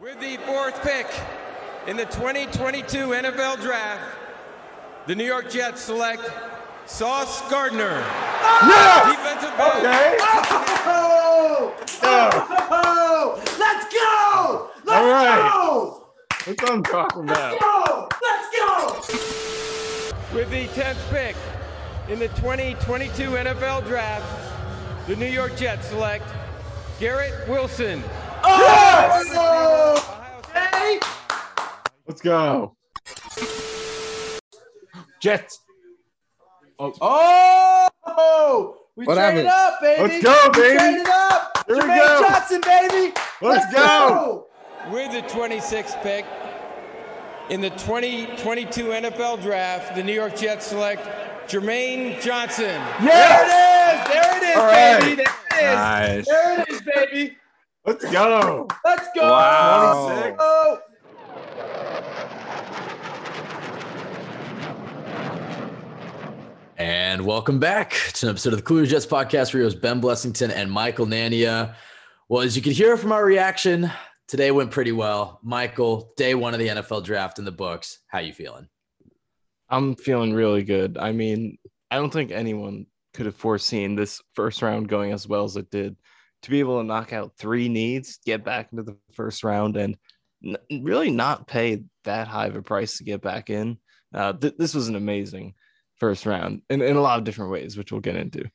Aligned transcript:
With 0.00 0.18
the 0.18 0.38
fourth 0.46 0.82
pick 0.82 1.06
in 1.86 1.94
the 1.94 2.06
2022 2.06 3.08
NFL 3.08 3.60
Draft, 3.60 4.02
the 5.06 5.14
New 5.14 5.26
York 5.26 5.50
Jets 5.50 5.82
select 5.82 6.22
Sauce 6.86 7.42
Gardner. 7.50 8.02
Yeah! 8.62 9.10
Defensive 9.10 9.58
back. 9.58 9.76
Okay. 9.76 10.16
Oh! 12.02 12.56
Oh! 12.70 13.42
Let's 13.58 13.92
go! 13.92 14.70
Let's 14.84 15.02
All 15.02 15.10
right. 15.10 15.52
go! 15.52 16.06
That's 16.46 16.62
what 16.62 16.70
I'm 16.70 16.82
talking 16.82 17.24
about. 17.24 17.60
Go! 17.60 18.08
Let's 18.22 18.48
go! 18.56 20.34
With 20.34 20.50
the 20.50 20.66
10th 20.68 21.10
pick 21.10 21.36
in 22.08 22.18
the 22.18 22.28
2022 22.28 23.32
NFL 23.32 23.86
Draft, 23.86 24.24
the 25.06 25.16
New 25.16 25.26
York 25.26 25.56
Jets 25.56 25.88
select 25.88 26.24
Garrett 26.98 27.46
Wilson. 27.46 28.02
Oh! 28.42 29.96
Hey! 30.52 30.98
Let's 32.06 32.20
go. 32.20 32.76
Jets. 35.20 35.60
Oh. 36.78 37.88
oh! 38.06 38.76
We 38.96 39.04
What 39.06 39.14
traded 39.14 39.46
happened? 39.46 39.74
up, 39.74 39.80
baby. 39.80 40.02
Let's 40.02 40.22
go, 40.24 40.36
We 40.52 40.60
baby. 40.62 40.78
traded 40.78 41.06
up. 41.08 41.64
Here 41.66 41.76
we 41.76 41.82
Jermaine 41.82 42.06
go. 42.06 42.20
Johnson, 42.28 42.60
baby. 42.64 43.12
Let's 43.42 43.72
go. 43.74 44.46
With 44.90 45.12
the 45.12 45.22
26th 45.22 46.02
pick 46.02 46.24
in 47.50 47.60
the 47.60 47.70
2022 47.70 48.84
NFL 48.86 49.42
Draft, 49.42 49.94
the 49.94 50.02
New 50.02 50.14
York 50.14 50.34
Jets 50.36 50.66
select 50.66 51.06
Jermaine 51.50 52.18
Johnson. 52.22 52.80
There 53.02 53.44
it 53.44 53.50
is. 53.50 54.08
There 54.08 54.36
it 54.36 54.42
is, 54.42 54.56
All 54.56 54.66
right. 54.66 55.00
baby. 55.00 55.16
There 55.16 55.34
it 55.52 55.64
is. 55.64 55.76
Nice. 55.76 56.26
There 56.28 56.60
it 56.62 56.68
is, 56.70 56.80
baby. 56.82 57.36
Let's 57.86 58.04
go. 58.12 58.68
Let's 58.84 59.08
go. 59.14 59.22
Wow. 59.22 60.08
26. 60.10 60.36
Oh. 60.38 60.80
And 66.76 67.24
welcome 67.24 67.58
back 67.58 67.92
to 68.14 68.26
an 68.26 68.30
episode 68.30 68.52
of 68.52 68.58
the 68.58 68.64
Cooler 68.64 68.84
Jets 68.84 69.06
podcast. 69.06 69.54
Where 69.54 69.62
it 69.62 69.64
was 69.64 69.74
Ben 69.74 69.98
Blessington 69.98 70.50
and 70.50 70.70
Michael 70.70 71.06
Nania. 71.06 71.74
Well, 72.28 72.42
as 72.42 72.54
you 72.54 72.60
can 72.60 72.72
hear 72.72 72.98
from 72.98 73.12
our 73.12 73.24
reaction, 73.24 73.90
today 74.28 74.50
went 74.50 74.72
pretty 74.72 74.92
well. 74.92 75.40
Michael, 75.42 76.12
day 76.18 76.34
one 76.34 76.52
of 76.52 76.60
the 76.60 76.68
NFL 76.68 77.02
draft 77.02 77.38
in 77.38 77.46
the 77.46 77.50
books. 77.50 78.00
How 78.08 78.18
you 78.18 78.34
feeling? 78.34 78.68
I'm 79.70 79.96
feeling 79.96 80.34
really 80.34 80.64
good. 80.64 80.98
I 80.98 81.12
mean, 81.12 81.56
I 81.90 81.96
don't 81.96 82.12
think 82.12 82.30
anyone 82.30 82.84
could 83.14 83.24
have 83.24 83.36
foreseen 83.36 83.94
this 83.94 84.20
first 84.34 84.60
round 84.60 84.90
going 84.90 85.12
as 85.12 85.26
well 85.26 85.44
as 85.44 85.56
it 85.56 85.70
did. 85.70 85.96
To 86.42 86.50
be 86.50 86.60
able 86.60 86.80
to 86.80 86.86
knock 86.86 87.12
out 87.12 87.32
three 87.36 87.68
needs, 87.68 88.18
get 88.24 88.44
back 88.44 88.68
into 88.72 88.82
the 88.82 88.96
first 89.12 89.44
round, 89.44 89.76
and 89.76 89.96
n- 90.44 90.56
really 90.82 91.10
not 91.10 91.46
pay 91.46 91.82
that 92.04 92.28
high 92.28 92.46
of 92.46 92.56
a 92.56 92.62
price 92.62 92.98
to 92.98 93.04
get 93.04 93.20
back 93.20 93.50
in. 93.50 93.78
Uh, 94.14 94.32
th- 94.32 94.56
this 94.58 94.74
was 94.74 94.88
an 94.88 94.96
amazing 94.96 95.54
first 95.96 96.24
round 96.24 96.62
in, 96.70 96.80
in 96.80 96.96
a 96.96 97.00
lot 97.00 97.18
of 97.18 97.24
different 97.24 97.50
ways, 97.52 97.76
which 97.76 97.92
we'll 97.92 98.00
get 98.00 98.16
into. 98.16 98.50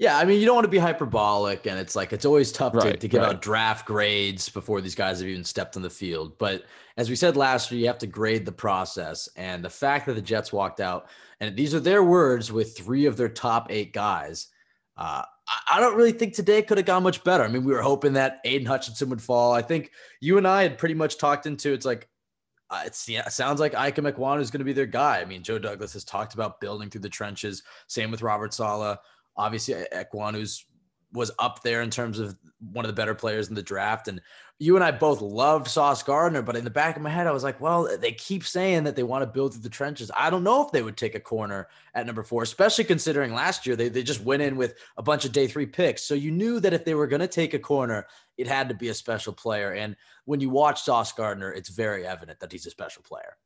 Yeah, 0.00 0.16
I 0.16 0.24
mean, 0.24 0.40
you 0.40 0.46
don't 0.46 0.54
want 0.54 0.64
to 0.64 0.70
be 0.70 0.78
hyperbolic, 0.78 1.66
and 1.66 1.78
it's 1.78 1.94
like 1.94 2.14
it's 2.14 2.24
always 2.24 2.50
tough 2.52 2.72
to, 2.72 2.96
to 2.96 3.06
give 3.06 3.20
right. 3.20 3.34
out 3.34 3.42
draft 3.42 3.86
grades 3.86 4.48
before 4.48 4.80
these 4.80 4.94
guys 4.94 5.20
have 5.20 5.28
even 5.28 5.44
stepped 5.44 5.76
on 5.76 5.82
the 5.82 5.90
field. 5.90 6.38
But 6.38 6.64
as 6.96 7.10
we 7.10 7.16
said 7.16 7.36
last 7.36 7.70
year, 7.70 7.80
you 7.82 7.86
have 7.86 7.98
to 7.98 8.06
grade 8.06 8.46
the 8.46 8.50
process. 8.50 9.28
And 9.36 9.62
the 9.62 9.68
fact 9.68 10.06
that 10.06 10.14
the 10.14 10.22
Jets 10.22 10.54
walked 10.54 10.80
out, 10.80 11.10
and 11.38 11.54
these 11.54 11.74
are 11.74 11.80
their 11.80 12.02
words, 12.02 12.50
with 12.50 12.78
three 12.78 13.04
of 13.04 13.18
their 13.18 13.28
top 13.28 13.66
eight 13.68 13.92
guys, 13.92 14.48
uh, 14.96 15.24
I, 15.68 15.80
don't 15.80 15.96
really 15.96 16.12
think 16.12 16.34
today 16.34 16.62
could 16.62 16.78
have 16.78 16.86
gone 16.86 17.02
much 17.02 17.24
better. 17.24 17.42
I 17.42 17.48
mean, 17.48 17.64
we 17.64 17.72
were 17.72 17.82
hoping 17.82 18.12
that 18.12 18.40
Aidan 18.44 18.66
Hutchinson 18.66 19.10
would 19.10 19.22
fall. 19.22 19.52
I 19.52 19.62
think 19.62 19.90
you 20.20 20.38
and 20.38 20.46
I 20.46 20.62
had 20.62 20.78
pretty 20.78 20.94
much 20.94 21.18
talked 21.18 21.46
into 21.46 21.72
it's 21.72 21.86
like 21.86 22.08
uh, 22.70 22.82
it's, 22.86 23.08
yeah, 23.08 23.26
it 23.26 23.32
sounds 23.32 23.58
like 23.58 23.72
Ikem 23.72 24.10
Ekwonu 24.10 24.40
is 24.40 24.50
going 24.50 24.60
to 24.60 24.64
be 24.64 24.72
their 24.72 24.86
guy. 24.86 25.20
I 25.20 25.24
mean, 25.24 25.42
Joe 25.42 25.58
Douglas 25.58 25.92
has 25.94 26.04
talked 26.04 26.34
about 26.34 26.60
building 26.60 26.88
through 26.88 27.00
the 27.00 27.08
trenches. 27.08 27.64
Same 27.88 28.12
with 28.12 28.22
Robert 28.22 28.54
Saleh. 28.54 28.96
Obviously, 29.36 29.74
Ekwonu's 29.92 30.64
was 31.12 31.30
up 31.38 31.62
there 31.62 31.82
in 31.82 31.90
terms 31.90 32.18
of 32.18 32.36
one 32.72 32.84
of 32.84 32.88
the 32.88 32.94
better 32.94 33.14
players 33.14 33.48
in 33.48 33.54
the 33.54 33.62
draft. 33.62 34.06
And 34.06 34.20
you 34.58 34.76
and 34.76 34.84
I 34.84 34.90
both 34.90 35.22
loved 35.22 35.66
Sauce 35.66 36.02
Gardner, 36.02 36.42
but 36.42 36.54
in 36.54 36.64
the 36.64 36.70
back 36.70 36.94
of 36.94 37.02
my 37.02 37.10
head, 37.10 37.26
I 37.26 37.32
was 37.32 37.42
like, 37.42 37.60
well, 37.60 37.96
they 37.98 38.12
keep 38.12 38.44
saying 38.44 38.84
that 38.84 38.94
they 38.94 39.02
want 39.02 39.22
to 39.22 39.26
build 39.26 39.52
through 39.52 39.62
the 39.62 39.70
trenches. 39.70 40.10
I 40.14 40.28
don't 40.28 40.44
know 40.44 40.64
if 40.64 40.70
they 40.70 40.82
would 40.82 40.96
take 40.96 41.14
a 41.14 41.20
corner 41.20 41.68
at 41.94 42.06
number 42.06 42.22
four, 42.22 42.42
especially 42.42 42.84
considering 42.84 43.32
last 43.32 43.66
year 43.66 43.74
they, 43.74 43.88
they 43.88 44.02
just 44.02 44.22
went 44.22 44.42
in 44.42 44.56
with 44.56 44.74
a 44.98 45.02
bunch 45.02 45.24
of 45.24 45.32
day 45.32 45.46
three 45.46 45.66
picks. 45.66 46.02
So 46.02 46.14
you 46.14 46.30
knew 46.30 46.60
that 46.60 46.74
if 46.74 46.84
they 46.84 46.94
were 46.94 47.06
going 47.06 47.20
to 47.20 47.28
take 47.28 47.54
a 47.54 47.58
corner, 47.58 48.06
it 48.36 48.46
had 48.46 48.68
to 48.68 48.74
be 48.74 48.88
a 48.88 48.94
special 48.94 49.32
player. 49.32 49.72
And 49.72 49.96
when 50.26 50.40
you 50.40 50.50
watch 50.50 50.82
Sauce 50.82 51.12
Gardner, 51.12 51.52
it's 51.52 51.70
very 51.70 52.06
evident 52.06 52.40
that 52.40 52.52
he's 52.52 52.66
a 52.66 52.70
special 52.70 53.02
player. 53.02 53.36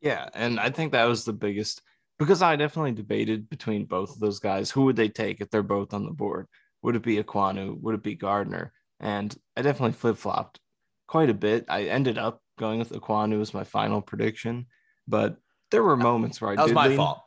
Yeah, 0.00 0.28
and 0.34 0.58
I 0.58 0.70
think 0.70 0.92
that 0.92 1.04
was 1.04 1.24
the 1.24 1.32
biggest 1.32 1.82
because 2.22 2.42
I 2.42 2.56
definitely 2.56 2.92
debated 2.92 3.48
between 3.48 3.84
both 3.84 4.10
of 4.14 4.20
those 4.20 4.38
guys. 4.38 4.70
Who 4.70 4.82
would 4.84 4.96
they 4.96 5.08
take 5.08 5.40
if 5.40 5.50
they're 5.50 5.62
both 5.62 5.94
on 5.94 6.04
the 6.04 6.12
board? 6.12 6.46
Would 6.82 6.96
it 6.96 7.02
be 7.02 7.22
Ekwonu? 7.22 7.80
Would 7.80 7.94
it 7.94 8.02
be 8.02 8.14
Gardner? 8.14 8.72
And 9.00 9.34
I 9.56 9.62
definitely 9.62 9.92
flip 9.92 10.16
flopped 10.16 10.58
quite 11.06 11.30
a 11.30 11.34
bit. 11.34 11.66
I 11.68 11.84
ended 11.84 12.18
up 12.18 12.40
going 12.58 12.78
with 12.78 12.90
Ekwonu 12.90 13.40
as 13.40 13.54
my 13.54 13.64
final 13.64 14.00
prediction, 14.00 14.66
but 15.08 15.36
there 15.70 15.82
were 15.82 15.96
moments 15.96 16.40
where 16.40 16.52
I 16.52 16.56
That 16.56 16.64
was 16.64 16.72
my 16.72 16.88
lean- 16.88 16.96
fault. 16.96 17.22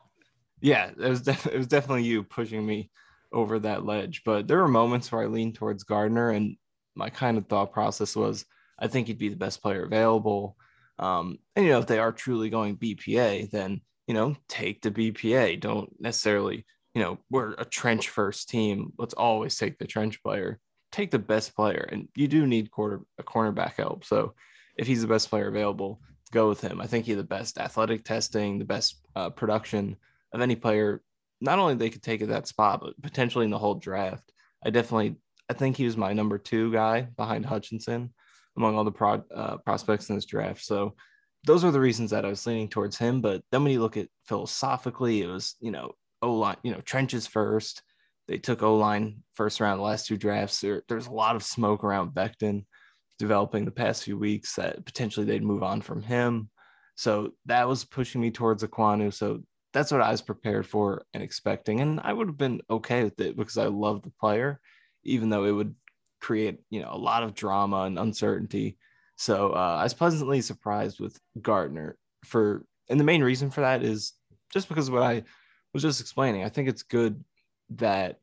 Yeah, 0.61 0.89
it 0.89 0.97
was 0.97 1.21
def- 1.21 1.47
it 1.47 1.57
was 1.57 1.67
definitely 1.67 2.03
you 2.03 2.23
pushing 2.23 2.65
me 2.65 2.89
over 3.31 3.59
that 3.59 3.85
ledge. 3.85 4.23
But 4.25 4.47
there 4.47 4.59
were 4.59 4.67
moments 4.67 5.11
where 5.11 5.21
I 5.23 5.25
leaned 5.25 5.55
towards 5.55 5.83
Gardner, 5.83 6.29
and 6.31 6.55
my 6.95 7.09
kind 7.09 7.37
of 7.37 7.47
thought 7.47 7.73
process 7.73 8.15
was 8.15 8.45
I 8.79 8.87
think 8.87 9.07
he'd 9.07 9.17
be 9.17 9.29
the 9.29 9.35
best 9.35 9.61
player 9.61 9.83
available. 9.83 10.57
Um, 10.97 11.39
and 11.55 11.65
you 11.65 11.71
know, 11.71 11.79
if 11.79 11.87
they 11.87 11.99
are 11.99 12.11
truly 12.13 12.49
going 12.49 12.77
BPA, 12.77 13.51
then 13.51 13.81
you 14.07 14.13
know, 14.13 14.35
take 14.47 14.81
the 14.81 14.91
BPA. 14.91 15.59
Don't 15.59 15.89
necessarily, 15.99 16.65
you 16.93 17.01
know, 17.01 17.17
we're 17.29 17.53
a 17.53 17.65
trench 17.65 18.09
first 18.09 18.49
team. 18.49 18.93
Let's 18.97 19.13
always 19.13 19.57
take 19.57 19.77
the 19.77 19.87
trench 19.87 20.21
player. 20.23 20.59
Take 20.91 21.11
the 21.11 21.19
best 21.19 21.55
player, 21.55 21.87
and 21.91 22.07
you 22.15 22.27
do 22.27 22.47
need 22.47 22.71
quarter 22.71 23.01
a 23.17 23.23
cornerback 23.23 23.73
help. 23.73 24.05
So 24.05 24.33
if 24.77 24.87
he's 24.87 25.01
the 25.01 25.07
best 25.07 25.29
player 25.29 25.47
available, 25.47 26.01
go 26.31 26.47
with 26.47 26.61
him. 26.61 26.79
I 26.79 26.87
think 26.87 27.05
he's 27.05 27.17
the 27.17 27.23
best 27.23 27.57
athletic 27.57 28.03
testing, 28.03 28.59
the 28.59 28.65
best 28.65 29.05
uh, 29.15 29.29
production 29.29 29.97
of 30.33 30.41
any 30.41 30.55
player. 30.55 31.01
Not 31.41 31.59
only 31.59 31.75
they 31.75 31.89
could 31.89 32.03
take 32.03 32.21
at 32.21 32.29
that 32.29 32.47
spot, 32.47 32.81
but 32.81 33.01
potentially 33.01 33.45
in 33.45 33.51
the 33.51 33.59
whole 33.59 33.75
draft. 33.75 34.31
I 34.65 34.69
definitely, 34.69 35.17
I 35.49 35.53
think 35.53 35.77
he 35.77 35.85
was 35.85 35.97
my 35.97 36.13
number 36.13 36.37
two 36.37 36.71
guy 36.71 37.01
behind 37.01 37.45
Hutchinson 37.45 38.13
among 38.57 38.75
all 38.75 38.83
the 38.83 38.91
pro, 38.91 39.23
uh, 39.33 39.57
prospects 39.57 40.09
in 40.09 40.15
this 40.15 40.25
draft. 40.25 40.63
So 40.63 40.95
those 41.45 41.63
are 41.63 41.71
the 41.71 41.79
reasons 41.79 42.11
that 42.11 42.25
I 42.25 42.29
was 42.29 42.45
leaning 42.45 42.67
towards 42.67 42.97
him. 42.97 43.21
But 43.21 43.43
then 43.51 43.63
when 43.63 43.71
you 43.71 43.81
look 43.81 43.97
at 43.97 44.09
philosophically, 44.23 45.21
it 45.21 45.27
was, 45.27 45.55
you 45.59 45.71
know, 45.71 45.91
O 46.21 46.33
line, 46.33 46.57
you 46.63 46.71
know, 46.71 46.81
trenches 46.81 47.27
first. 47.27 47.83
They 48.27 48.37
took 48.37 48.63
O 48.63 48.75
line 48.77 49.23
first 49.33 49.59
round, 49.59 49.81
last 49.81 50.07
two 50.07 50.17
drafts. 50.17 50.61
There, 50.61 50.83
there's 50.87 51.07
a 51.07 51.13
lot 51.13 51.35
of 51.35 51.43
smoke 51.43 51.83
around 51.83 52.11
Becton 52.11 52.65
developing 53.19 53.65
the 53.65 53.71
past 53.71 54.03
few 54.03 54.17
weeks 54.17 54.55
that 54.55 54.83
potentially 54.85 55.25
they'd 55.25 55.43
move 55.43 55.63
on 55.63 55.81
from 55.81 56.01
him. 56.01 56.49
So 56.95 57.33
that 57.45 57.67
was 57.67 57.85
pushing 57.85 58.21
me 58.21 58.31
towards 58.31 58.63
Ekwonu. 58.63 59.13
So 59.13 59.43
that's 59.73 59.91
what 59.91 60.01
I 60.01 60.11
was 60.11 60.21
prepared 60.21 60.65
for 60.65 61.03
and 61.13 61.21
expecting. 61.21 61.81
And 61.81 61.99
I 62.03 62.13
would 62.13 62.27
have 62.27 62.37
been 62.37 62.61
okay 62.69 63.03
with 63.03 63.19
it 63.19 63.35
because 63.35 63.57
I 63.57 63.67
love 63.67 64.01
the 64.01 64.11
player, 64.19 64.59
even 65.03 65.29
though 65.29 65.45
it 65.45 65.51
would 65.51 65.75
create 66.21 66.59
you 66.71 66.81
know 66.81 66.89
a 66.91 66.97
lot 66.97 67.23
of 67.23 67.35
drama 67.35 67.83
and 67.83 67.99
uncertainty. 67.99 68.77
So 69.15 69.51
uh, 69.51 69.77
I 69.79 69.83
was 69.83 69.93
pleasantly 69.93 70.41
surprised 70.41 70.99
with 70.99 71.19
Gardner 71.41 71.97
for, 72.25 72.65
and 72.89 72.99
the 72.99 73.05
main 73.05 73.23
reason 73.23 73.49
for 73.49 73.61
that 73.61 73.83
is 73.83 74.13
just 74.51 74.67
because 74.67 74.91
what 74.91 75.03
I 75.03 75.23
was 75.73 75.83
just 75.83 76.01
explaining. 76.01 76.43
I 76.43 76.49
think 76.49 76.69
it's 76.69 76.83
good 76.83 77.23
that 77.71 78.19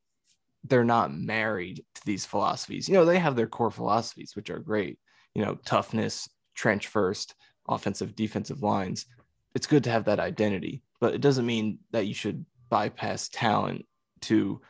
they're 0.64 0.84
not 0.84 1.14
married 1.14 1.84
to 1.94 2.02
these 2.04 2.24
philosophies. 2.24 2.88
You 2.88 2.94
know, 2.94 3.04
they 3.04 3.18
have 3.18 3.36
their 3.36 3.46
core 3.46 3.70
philosophies, 3.70 4.36
which 4.36 4.50
are 4.50 4.58
great. 4.58 4.98
You 5.34 5.44
know, 5.44 5.58
toughness, 5.64 6.28
trench 6.54 6.86
first, 6.86 7.34
offensive, 7.68 8.14
defensive 8.14 8.62
lines. 8.62 9.06
It's 9.54 9.66
good 9.66 9.84
to 9.84 9.90
have 9.90 10.04
that 10.04 10.20
identity, 10.20 10.82
but 11.00 11.14
it 11.14 11.20
doesn't 11.20 11.46
mean 11.46 11.78
that 11.90 12.06
you 12.06 12.14
should 12.14 12.44
bypass 12.70 13.28
talent 13.28 13.84
to 14.22 14.60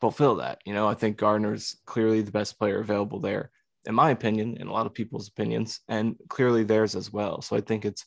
fulfill 0.00 0.36
that. 0.36 0.60
You 0.64 0.74
know, 0.74 0.88
I 0.88 0.94
think 0.94 1.16
Gardner's 1.16 1.76
clearly 1.86 2.22
the 2.22 2.30
best 2.30 2.58
player 2.58 2.80
available 2.80 3.20
there, 3.20 3.50
in 3.86 3.94
my 3.94 4.10
opinion, 4.10 4.56
and 4.58 4.68
a 4.68 4.72
lot 4.72 4.86
of 4.86 4.94
people's 4.94 5.28
opinions, 5.28 5.80
and 5.88 6.16
clearly 6.28 6.64
theirs 6.64 6.94
as 6.94 7.12
well. 7.12 7.40
So 7.42 7.56
I 7.56 7.60
think 7.60 7.84
it's 7.84 8.04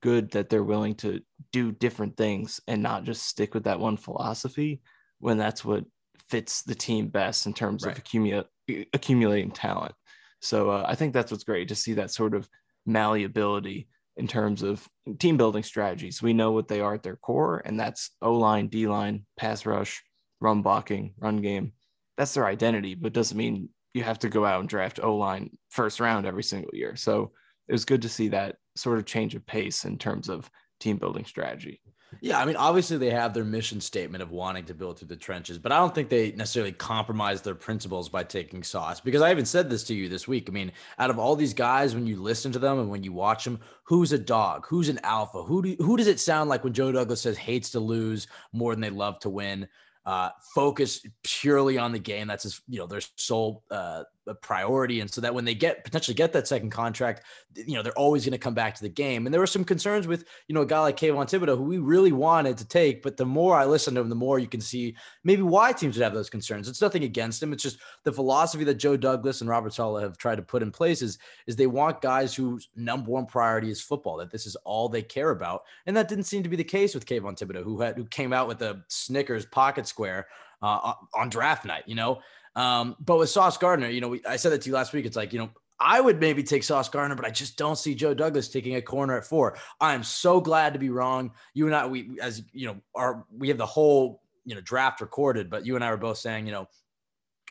good 0.00 0.30
that 0.32 0.48
they're 0.48 0.64
willing 0.64 0.94
to 0.96 1.20
do 1.52 1.70
different 1.72 2.16
things 2.16 2.60
and 2.66 2.82
not 2.82 3.04
just 3.04 3.26
stick 3.26 3.54
with 3.54 3.64
that 3.64 3.78
one 3.80 3.96
philosophy 3.96 4.82
when 5.20 5.38
that's 5.38 5.64
what 5.64 5.84
fits 6.28 6.62
the 6.62 6.74
team 6.74 7.08
best 7.08 7.46
in 7.46 7.54
terms 7.54 7.84
Right. 7.84 7.92
of 7.92 7.98
accumulate, 7.98 8.46
accumulating 8.92 9.52
talent. 9.52 9.94
So 10.40 10.70
uh, 10.70 10.84
I 10.88 10.96
think 10.96 11.12
that's 11.12 11.30
what's 11.30 11.44
great 11.44 11.68
to 11.68 11.76
see 11.76 11.94
that 11.94 12.10
sort 12.10 12.34
of 12.34 12.48
malleability 12.84 13.88
in 14.16 14.26
terms 14.26 14.62
of 14.62 14.86
team 15.18 15.36
building 15.36 15.62
strategies. 15.62 16.20
We 16.20 16.32
know 16.32 16.50
what 16.52 16.68
they 16.68 16.80
are 16.80 16.94
at 16.94 17.02
their 17.02 17.16
core, 17.16 17.62
and 17.64 17.78
that's 17.78 18.10
O 18.20 18.34
line, 18.34 18.66
D 18.68 18.88
line, 18.88 19.24
pass 19.36 19.64
rush, 19.64 20.02
run 20.40 20.62
blocking, 20.62 21.14
run 21.18 21.36
game. 21.36 21.72
That's 22.18 22.34
their 22.34 22.46
identity, 22.46 22.94
but 22.94 23.12
doesn't 23.12 23.38
mean 23.38 23.68
you 23.94 24.02
have 24.02 24.18
to 24.20 24.28
go 24.28 24.44
out 24.44 24.60
and 24.60 24.68
draft 24.68 25.00
O 25.02 25.16
line 25.16 25.50
first 25.68 26.00
round 26.00 26.26
every 26.26 26.42
single 26.42 26.74
year. 26.74 26.96
So 26.96 27.32
it 27.68 27.72
was 27.72 27.84
good 27.84 28.02
to 28.02 28.08
see 28.08 28.28
that 28.28 28.56
sort 28.76 28.98
of 28.98 29.04
change 29.04 29.34
of 29.34 29.46
pace 29.46 29.84
in 29.84 29.98
terms 29.98 30.28
of 30.28 30.50
team 30.80 30.96
building 30.96 31.24
strategy. 31.24 31.80
Yeah, 32.20 32.38
I 32.38 32.44
mean, 32.44 32.56
obviously 32.56 32.98
they 32.98 33.10
have 33.10 33.32
their 33.32 33.44
mission 33.44 33.80
statement 33.80 34.22
of 34.22 34.30
wanting 34.30 34.66
to 34.66 34.74
build 34.74 34.98
through 34.98 35.08
the 35.08 35.16
trenches, 35.16 35.58
but 35.58 35.72
I 35.72 35.78
don't 35.78 35.94
think 35.94 36.08
they 36.08 36.32
necessarily 36.32 36.72
compromise 36.72 37.40
their 37.40 37.54
principles 37.54 38.08
by 38.08 38.22
taking 38.24 38.62
sauce. 38.62 39.00
Because 39.00 39.22
I 39.22 39.30
even 39.30 39.46
said 39.46 39.70
this 39.70 39.84
to 39.84 39.94
you 39.94 40.08
this 40.08 40.28
week. 40.28 40.48
I 40.48 40.52
mean, 40.52 40.72
out 40.98 41.10
of 41.10 41.18
all 41.18 41.36
these 41.36 41.54
guys, 41.54 41.94
when 41.94 42.06
you 42.06 42.20
listen 42.20 42.52
to 42.52 42.58
them 42.58 42.78
and 42.78 42.90
when 42.90 43.02
you 43.02 43.12
watch 43.12 43.44
them, 43.44 43.60
who's 43.84 44.12
a 44.12 44.18
dog? 44.18 44.66
Who's 44.66 44.88
an 44.88 45.00
alpha? 45.04 45.42
Who 45.42 45.62
do 45.62 45.76
who 45.78 45.96
does 45.96 46.06
it 46.06 46.20
sound 46.20 46.50
like 46.50 46.64
when 46.64 46.74
Joe 46.74 46.92
Douglas 46.92 47.22
says 47.22 47.38
hates 47.38 47.70
to 47.70 47.80
lose 47.80 48.26
more 48.52 48.74
than 48.74 48.82
they 48.82 48.90
love 48.90 49.18
to 49.20 49.30
win? 49.30 49.66
Uh, 50.04 50.30
focus 50.54 51.06
purely 51.22 51.78
on 51.78 51.92
the 51.92 51.98
game. 51.98 52.26
That's 52.26 52.42
his, 52.42 52.60
you 52.68 52.80
know, 52.80 52.86
their 52.86 53.00
sole 53.16 53.62
uh, 53.70 54.02
priority. 54.40 55.00
And 55.00 55.10
so 55.10 55.20
that 55.20 55.34
when 55.34 55.44
they 55.44 55.54
get 55.54 55.84
potentially 55.84 56.14
get 56.14 56.32
that 56.32 56.46
second 56.46 56.70
contract, 56.70 57.22
you 57.54 57.74
know, 57.74 57.82
they're 57.82 57.98
always 57.98 58.24
going 58.24 58.32
to 58.32 58.38
come 58.38 58.54
back 58.54 58.74
to 58.74 58.82
the 58.82 58.88
game. 58.88 59.26
And 59.26 59.32
there 59.34 59.40
were 59.40 59.46
some 59.46 59.64
concerns 59.64 60.06
with, 60.06 60.24
you 60.48 60.54
know, 60.54 60.62
a 60.62 60.66
guy 60.66 60.80
like 60.80 60.96
Kayvon 60.96 61.28
Thibodeaux, 61.28 61.56
who 61.56 61.64
we 61.64 61.78
really 61.78 62.12
wanted 62.12 62.56
to 62.58 62.64
take. 62.64 63.02
But 63.02 63.16
the 63.16 63.26
more 63.26 63.56
I 63.56 63.64
listen 63.64 63.94
to 63.94 64.00
him, 64.00 64.08
the 64.08 64.14
more 64.14 64.38
you 64.38 64.46
can 64.46 64.60
see 64.60 64.94
maybe 65.24 65.42
why 65.42 65.72
teams 65.72 65.96
would 65.96 66.04
have 66.04 66.14
those 66.14 66.30
concerns. 66.30 66.68
It's 66.68 66.80
nothing 66.80 67.04
against 67.04 67.42
him. 67.42 67.52
It's 67.52 67.62
just 67.62 67.78
the 68.04 68.12
philosophy 68.12 68.64
that 68.64 68.74
Joe 68.74 68.96
Douglas 68.96 69.40
and 69.40 69.50
Robert 69.50 69.74
Saleh 69.74 70.02
have 70.02 70.18
tried 70.18 70.36
to 70.36 70.42
put 70.42 70.62
in 70.62 70.70
place 70.70 71.02
is, 71.02 71.18
is 71.46 71.56
they 71.56 71.66
want 71.66 72.00
guys 72.00 72.34
whose 72.34 72.68
number 72.76 73.10
one 73.10 73.26
priority 73.26 73.70
is 73.70 73.80
football, 73.80 74.16
that 74.18 74.30
this 74.30 74.46
is 74.46 74.56
all 74.64 74.88
they 74.88 75.02
care 75.02 75.30
about. 75.30 75.64
And 75.86 75.96
that 75.96 76.08
didn't 76.08 76.24
seem 76.24 76.42
to 76.42 76.48
be 76.48 76.56
the 76.56 76.64
case 76.64 76.94
with 76.94 77.06
Kayvon 77.06 77.38
Thibodeaux, 77.38 77.64
who 77.64 77.80
had, 77.80 77.96
who 77.96 78.04
came 78.04 78.32
out 78.32 78.48
with 78.48 78.62
a 78.62 78.82
Snickers 78.88 79.46
pocket 79.46 79.86
square 79.86 80.28
uh, 80.62 80.94
on 81.14 81.28
draft 81.28 81.64
night, 81.64 81.84
you 81.86 81.94
know? 81.94 82.20
Um, 82.54 82.96
but 83.00 83.18
with 83.18 83.30
Sauce 83.30 83.56
Gardner, 83.56 83.88
you 83.88 84.00
know, 84.00 84.08
we, 84.08 84.24
I 84.26 84.36
said 84.36 84.52
that 84.52 84.62
to 84.62 84.68
you 84.68 84.74
last 84.74 84.92
week. 84.92 85.06
It's 85.06 85.16
like, 85.16 85.32
you 85.32 85.38
know, 85.38 85.50
I 85.80 86.00
would 86.00 86.20
maybe 86.20 86.42
take 86.42 86.62
Sauce 86.62 86.88
Gardner, 86.88 87.16
but 87.16 87.24
I 87.24 87.30
just 87.30 87.56
don't 87.56 87.76
see 87.76 87.94
Joe 87.94 88.14
Douglas 88.14 88.48
taking 88.48 88.76
a 88.76 88.82
corner 88.82 89.16
at 89.16 89.24
four. 89.24 89.56
I'm 89.80 90.04
so 90.04 90.40
glad 90.40 90.74
to 90.74 90.78
be 90.78 90.90
wrong. 90.90 91.32
You 91.54 91.66
and 91.66 91.74
I, 91.74 91.86
we, 91.86 92.18
as 92.20 92.42
you 92.52 92.66
know, 92.66 92.76
are 92.94 93.24
we 93.36 93.48
have 93.48 93.58
the 93.58 93.66
whole, 93.66 94.22
you 94.44 94.54
know, 94.54 94.60
draft 94.60 95.00
recorded, 95.00 95.50
but 95.50 95.66
you 95.66 95.74
and 95.74 95.84
I 95.84 95.90
were 95.90 95.96
both 95.96 96.18
saying, 96.18 96.46
you 96.46 96.52
know, 96.52 96.68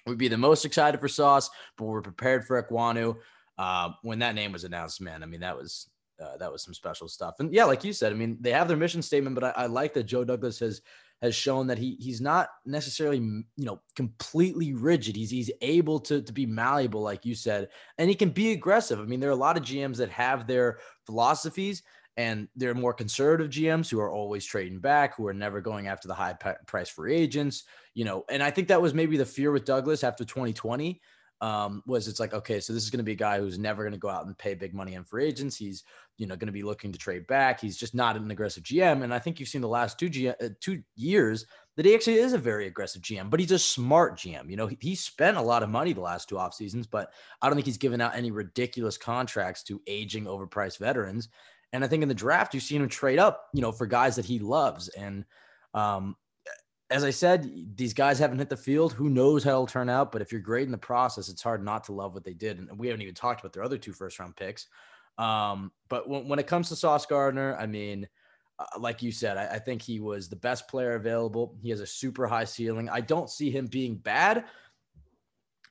we'd 0.05 0.17
be 0.17 0.27
the 0.27 0.37
most 0.37 0.65
excited 0.65 1.01
for 1.01 1.07
Sauce, 1.07 1.49
but 1.77 1.85
we're 1.85 2.01
prepared 2.01 2.45
for 2.45 2.61
Ekwonu. 2.61 3.17
Uh, 3.57 3.89
when 4.01 4.19
that 4.19 4.35
name 4.35 4.51
was 4.51 4.63
announced, 4.63 5.01
man, 5.01 5.23
I 5.23 5.25
mean, 5.25 5.41
that 5.41 5.57
was, 5.57 5.89
uh, 6.23 6.37
that 6.37 6.51
was 6.51 6.63
some 6.63 6.73
special 6.73 7.07
stuff. 7.07 7.35
And 7.39 7.53
yeah, 7.53 7.65
like 7.65 7.83
you 7.83 7.91
said, 7.91 8.11
I 8.11 8.15
mean, 8.15 8.37
they 8.39 8.51
have 8.51 8.67
their 8.67 8.77
mission 8.77 9.01
statement, 9.01 9.35
but 9.35 9.43
I, 9.43 9.63
I 9.63 9.65
like 9.65 9.93
that 9.95 10.03
Joe 10.03 10.23
Douglas 10.23 10.59
has, 10.59 10.81
has 11.21 11.35
shown 11.35 11.67
that 11.67 11.77
he 11.77 11.95
he's 11.99 12.19
not 12.19 12.49
necessarily 12.65 13.17
you 13.17 13.45
know 13.57 13.81
completely 13.95 14.73
rigid. 14.73 15.15
He's 15.15 15.29
he's 15.29 15.51
able 15.61 15.99
to 16.01 16.21
to 16.21 16.33
be 16.33 16.45
malleable, 16.45 17.01
like 17.01 17.25
you 17.25 17.35
said, 17.35 17.69
and 17.97 18.09
he 18.09 18.15
can 18.15 18.29
be 18.29 18.51
aggressive. 18.51 18.99
I 18.99 19.03
mean, 19.03 19.19
there 19.19 19.29
are 19.29 19.33
a 19.33 19.35
lot 19.35 19.57
of 19.57 19.63
GMs 19.63 19.97
that 19.97 20.09
have 20.09 20.47
their 20.47 20.79
philosophies, 21.05 21.83
and 22.17 22.47
they're 22.55 22.73
more 22.73 22.93
conservative 22.93 23.51
GMs 23.51 23.89
who 23.89 23.99
are 23.99 24.11
always 24.11 24.45
trading 24.45 24.79
back, 24.79 25.15
who 25.15 25.27
are 25.27 25.33
never 25.33 25.61
going 25.61 25.87
after 25.87 26.07
the 26.07 26.13
high 26.13 26.35
price 26.65 26.89
free 26.89 27.15
agents. 27.15 27.63
You 27.93 28.05
know, 28.05 28.25
and 28.29 28.41
I 28.41 28.51
think 28.51 28.67
that 28.69 28.81
was 28.81 28.93
maybe 28.93 29.17
the 29.17 29.25
fear 29.25 29.51
with 29.51 29.65
Douglas 29.65 30.03
after 30.03 30.25
2020 30.25 31.01
um, 31.41 31.81
was 31.87 32.07
it's 32.07 32.19
like, 32.19 32.35
okay, 32.35 32.59
so 32.59 32.71
this 32.71 32.83
is 32.83 32.91
going 32.91 32.99
to 32.99 33.03
be 33.03 33.13
a 33.13 33.15
guy 33.15 33.39
who's 33.39 33.57
never 33.57 33.83
going 33.83 33.93
to 33.93 33.99
go 33.99 34.09
out 34.09 34.27
and 34.27 34.37
pay 34.37 34.53
big 34.53 34.75
money 34.75 34.93
in 34.93 35.03
free 35.03 35.25
agents. 35.25 35.57
He's, 35.57 35.83
you 36.17 36.27
know, 36.27 36.35
going 36.35 36.47
to 36.47 36.53
be 36.53 36.61
looking 36.61 36.91
to 36.91 36.99
trade 36.99 37.25
back. 37.25 37.59
He's 37.59 37.77
just 37.77 37.95
not 37.95 38.15
an 38.15 38.29
aggressive 38.29 38.63
GM. 38.63 39.03
And 39.03 39.11
I 39.11 39.17
think 39.17 39.39
you've 39.39 39.49
seen 39.49 39.61
the 39.61 39.67
last 39.67 39.97
two 39.97 40.07
G- 40.07 40.29
uh, 40.29 40.49
two 40.59 40.83
years 40.95 41.47
that 41.77 41.85
he 41.85 41.95
actually 41.95 42.17
is 42.17 42.33
a 42.33 42.37
very 42.37 42.67
aggressive 42.67 43.01
GM, 43.01 43.31
but 43.31 43.39
he's 43.39 43.51
a 43.51 43.57
smart 43.57 44.17
GM. 44.17 44.51
You 44.51 44.55
know, 44.55 44.67
he, 44.67 44.77
he 44.79 44.93
spent 44.93 45.37
a 45.37 45.41
lot 45.41 45.63
of 45.63 45.69
money 45.69 45.93
the 45.93 46.01
last 46.01 46.29
two 46.29 46.37
off 46.37 46.53
seasons, 46.53 46.85
but 46.85 47.11
I 47.41 47.47
don't 47.47 47.55
think 47.55 47.65
he's 47.65 47.77
given 47.77 48.01
out 48.01 48.15
any 48.15 48.29
ridiculous 48.29 48.97
contracts 48.97 49.63
to 49.63 49.81
aging 49.87 50.25
overpriced 50.25 50.77
veterans. 50.77 51.29
And 51.73 51.83
I 51.83 51.87
think 51.87 52.03
in 52.03 52.09
the 52.09 52.13
draft, 52.13 52.53
you've 52.53 52.63
seen 52.63 52.81
him 52.81 52.89
trade 52.89 53.17
up, 53.17 53.45
you 53.53 53.61
know, 53.61 53.71
for 53.71 53.87
guys 53.87 54.15
that 54.17 54.25
he 54.25 54.37
loves. 54.37 54.89
And, 54.89 55.25
um, 55.73 56.15
as 56.91 57.03
I 57.05 57.09
said, 57.09 57.49
these 57.77 57.93
guys 57.93 58.19
haven't 58.19 58.39
hit 58.39 58.49
the 58.49 58.57
field. 58.57 58.91
Who 58.93 59.09
knows 59.09 59.43
how 59.43 59.51
it'll 59.51 59.67
turn 59.67 59.89
out? 59.89 60.11
But 60.11 60.21
if 60.21 60.31
you're 60.31 60.41
great 60.41 60.65
in 60.65 60.71
the 60.71 60.77
process, 60.77 61.29
it's 61.29 61.41
hard 61.41 61.63
not 61.63 61.85
to 61.85 61.93
love 61.93 62.13
what 62.13 62.25
they 62.25 62.33
did. 62.33 62.59
And 62.59 62.77
we 62.77 62.87
haven't 62.87 63.01
even 63.01 63.15
talked 63.15 63.39
about 63.39 63.53
their 63.53 63.63
other 63.63 63.77
two 63.77 63.93
first 63.93 64.19
round 64.19 64.35
picks. 64.35 64.67
Um, 65.17 65.71
but 65.89 66.09
when, 66.09 66.27
when 66.27 66.37
it 66.37 66.47
comes 66.47 66.67
to 66.69 66.75
Sauce 66.75 67.05
Gardner, 67.05 67.55
I 67.57 67.65
mean, 67.65 68.07
uh, 68.59 68.65
like 68.77 69.01
you 69.01 69.11
said, 69.11 69.37
I, 69.37 69.55
I 69.55 69.59
think 69.59 69.81
he 69.81 69.99
was 69.99 70.27
the 70.27 70.35
best 70.35 70.67
player 70.67 70.95
available. 70.95 71.55
He 71.61 71.69
has 71.69 71.79
a 71.79 71.87
super 71.87 72.27
high 72.27 72.43
ceiling. 72.43 72.89
I 72.89 73.01
don't 73.01 73.29
see 73.29 73.49
him 73.49 73.67
being 73.67 73.95
bad. 73.95 74.43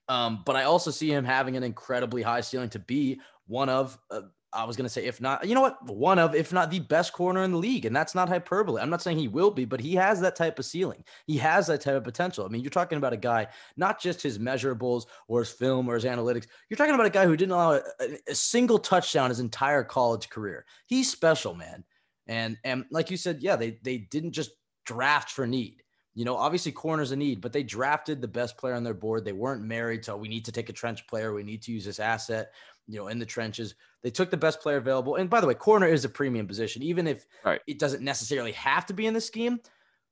Um, 0.08 0.43
but 0.44 0.56
I 0.56 0.64
also 0.64 0.90
see 0.90 1.12
him 1.12 1.25
having 1.25 1.56
an 1.56 1.62
incredibly 1.62 2.22
high 2.22 2.41
ceiling 2.41 2.70
to 2.70 2.79
be 2.79 3.20
one 3.46 3.69
of, 3.69 3.98
uh, 4.10 4.22
I 4.53 4.65
was 4.65 4.77
going 4.77 4.87
to 4.87 4.91
say, 4.91 5.05
if 5.05 5.21
not, 5.21 5.47
you 5.47 5.55
know 5.55 5.61
what, 5.61 5.77
one 5.89 6.19
of, 6.19 6.35
if 6.35 6.53
not 6.53 6.71
the 6.71 6.81
best 6.81 7.13
corner 7.13 7.45
in 7.45 7.53
the 7.53 7.59
league. 7.59 7.85
And 7.85 7.95
that's 7.95 8.15
not 8.15 8.29
hyperbole. 8.29 8.81
I'm 8.81 8.91
not 8.91 9.01
saying 9.01 9.19
he 9.19 9.29
will 9.29 9.51
be, 9.51 9.65
but 9.65 9.81
he 9.81 9.95
has 9.95 10.21
that 10.21 10.35
type 10.35 10.59
of 10.59 10.65
ceiling. 10.65 11.05
He 11.27 11.37
has 11.37 11.69
that 11.69 11.83
type 11.83 11.95
of 11.95 12.05
potential. 12.05 12.45
I 12.45 12.49
mean, 12.49 12.63
you're 12.63 12.71
talking 12.71 12.99
about 12.99 13.13
a 13.13 13.17
guy, 13.17 13.47
not 13.77 14.01
just 14.01 14.23
his 14.23 14.39
measurables 14.39 15.05
or 15.29 15.41
his 15.41 15.51
film 15.51 15.89
or 15.89 15.95
his 15.95 16.05
analytics. 16.05 16.47
You're 16.69 16.77
talking 16.77 16.95
about 16.95 17.07
a 17.07 17.11
guy 17.11 17.27
who 17.27 17.37
didn't 17.37 17.53
allow 17.53 17.75
a, 17.75 17.83
a 18.29 18.35
single 18.35 18.79
touchdown 18.79 19.31
his 19.31 19.41
entire 19.41 19.85
college 19.85 20.29
career. 20.29 20.65
He's 20.87 21.11
special, 21.11 21.55
man. 21.55 21.85
And, 22.27 22.59
and 22.65 22.85
like 22.91 23.11
you 23.11 23.17
said, 23.17 23.43
yeah, 23.43 23.57
they, 23.57 23.79
they 23.83 23.99
didn't 23.99 24.33
just 24.33 24.51
draft 24.85 25.31
for 25.31 25.47
need. 25.47 25.83
You 26.14 26.24
know, 26.24 26.36
obviously 26.36 26.72
corners 26.72 27.12
a 27.12 27.17
need, 27.17 27.40
but 27.40 27.52
they 27.52 27.62
drafted 27.62 28.20
the 28.20 28.29
best 28.29 28.58
player 28.58 28.74
on 28.74 28.82
their 28.82 28.94
board. 28.94 29.24
They 29.24 29.32
weren't 29.32 29.62
married 29.62 30.02
to, 30.05 30.14
oh, 30.14 30.17
we 30.17 30.29
need 30.29 30.44
to 30.46 30.52
take 30.52 30.69
a 30.69 30.72
trench 30.72 31.06
player. 31.06 31.32
We 31.32 31.44
need 31.44 31.62
to 31.62 31.72
use 31.72 31.84
this 31.84 32.00
asset, 32.00 32.52
you 32.88 32.98
know, 32.98 33.08
in 33.08 33.19
the 33.20 33.26
trenches. 33.26 33.76
They 34.02 34.10
took 34.10 34.31
the 34.31 34.36
best 34.36 34.60
player 34.60 34.79
available. 34.79 35.17
And 35.17 35.31
by 35.31 35.40
the 35.40 35.46
way, 35.46 35.55
corner 35.55 35.86
is 35.86 36.05
a 36.05 36.08
premium 36.08 36.48
position, 36.48 36.82
even 36.82 37.06
if 37.06 37.26
Right. 37.44 37.60
it 37.69 37.79
doesn't 37.79 38.02
necessarily 38.02 38.52
have 38.52 38.86
to 38.86 38.93
be 38.93 39.06
in 39.06 39.14
the 39.14 39.20
scheme. 39.20 39.60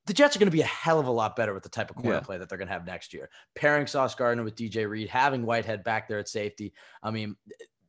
The 0.07 0.15
Jets 0.15 0.37
are 0.37 0.39
going 0.39 0.47
to 0.47 0.57
be 0.57 0.63
a 0.63 0.67
hell 0.67 1.01
of 1.01 1.07
a 1.07 1.11
lot 1.11 1.37
better 1.37 1.53
with 1.53 1.65
the 1.65 1.69
type 1.69 1.91
of 1.91 1.97
corner 1.97 2.13
Yeah. 2.13 2.21
play 2.21 2.39
that 2.39 2.49
they're 2.49 2.59
going 2.59 2.69
to 2.69 2.73
have 2.75 2.87
next 2.87 3.13
year. 3.13 3.29
Pairing 3.57 3.87
Sauce 3.87 4.15
Gardner 4.15 4.45
with 4.45 4.55
DJ 4.55 4.89
Reed, 4.89 5.09
having 5.09 5.45
Whitehead 5.45 5.83
back 5.85 6.09
there 6.09 6.19
at 6.19 6.29
safety. 6.29 6.73
I 7.03 7.11
mean, 7.11 7.37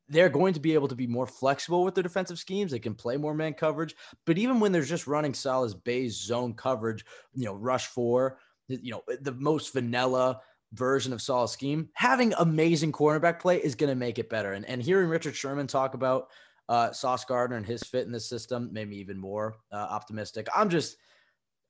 they're 0.09 0.29
going 0.29 0.53
to 0.53 0.59
be 0.59 0.73
able 0.73 0.87
to 0.87 0.95
be 0.95 1.07
more 1.07 1.27
flexible 1.27 1.83
with 1.83 1.95
their 1.95 2.03
defensive 2.03 2.39
schemes. 2.39 2.71
They 2.71 2.79
can 2.79 2.95
play 2.95 3.15
more 3.15 3.33
man 3.33 3.53
coverage. 3.53 3.95
But 4.25 4.37
even 4.37 4.59
when 4.59 4.71
they're 4.71 4.81
just 4.81 5.07
running 5.07 5.33
Saleh's 5.33 5.75
base 5.75 6.15
zone 6.15 6.53
coverage, 6.55 7.05
you 7.33 7.45
know, 7.45 7.53
rush 7.53 7.87
four, 7.87 8.39
you 8.67 8.91
know, 8.91 9.03
the 9.21 9.33
most 9.33 9.73
vanilla 9.73 10.41
version 10.73 11.13
of 11.13 11.21
Saleh's 11.21 11.51
scheme, 11.51 11.89
having 11.93 12.33
amazing 12.39 12.91
cornerback 12.91 13.39
play 13.39 13.57
is 13.57 13.75
going 13.75 13.89
to 13.89 13.95
make 13.95 14.19
it 14.19 14.29
better. 14.29 14.53
And, 14.53 14.65
and 14.65 14.81
hearing 14.81 15.09
Richard 15.09 15.35
Sherman 15.35 15.67
talk 15.67 15.93
about 15.93 16.29
uh, 16.67 16.91
Sauce 16.91 17.25
Gardner 17.25 17.57
and 17.57 17.65
his 17.65 17.83
fit 17.83 18.05
in 18.05 18.11
this 18.11 18.29
system 18.29 18.69
made 18.71 18.89
me 18.89 18.97
even 18.97 19.17
more 19.17 19.55
uh, 19.71 19.75
optimistic. 19.75 20.47
I'm 20.55 20.69
just, 20.69 20.97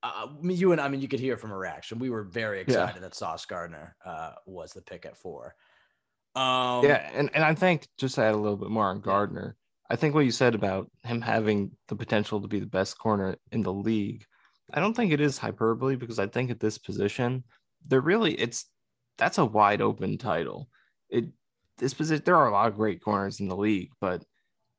uh, 0.03 0.27
you 0.43 0.71
and 0.71 0.81
I 0.81 0.87
mean, 0.87 1.01
you 1.01 1.07
could 1.07 1.19
hear 1.19 1.37
from 1.37 1.51
a 1.51 1.57
reaction. 1.57 1.99
We 1.99 2.09
were 2.09 2.23
very 2.23 2.61
excited 2.61 3.01
that 3.03 3.15
Sauce 3.15 3.45
Gardner 3.45 3.95
uh, 4.05 4.31
was 4.45 4.71
the 4.71 4.81
pick 4.81 5.05
at 5.05 5.17
four. 5.17 5.55
Um, 6.35 6.83
yeah, 6.85 7.09
and, 7.13 7.29
and 7.33 7.43
I 7.43 7.53
think 7.55 7.87
just 7.97 8.15
to 8.15 8.23
add 8.23 8.33
a 8.33 8.37
little 8.37 8.57
bit 8.57 8.69
more 8.69 8.85
on 8.85 9.01
Gardner, 9.01 9.55
I 9.89 9.95
think 9.95 10.13
what 10.13 10.25
you 10.25 10.31
said 10.31 10.55
about 10.55 10.89
him 11.03 11.21
having 11.21 11.71
the 11.87 11.95
potential 11.95 12.41
to 12.41 12.47
be 12.47 12.59
the 12.59 12.67
best 12.67 12.97
corner 12.97 13.35
in 13.51 13.61
the 13.61 13.73
league, 13.73 14.25
I 14.73 14.79
don't 14.79 14.95
think 14.95 15.11
it 15.11 15.21
is 15.21 15.37
hyperbole 15.37 15.95
because 15.95 16.19
I 16.19 16.27
think 16.27 16.51
at 16.51 16.59
this 16.59 16.77
position, 16.77 17.43
they're 17.87 18.01
really 18.01 18.33
it's 18.33 18.65
that's 19.17 19.37
a 19.37 19.45
wide 19.45 19.81
open 19.81 20.17
title. 20.17 20.69
It 21.09 21.25
this 21.77 21.93
position 21.93 22.23
there 22.25 22.35
are 22.37 22.47
a 22.47 22.51
lot 22.51 22.67
of 22.67 22.75
great 22.75 23.01
corners 23.01 23.39
in 23.39 23.47
the 23.47 23.57
league, 23.57 23.89
but 23.99 24.23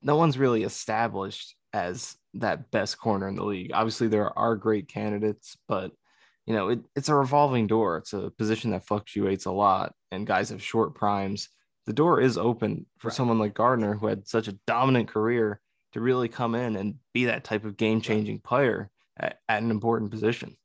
no 0.02 0.16
one's 0.16 0.38
really 0.38 0.62
established 0.62 1.56
as 1.72 2.16
that 2.34 2.70
best 2.70 2.98
corner 2.98 3.28
in 3.28 3.34
the 3.34 3.44
league. 3.44 3.72
Obviously, 3.74 4.08
there 4.08 4.36
are 4.38 4.56
great 4.56 4.88
candidates, 4.88 5.56
but 5.66 5.92
you 6.46 6.54
know, 6.54 6.68
it, 6.68 6.80
it's 6.96 7.08
a 7.08 7.14
revolving 7.14 7.66
door. 7.66 7.98
It's 7.98 8.12
a 8.12 8.30
position 8.30 8.70
that 8.70 8.86
fluctuates 8.86 9.44
a 9.44 9.52
lot, 9.52 9.92
and 10.10 10.26
guys 10.26 10.50
have 10.50 10.62
short 10.62 10.94
primes. 10.94 11.48
The 11.86 11.92
door 11.92 12.20
is 12.20 12.36
open 12.38 12.86
for 12.98 13.08
Right. 13.08 13.14
someone 13.16 13.38
like 13.38 13.54
Gardner, 13.54 13.94
who 13.94 14.06
had 14.06 14.26
such 14.28 14.48
a 14.48 14.52
dominant 14.66 15.08
career, 15.08 15.60
to 15.92 16.00
really 16.00 16.28
come 16.28 16.54
in 16.54 16.76
and 16.76 16.94
be 17.12 17.24
that 17.24 17.42
type 17.44 17.64
of 17.64 17.76
game 17.76 18.00
changing 18.00 18.40
player 18.40 18.90
at, 19.18 19.40
at 19.48 19.62
an 19.62 19.70
important 19.70 20.10
position. 20.10 20.56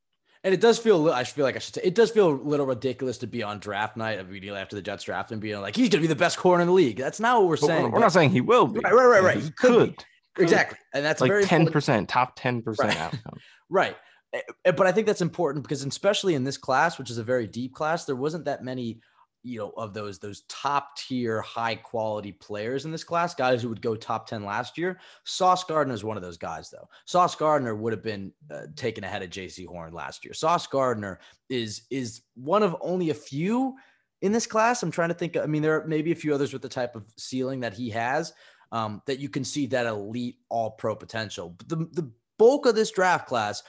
And 0.43 0.53
it 0.53 0.61
does 0.61 0.77
feel, 0.77 1.09
I 1.11 1.23
feel 1.23 1.43
like 1.43 1.55
I 1.55 1.59
should 1.59 1.73
say, 1.73 1.81
it 1.83 1.95
does 1.95 2.11
feel 2.11 2.29
a 2.29 2.35
little 2.35 2.67
ridiculous 2.67 3.17
to 3.19 3.27
be 3.27 3.41
on 3.41 3.57
draft 3.57 3.97
night 3.97 4.19
immediately 4.19 4.59
after 4.59 4.75
the 4.75 4.83
Jets 4.83 5.03
draft 5.03 5.31
and 5.31 5.41
being 5.41 5.59
like, 5.61 5.75
he's 5.75 5.89
going 5.89 6.01
to 6.03 6.07
be 6.07 6.07
the 6.07 6.15
best 6.15 6.37
corner 6.37 6.61
in 6.61 6.67
the 6.67 6.73
league. 6.73 6.97
That's 6.97 7.19
not 7.19 7.39
what 7.39 7.47
we're 7.49 7.57
But 7.57 7.65
saying. 7.65 7.91
we're, 7.91 7.99
not 7.99 8.11
saying 8.11 8.29
he 8.29 8.41
will 8.41 8.67
be. 8.67 8.79
Right, 8.81 8.93
right, 8.93 9.05
right, 9.07 9.23
right. 9.23 9.37
He 9.37 9.45
He 9.45 9.49
could 9.49 9.95
could. 10.35 10.43
exactly. 10.43 10.77
And 10.93 11.03
that's 11.03 11.19
like 11.21 11.31
ten 11.31 11.41
important- 11.61 11.71
percent, 11.71 12.09
top 12.09 12.33
ten 12.35 12.61
percent 12.61 12.89
Right. 12.89 12.99
outcome. 12.99 13.39
Right. 13.69 13.97
Eh, 14.33 14.41
eh, 14.65 14.71
But 14.71 14.85
I 14.85 14.91
think 14.91 15.07
that's 15.07 15.21
important 15.21 15.63
because 15.63 15.83
especially 15.83 16.35
in 16.35 16.43
this 16.43 16.57
class, 16.57 16.99
which 16.99 17.09
is 17.09 17.17
a 17.17 17.23
very 17.23 17.47
deep 17.47 17.73
class, 17.73 18.05
there 18.05 18.15
wasn't 18.15 18.45
that 18.45 18.63
many, 18.63 18.99
you 19.45 19.59
know, 19.59 19.71
of 19.77 19.93
those 19.93 20.17
those 20.17 20.41
top 20.49 20.97
tier, 20.97 21.39
high 21.41 21.75
quality 21.75 22.31
players 22.31 22.85
in 22.85 22.91
this 22.91 23.03
class, 23.03 23.35
guys 23.35 23.61
who 23.61 23.69
would 23.69 23.81
go 23.81 23.95
top 23.95 24.27
10 24.27 24.43
last 24.43 24.77
year. 24.77 24.99
Sauce 25.23 25.63
Gardner 25.63 25.93
is 25.93 26.03
one 26.03 26.17
of 26.17 26.23
those 26.23 26.37
guys, 26.37 26.69
though. 26.71 26.89
Sauce 27.05 27.35
Gardner 27.35 27.75
would 27.75 27.93
have 27.93 28.03
been 28.03 28.33
uh, 28.51 28.63
taken 28.75 29.03
ahead 29.03 29.21
of 29.21 29.29
Jaycee 29.29 29.67
Horn 29.67 29.93
last 29.93 30.25
year. 30.25 30.33
Sauce 30.33 30.65
Gardner 30.65 31.19
is 31.49 31.83
is 31.91 32.21
one 32.33 32.63
of 32.63 32.75
only 32.81 33.11
a 33.11 33.13
few 33.13 33.75
in 34.21 34.31
this 34.31 34.47
class. 34.47 34.81
I'm 34.81 34.91
trying 34.91 35.09
to 35.09 35.15
think. 35.15 35.37
I 35.37 35.45
mean, 35.45 35.61
there 35.61 35.79
are 35.79 35.87
maybe 35.87 36.11
a 36.11 36.15
few 36.15 36.33
others 36.33 36.51
with 36.51 36.63
the 36.63 36.69
type 36.69 36.95
of 36.95 37.05
ceiling 37.15 37.59
that 37.59 37.73
he 37.73 37.89
has 37.91 38.33
um, 38.71 39.01
that 39.05 39.19
you 39.19 39.29
can 39.29 39.43
see 39.43 39.67
that 39.67 39.85
elite 39.85 40.37
all 40.49 40.71
pro 40.71 40.95
potential. 40.95 41.55
But 41.57 41.69
the, 41.69 41.75
the 41.91 42.11
bulk 42.37 42.65
of 42.65 42.75
this 42.75 42.91
draft 42.91 43.27
class 43.27 43.63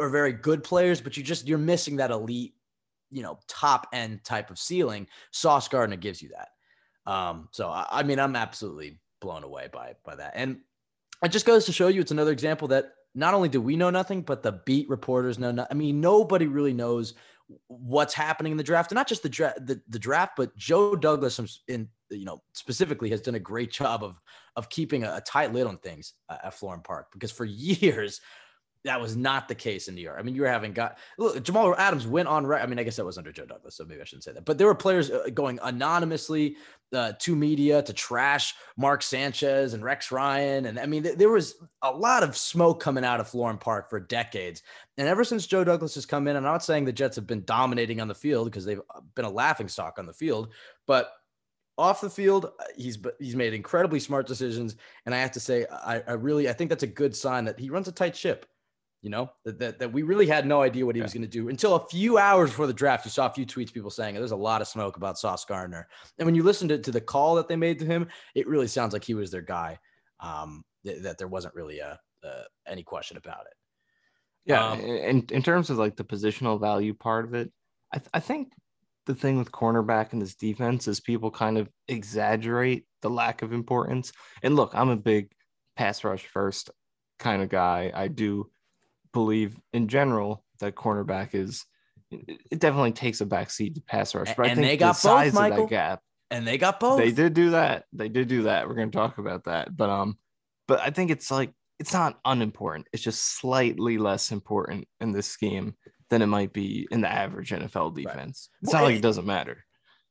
are 0.00 0.08
very 0.08 0.32
good 0.32 0.64
players, 0.64 1.00
but 1.00 1.16
you 1.16 1.22
just 1.22 1.46
you're 1.46 1.58
missing 1.58 1.96
that 1.96 2.10
elite, 2.10 2.54
you 3.10 3.22
know, 3.22 3.38
top 3.48 3.88
end 3.92 4.24
type 4.24 4.50
of 4.50 4.58
ceiling. 4.58 5.06
Sauce 5.32 5.68
Gardner 5.68 5.96
gives 5.96 6.22
you 6.22 6.30
that. 6.30 7.10
Um, 7.10 7.48
so 7.52 7.68
I, 7.68 7.86
I 7.90 8.02
mean, 8.02 8.18
I'm 8.18 8.36
absolutely 8.36 9.00
blown 9.20 9.44
away 9.44 9.68
by 9.72 9.94
by 10.04 10.16
that, 10.16 10.32
and 10.34 10.58
it 11.22 11.28
just 11.28 11.46
goes 11.46 11.66
to 11.66 11.72
show 11.72 11.88
you 11.88 12.00
it's 12.00 12.10
another 12.10 12.32
example 12.32 12.68
that 12.68 12.92
not 13.14 13.34
only 13.34 13.48
do 13.48 13.60
we 13.60 13.76
know 13.76 13.90
nothing, 13.90 14.22
but 14.22 14.42
the 14.42 14.60
beat 14.64 14.88
reporters 14.88 15.38
know. 15.38 15.50
No, 15.50 15.66
I 15.70 15.74
mean, 15.74 16.00
nobody 16.00 16.46
really 16.46 16.72
knows 16.72 17.14
what's 17.66 18.14
happening 18.14 18.52
in 18.52 18.58
the 18.58 18.64
draft, 18.64 18.92
and 18.92 18.96
not 18.96 19.08
just 19.08 19.22
the 19.22 19.28
draft, 19.28 19.66
the, 19.66 19.80
the 19.88 19.98
draft, 19.98 20.32
but 20.36 20.56
Joe 20.56 20.94
Douglas 20.94 21.40
in 21.68 21.88
you 22.10 22.24
know 22.24 22.40
specifically 22.52 23.10
has 23.10 23.20
done 23.20 23.34
a 23.34 23.40
great 23.40 23.72
job 23.72 24.04
of 24.04 24.20
of 24.56 24.68
keeping 24.68 25.04
a, 25.04 25.16
a 25.16 25.20
tight 25.20 25.52
lid 25.52 25.66
on 25.66 25.78
things 25.78 26.14
uh, 26.28 26.38
at 26.44 26.54
Florham 26.54 26.84
Park 26.84 27.08
because 27.12 27.32
for 27.32 27.44
years 27.46 28.20
that 28.84 29.00
was 29.00 29.16
not 29.16 29.46
the 29.46 29.54
case 29.54 29.88
in 29.88 29.94
New 29.94 30.00
York. 30.00 30.16
I 30.18 30.22
mean, 30.22 30.34
you 30.34 30.42
were 30.42 30.48
having 30.48 30.72
got 30.72 30.98
look, 31.18 31.42
Jamal 31.42 31.74
Adams 31.76 32.06
went 32.06 32.28
on 32.28 32.46
right. 32.46 32.62
I 32.62 32.66
mean, 32.66 32.78
I 32.78 32.82
guess 32.82 32.96
that 32.96 33.04
was 33.04 33.18
under 33.18 33.32
Joe 33.32 33.44
Douglas, 33.44 33.76
so 33.76 33.84
maybe 33.84 34.00
I 34.00 34.04
shouldn't 34.04 34.24
say 34.24 34.32
that. 34.32 34.44
But 34.44 34.58
there 34.58 34.66
were 34.66 34.74
players 34.74 35.10
uh, 35.10 35.28
going 35.34 35.58
anonymously 35.62 36.56
uh, 36.92 37.12
to 37.18 37.36
media 37.36 37.82
to 37.82 37.92
trash 37.92 38.54
Mark 38.76 39.02
Sanchez 39.02 39.74
and 39.74 39.84
Rex 39.84 40.10
Ryan, 40.10 40.66
and 40.66 40.78
I 40.78 40.86
mean, 40.86 41.02
th- 41.02 41.18
there 41.18 41.28
was 41.28 41.56
a 41.82 41.90
lot 41.90 42.22
of 42.22 42.36
smoke 42.36 42.80
coming 42.80 43.04
out 43.04 43.20
of 43.20 43.28
Florham 43.28 43.60
Park 43.60 43.90
for 43.90 44.00
decades. 44.00 44.62
And 44.96 45.08
ever 45.08 45.24
since 45.24 45.46
Joe 45.46 45.64
Douglas 45.64 45.94
has 45.94 46.06
come 46.06 46.26
in, 46.26 46.36
I'm 46.36 46.42
not 46.42 46.64
saying 46.64 46.84
the 46.84 46.92
Jets 46.92 47.16
have 47.16 47.26
been 47.26 47.44
dominating 47.44 48.00
on 48.00 48.08
the 48.08 48.14
field 48.14 48.46
because 48.46 48.64
they've 48.64 48.80
uh, 48.94 49.00
been 49.14 49.24
a 49.26 49.30
laughing 49.30 49.68
stock 49.68 49.98
on 49.98 50.06
the 50.06 50.12
field, 50.12 50.52
but 50.86 51.12
off 51.80 52.02
the 52.02 52.10
field, 52.10 52.44
uh, 52.44 52.64
he's 52.76 52.98
he's 53.18 53.36
made 53.36 53.54
incredibly 53.54 54.00
smart 54.00 54.26
decisions, 54.26 54.76
and 55.06 55.14
I 55.14 55.18
have 55.18 55.32
to 55.32 55.40
say, 55.40 55.66
I, 55.70 56.00
I 56.06 56.12
really 56.12 56.48
I 56.48 56.52
think 56.52 56.70
that's 56.70 56.82
a 56.82 56.86
good 56.86 57.16
sign 57.16 57.44
that 57.46 57.58
he 57.58 57.70
runs 57.70 57.88
a 57.88 57.92
tight 57.92 58.14
ship. 58.14 58.46
You 59.02 59.10
know 59.10 59.30
that 59.44 59.58
that, 59.58 59.78
that 59.78 59.92
we 59.92 60.02
really 60.02 60.26
had 60.26 60.46
no 60.46 60.60
idea 60.60 60.84
what 60.84 60.94
he 60.94 61.00
was 61.00 61.14
going 61.14 61.22
to 61.22 61.28
do 61.28 61.48
until 61.48 61.74
a 61.74 61.88
few 61.88 62.18
hours 62.18 62.50
before 62.50 62.66
the 62.66 62.74
draft. 62.74 63.06
You 63.06 63.10
saw 63.10 63.26
a 63.26 63.32
few 63.32 63.46
tweets, 63.46 63.72
people 63.72 63.90
saying 63.90 64.14
there's 64.14 64.30
a 64.30 64.36
lot 64.36 64.60
of 64.60 64.68
smoke 64.68 64.96
about 64.96 65.18
Sauce 65.18 65.44
Gardner, 65.44 65.88
and 66.18 66.26
when 66.26 66.34
you 66.34 66.42
listen 66.42 66.68
to, 66.68 66.78
to 66.78 66.90
the 66.90 67.00
call 67.00 67.34
that 67.36 67.48
they 67.48 67.56
made 67.56 67.78
to 67.78 67.86
him, 67.86 68.08
it 68.34 68.46
really 68.46 68.68
sounds 68.68 68.92
like 68.92 69.04
he 69.04 69.14
was 69.14 69.30
their 69.30 69.40
guy. 69.40 69.78
Um, 70.20 70.64
th- 70.84 71.02
that 71.02 71.16
there 71.16 71.28
wasn't 71.28 71.54
really 71.54 71.78
a, 71.78 71.98
uh, 72.22 72.42
any 72.66 72.82
question 72.82 73.16
about 73.16 73.46
it. 73.46 73.54
Yeah, 74.44 74.70
Um, 74.72 74.80
in 74.80 75.26
in 75.30 75.42
terms 75.42 75.70
of 75.70 75.78
like 75.78 75.96
the 75.96 76.04
positional 76.04 76.60
value 76.60 76.94
part 76.94 77.24
of 77.24 77.34
it, 77.34 77.50
I 77.92 77.98
th- 77.98 78.10
I 78.12 78.20
think 78.20 78.52
the 79.06 79.14
thing 79.14 79.38
with 79.38 79.50
cornerback 79.50 80.12
in 80.12 80.18
this 80.18 80.34
defense 80.34 80.86
is 80.88 81.00
people 81.00 81.30
kind 81.30 81.58
of 81.58 81.68
exaggerate 81.88 82.86
the 83.02 83.10
lack 83.10 83.42
of 83.42 83.52
importance. 83.52 84.12
And 84.42 84.56
look, 84.56 84.72
I'm 84.74 84.90
a 84.90 84.96
big 84.96 85.32
pass 85.76 86.04
rush 86.04 86.26
first 86.26 86.70
kind 87.18 87.42
of 87.42 87.48
guy. 87.48 87.90
I 87.94 88.08
do 88.08 88.50
believe 89.12 89.60
in 89.72 89.88
general 89.88 90.44
that 90.60 90.74
cornerback 90.74 91.34
is 91.34 91.64
it 92.10 92.40
it 92.50 92.58
definitely 92.58 92.92
takes 92.92 93.20
a 93.20 93.26
backseat 93.26 93.74
to 93.74 93.80
pass 93.82 94.14
rush. 94.14 94.34
But 94.36 94.46
I 94.46 94.48
And 94.50 94.58
think 94.58 94.68
they 94.68 94.76
the 94.76 94.80
got 94.80 95.02
both, 95.02 95.28
of 95.28 95.34
Michael. 95.34 95.66
that 95.66 95.70
gap 95.70 96.00
And 96.30 96.46
they 96.46 96.58
got 96.58 96.80
both. 96.80 96.98
they 96.98 97.12
did 97.12 97.34
do 97.34 97.50
that. 97.50 97.84
They 97.92 98.08
did 98.08 98.28
do 98.28 98.42
that. 98.44 98.68
We're 98.68 98.74
going 98.74 98.90
to 98.90 98.96
talk 98.98 99.18
about 99.18 99.44
that. 99.44 99.76
But 99.76 99.90
um 99.90 100.18
but 100.66 100.80
I 100.80 100.90
think 100.90 101.10
it's 101.10 101.30
like 101.30 101.52
it's 101.78 101.92
not 101.92 102.18
unimportant. 102.24 102.88
It's 102.92 103.02
just 103.02 103.38
slightly 103.38 103.96
less 103.96 104.32
important 104.32 104.86
in 105.00 105.12
this 105.12 105.26
scheme 105.26 105.74
than 106.10 106.20
it 106.22 106.26
might 106.26 106.52
be 106.52 106.86
in 106.90 107.00
the 107.00 107.08
average 107.08 107.50
NFL 107.50 107.94
defense. 107.94 108.48
It's 108.62 108.72
Well, 108.72 108.82
not 108.82 108.86
like 108.86 108.94
it- 108.96 108.98
it 108.98 109.02
doesn't 109.02 109.26
matter. 109.26 109.64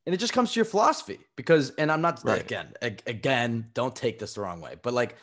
and 0.06 0.15
it 0.15 0.18
just 0.18 0.34
comes 0.34 0.53
to 0.53 0.58
your 0.60 0.65
philosophy 0.65 1.20
because 1.36 1.72
and 1.72 1.91
i'm 1.91 2.01
not 2.01 2.24
Right. 2.24 2.41
again 2.41 2.74
again 3.06 3.70
don't 3.74 3.96
take 3.96 4.18
this 4.18 4.34
the 4.36 4.41
wrong 4.41 4.60
way 4.62 4.75
but 4.82 4.94
like 4.94 5.15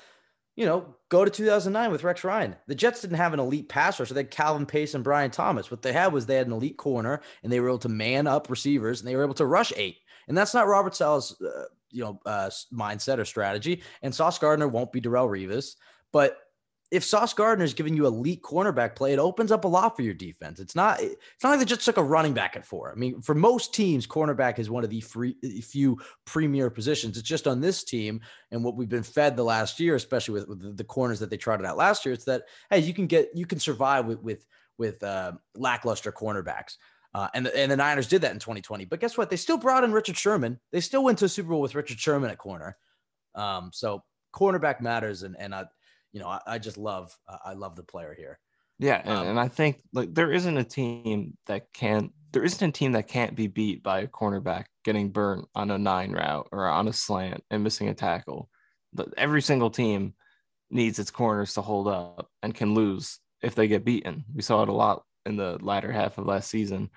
you 0.56 0.66
know 0.66 0.94
go 1.08 1.24
to 1.24 1.30
2009 1.30 1.92
with 1.92 2.02
rex 2.02 2.24
ryan. 2.24 2.56
The 2.66 2.74
jets 2.74 3.00
didn't 3.00 3.18
have 3.18 3.32
an 3.32 3.40
elite 3.40 3.68
pass 3.68 4.00
rusher 4.00 4.14
they 4.14 4.20
had 4.20 4.30
calvin 4.30 4.66
pace 4.66 4.94
and 4.94 5.04
bryan 5.04 5.30
thomas. 5.30 5.70
What 5.70 5.82
they 5.82 5.92
had 5.92 6.12
was 6.12 6.26
they 6.26 6.36
had 6.36 6.46
an 6.46 6.52
elite 6.52 6.78
corner 6.78 7.20
and 7.42 7.52
they 7.52 7.60
were 7.60 7.68
able 7.68 7.78
to 7.80 7.88
man 7.88 8.26
up 8.26 8.50
receivers 8.50 9.00
and 9.00 9.08
they 9.08 9.16
were 9.16 9.24
able 9.24 9.34
to 9.34 9.46
rush 9.46 9.72
eight. 9.76 9.98
And 10.28 10.36
that's 10.36 10.54
not 10.54 10.66
robert 10.66 10.96
saleh's 10.96 11.40
uh, 11.40 11.64
you 11.90 12.02
know 12.02 12.20
uh, 12.26 12.50
mindset 12.72 13.18
or 13.18 13.24
strategy. 13.24 13.82
And 14.02 14.14
sauce 14.14 14.38
gardner 14.38 14.68
won't 14.68 14.92
be 14.92 15.00
Darrelle 15.00 15.28
Revis 15.28 15.76
but 16.12 16.38
if 16.90 17.04
Sauce 17.04 17.34
Gardner 17.34 17.64
is 17.64 17.74
giving 17.74 17.96
you 17.96 18.06
elite 18.06 18.42
cornerback 18.42 18.94
play, 18.94 19.12
it 19.12 19.18
opens 19.18 19.50
up 19.50 19.64
a 19.64 19.68
lot 19.68 19.96
for 19.96 20.02
your 20.02 20.14
defense. 20.14 20.60
It's 20.60 20.76
not 20.76 21.00
it's 21.00 21.42
not 21.42 21.50
like 21.50 21.58
they 21.58 21.64
just 21.64 21.84
took 21.84 21.96
a 21.96 22.02
running 22.02 22.32
back 22.32 22.56
at 22.56 22.64
four. 22.64 22.92
I 22.92 22.94
mean, 22.94 23.20
for 23.22 23.34
most 23.34 23.74
teams, 23.74 24.06
cornerback 24.06 24.58
is 24.58 24.70
one 24.70 24.84
of 24.84 24.90
the 24.90 25.00
free, 25.00 25.36
few 25.62 25.98
premier 26.24 26.70
positions. 26.70 27.18
It's 27.18 27.28
just 27.28 27.46
on 27.48 27.60
this 27.60 27.82
team 27.82 28.20
and 28.52 28.62
what 28.62 28.76
we've 28.76 28.88
been 28.88 29.02
fed 29.02 29.36
the 29.36 29.42
last 29.42 29.80
year, 29.80 29.96
especially 29.96 30.34
with, 30.34 30.48
with 30.48 30.76
the, 30.76 30.84
corners 30.84 31.18
that 31.18 31.30
they 31.30 31.36
trotted 31.36 31.66
out 31.66 31.76
last 31.76 32.06
year. 32.06 32.14
It's 32.14 32.24
that 32.26 32.44
hey, 32.70 32.78
you 32.78 32.94
can 32.94 33.06
get 33.06 33.30
you 33.34 33.46
can 33.46 33.58
survive 33.58 34.06
with 34.06 34.22
with 34.22 34.46
with 34.78 35.02
uh, 35.02 35.32
lackluster 35.56 36.12
cornerbacks. 36.12 36.76
Uh, 37.14 37.28
and, 37.32 37.46
the, 37.46 37.56
and 37.56 37.72
the 37.72 37.76
Niners 37.76 38.08
did 38.08 38.20
that 38.20 38.32
in 38.32 38.38
2020. 38.38 38.84
But 38.84 39.00
guess 39.00 39.16
what? 39.16 39.30
They 39.30 39.36
still 39.36 39.56
brought 39.56 39.84
in 39.84 39.92
Richard 39.92 40.18
Sherman. 40.18 40.60
They 40.70 40.80
still 40.80 41.02
went 41.02 41.18
to 41.20 41.24
a 41.24 41.28
Super 41.30 41.48
Bowl 41.48 41.62
with 41.62 41.74
Richard 41.74 41.98
Sherman 41.98 42.30
at 42.30 42.36
corner. 42.36 42.76
Um, 43.34 43.70
so 43.72 44.04
cornerback 44.34 44.82
matters. 44.82 45.22
And, 45.22 45.34
and 45.38 45.54
I, 45.54 45.64
you 46.16 46.22
know, 46.22 46.28
I, 46.28 46.40
I 46.46 46.58
just 46.58 46.78
love, 46.78 47.14
uh, 47.28 47.36
I 47.44 47.52
love 47.52 47.76
the 47.76 47.82
player 47.82 48.14
here. 48.16 48.38
Yeah, 48.78 49.02
and, 49.04 49.10
Um, 49.10 49.26
and 49.28 49.40
I 49.40 49.48
think 49.48 49.82
like 49.92 50.14
there 50.14 50.32
isn't 50.32 50.56
a 50.56 50.64
team 50.64 51.36
that 51.46 51.70
can't 51.74 52.10
there 52.32 52.42
isn't 52.42 52.66
a 52.66 52.72
team 52.72 52.92
that 52.92 53.06
can't 53.06 53.36
be 53.36 53.48
beat 53.48 53.82
by 53.82 54.00
a 54.00 54.06
cornerback 54.06 54.64
getting 54.82 55.10
burnt 55.10 55.46
on 55.54 55.70
a 55.70 55.78
nine 55.78 56.12
route 56.12 56.48
or 56.52 56.68
on 56.68 56.88
a 56.88 56.92
slant 56.92 57.44
and 57.50 57.62
missing 57.62 57.90
a 57.90 57.94
tackle. 57.94 58.48
But 58.94 59.12
every 59.18 59.42
single 59.42 59.70
team 59.70 60.14
needs 60.70 60.98
its 60.98 61.10
corners 61.10 61.52
to 61.54 61.62
hold 61.62 61.86
up 61.86 62.30
and 62.42 62.54
can 62.54 62.72
lose 62.72 63.18
if 63.42 63.54
they 63.54 63.68
get 63.68 63.84
beaten. 63.84 64.24
We 64.34 64.40
saw 64.40 64.62
it 64.62 64.70
a 64.70 64.72
lot 64.72 65.04
in 65.26 65.36
the 65.36 65.58
latter 65.60 65.92
half 65.92 66.16
of 66.16 66.24
last 66.24 66.50
season 66.50 66.88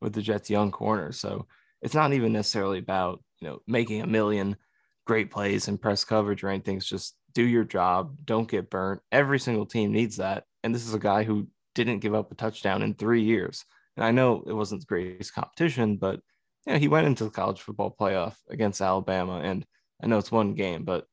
with 0.00 0.12
the 0.12 0.22
Jets' 0.22 0.50
young 0.50 0.70
corners. 0.70 1.18
So 1.18 1.46
it's 1.82 1.94
not 1.94 2.12
even 2.12 2.32
necessarily 2.32 2.78
about 2.78 3.24
you 3.40 3.48
know 3.48 3.58
making 3.66 4.02
a 4.02 4.06
million 4.06 4.56
great 5.04 5.32
plays 5.32 5.66
and 5.66 5.82
press 5.82 6.04
coverage 6.04 6.44
or 6.44 6.48
anything. 6.48 6.76
It's 6.76 6.86
just 6.86 7.17
do 7.34 7.42
your 7.42 7.64
job, 7.64 8.16
don't 8.24 8.48
get 8.48 8.70
burnt. 8.70 9.00
Every 9.12 9.38
single 9.38 9.66
team 9.66 9.92
needs 9.92 10.16
that. 10.16 10.44
And 10.64 10.74
this 10.74 10.86
is 10.86 10.94
a 10.94 10.98
guy 10.98 11.24
who 11.24 11.48
didn't 11.74 12.00
give 12.00 12.14
up 12.14 12.32
a 12.32 12.34
touchdown 12.34 12.82
in 12.82 12.94
three 12.94 13.22
years. 13.22 13.64
And 13.96 14.04
I 14.04 14.10
know 14.10 14.44
it 14.46 14.52
wasn't 14.52 14.80
the 14.82 14.86
greatest 14.86 15.34
competition, 15.34 15.96
but 15.96 16.20
you 16.66 16.72
know, 16.72 16.78
he 16.78 16.88
went 16.88 17.06
into 17.06 17.24
the 17.24 17.30
college 17.30 17.60
football 17.60 17.94
playoff 17.98 18.34
against 18.48 18.80
Alabama. 18.80 19.40
And 19.40 19.64
I 20.02 20.06
know 20.06 20.18
it's 20.18 20.32
one 20.32 20.54
game, 20.54 20.84
but 20.84 21.06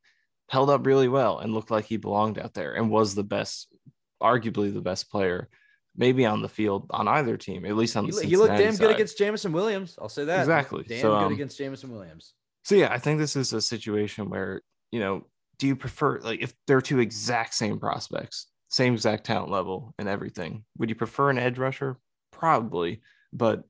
held 0.50 0.69
up 0.69 0.86
really 0.86 1.07
well 1.07 1.39
and 1.39 1.53
looked 1.53 1.72
like 1.72 1.86
he 1.86 1.98
belonged 1.98 2.39
out 2.39 2.53
there 2.53 2.74
and 2.74 2.89
was 2.89 3.15
the 3.15 3.24
best, 3.24 3.67
arguably 4.22 4.74
the 4.74 4.81
best 4.81 5.10
player, 5.10 5.50
maybe 5.95 6.25
on 6.25 6.41
the 6.41 6.50
field 6.50 6.88
on 6.89 7.07
either 7.07 7.38
team, 7.38 7.65
at 7.65 7.75
least 7.75 7.95
on 7.98 8.05
He, 8.05 8.12
the 8.12 8.25
he 8.25 8.38
looked 8.38 8.50
damn 8.50 8.72
Cincinnati 8.72 8.93
good 8.93 8.95
against 8.95 9.17
Jameson 9.17 9.51
Williams. 9.51 9.98
I'll 10.00 10.10
say 10.10 10.25
that. 10.25 10.39
Exactly. 10.41 10.84
Damn 10.88 11.01
So, 11.01 11.10
good 11.12 11.25
um, 11.25 11.34
against 11.34 11.57
Jameson 11.57 11.91
Williams. 11.91 12.34
So 12.63 12.75
yeah, 12.75 12.91
I 12.91 12.98
think 12.98 13.19
this 13.19 13.36
is 13.36 13.53
a 13.53 13.62
situation 13.62 14.29
where, 14.29 14.62
you 14.91 15.00
know, 15.00 15.27
do 15.57 15.67
you 15.67 15.75
prefer 15.75 16.19
like 16.19 16.41
if 16.41 16.53
they're 16.67 16.81
two 16.81 17.00
exact 17.00 17.53
same 17.53 17.79
prospects, 17.79 18.47
same 18.69 18.93
exact 18.93 19.25
talent 19.25 19.51
level 19.51 19.93
and 20.00 20.07
everything, 20.07 20.63
would 20.77 20.89
you 20.89 20.95
prefer 20.95 21.29
an 21.29 21.38
edge 21.38 21.57
rusher? 21.57 21.97
Probably. 22.31 23.01
But 23.31 23.63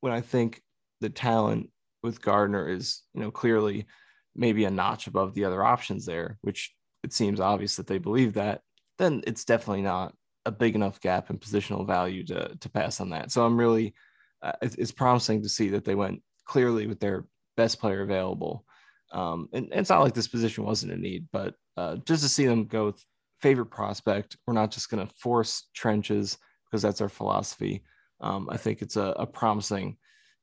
when 0.00 0.12
I 0.12 0.20
think 0.20 0.62
the 1.00 1.10
talent 1.10 1.70
with 2.02 2.22
Gardner 2.22 2.68
is, 2.68 3.02
you 3.14 3.20
know, 3.20 3.30
clearly 3.30 3.86
maybe 4.34 4.64
a 4.64 4.70
notch 4.70 5.06
above 5.06 5.34
the 5.34 5.44
other 5.44 5.64
options 5.64 6.06
there, 6.06 6.38
which 6.42 6.74
it 7.02 7.12
seems 7.12 7.40
obvious 7.40 7.76
that 7.76 7.86
they 7.86 7.98
believe 7.98 8.34
that, 8.34 8.62
then 8.98 9.22
it's 9.26 9.44
definitely 9.44 9.82
not 9.82 10.14
a 10.46 10.50
big 10.50 10.74
enough 10.74 11.00
gap 11.00 11.30
in 11.30 11.38
positional 11.38 11.86
value 11.86 12.24
to 12.24 12.56
to 12.60 12.68
pass 12.70 13.00
on 13.00 13.10
that. 13.10 13.30
So 13.30 13.44
I'm 13.44 13.58
really 13.58 13.94
uh, 14.42 14.52
it's, 14.62 14.76
it's, 14.76 14.92
promising 14.92 15.42
to 15.42 15.48
see 15.48 15.68
that 15.70 15.84
they 15.84 15.96
went 15.96 16.22
clearly 16.44 16.86
with 16.86 17.00
their 17.00 17.24
best 17.56 17.80
player 17.80 18.02
available. 18.02 18.64
Um, 19.10 19.48
and, 19.52 19.66
and, 19.70 19.80
it's 19.80 19.90
not 19.90 20.02
like 20.02 20.14
this 20.14 20.28
position 20.28 20.64
wasn't 20.64 20.92
a 20.92 20.96
need, 20.96 21.28
but 21.32 21.54
uh, 21.76 21.96
just 22.04 22.22
to 22.22 22.28
see 22.28 22.46
them 22.46 22.66
go 22.66 22.86
with 22.86 23.02
favorite 23.40 23.66
prospect, 23.66 24.36
we're 24.46 24.54
not 24.54 24.70
just 24.70 24.90
going 24.90 25.06
to 25.06 25.14
force 25.14 25.64
trenches 25.74 26.36
because 26.64 26.82
that's 26.82 27.00
our 27.00 27.08
philosophy. 27.08 27.82
Um, 28.20 28.48
I 28.50 28.56
think 28.56 28.82
it's 28.82 28.96
a, 28.96 29.14
a 29.16 29.26
promising, 29.26 29.96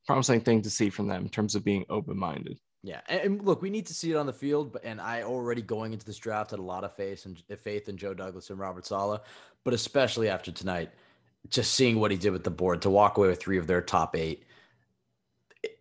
promising 0.07 0.41
thing 0.41 0.61
to 0.63 0.69
see 0.69 0.89
from 0.89 1.07
them 1.07 1.23
in 1.23 1.29
terms 1.29 1.55
of 1.55 1.63
being 1.63 1.85
open 1.89 2.17
minded. 2.17 2.59
Yeah, 2.81 3.01
and, 3.09 3.43
look, 3.43 3.63
we 3.63 3.71
need 3.71 3.87
to 3.87 3.95
see 3.95 4.11
it 4.11 4.15
on 4.15 4.27
the 4.27 4.33
field. 4.33 4.71
But 4.71 4.85
and 4.85 5.01
I 5.01 5.23
already 5.23 5.63
going 5.63 5.91
into 5.91 6.05
this 6.05 6.17
draft 6.17 6.51
had 6.51 6.59
a 6.59 6.63
lot 6.63 6.83
of 6.83 6.95
faith 6.95 7.25
and 7.25 7.59
faith 7.59 7.89
in 7.89 7.97
Joe 7.97 8.13
Douglas 8.13 8.51
and 8.51 8.59
Robert 8.59 8.85
Saleh, 8.85 9.21
but 9.63 9.73
especially 9.73 10.29
after 10.29 10.51
tonight, 10.51 10.91
just 11.49 11.73
seeing 11.73 11.99
what 11.99 12.11
he 12.11 12.17
did 12.17 12.29
with 12.29 12.43
the 12.43 12.51
board 12.51 12.83
to 12.83 12.91
walk 12.91 13.17
away 13.17 13.27
with 13.27 13.41
three 13.41 13.57
of 13.57 13.65
their 13.65 13.81
top 13.81 14.15
eight. 14.15 14.45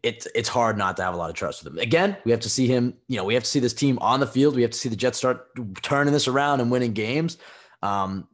It's 0.03 0.27
it's 0.35 0.49
hard 0.49 0.79
not 0.79 0.97
to 0.97 1.03
have 1.03 1.15
a 1.15 1.17
lot 1.17 1.31
of 1.31 1.37
trust 1.37 1.65
with 1.65 1.73
him. 1.73 1.79
Again, 1.79 2.17
we 2.25 2.31
have 2.31 2.41
to 2.41 2.51
see 2.51 2.67
him. 2.67 2.95
You 3.09 3.17
know, 3.17 3.25
we 3.25 3.35
have 3.35 3.45
to 3.45 3.51
see 3.51 3.61
this 3.61 3.75
team 3.75 3.99
on 4.01 4.21
the 4.21 4.27
field. 4.27 4.55
We 4.55 4.63
have 4.63 4.71
to 4.71 4.79
see 4.79 4.89
the 4.89 4.97
Jets 4.97 5.19
start 5.19 5.49
turning 5.83 6.13
this 6.13 6.29
around 6.29 6.61
and 6.61 6.71
winning 6.71 6.93
games. 6.93 7.39
Um, 7.83 8.29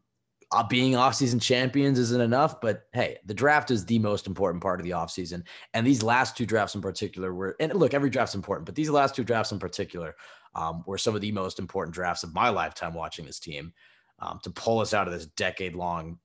uh, 0.52 0.64
being 0.64 0.94
offseason 0.94 1.40
champions 1.40 1.98
isn't 1.98 2.20
enough, 2.20 2.60
but 2.60 2.88
hey, 2.92 3.18
the 3.24 3.34
draft 3.34 3.70
is 3.70 3.84
the 3.84 4.00
most 4.00 4.26
important 4.26 4.62
part 4.62 4.80
of 4.80 4.84
the 4.84 4.90
offseason. 4.90 5.44
And 5.74 5.86
these 5.86 6.02
last 6.02 6.36
two 6.36 6.44
drafts 6.44 6.74
in 6.74 6.80
particular 6.80 7.32
were, 7.32 7.54
and 7.60 7.72
look, 7.74 7.94
every 7.94 8.10
draft's 8.10 8.34
important, 8.34 8.66
but 8.66 8.74
these 8.74 8.90
last 8.90 9.14
two 9.14 9.22
drafts 9.22 9.52
in 9.52 9.60
particular 9.60 10.16
um, 10.56 10.82
were 10.86 10.98
some 10.98 11.14
of 11.14 11.20
the 11.20 11.30
most 11.30 11.60
important 11.60 11.94
drafts 11.94 12.24
of 12.24 12.34
my 12.34 12.48
lifetime 12.48 12.94
watching 12.94 13.26
this 13.26 13.38
team 13.38 13.72
um, 14.18 14.40
to 14.42 14.50
pull 14.50 14.80
us 14.80 14.92
out 14.92 15.06
of 15.06 15.12
this 15.12 15.26
decade 15.26 15.76
long 15.76 16.18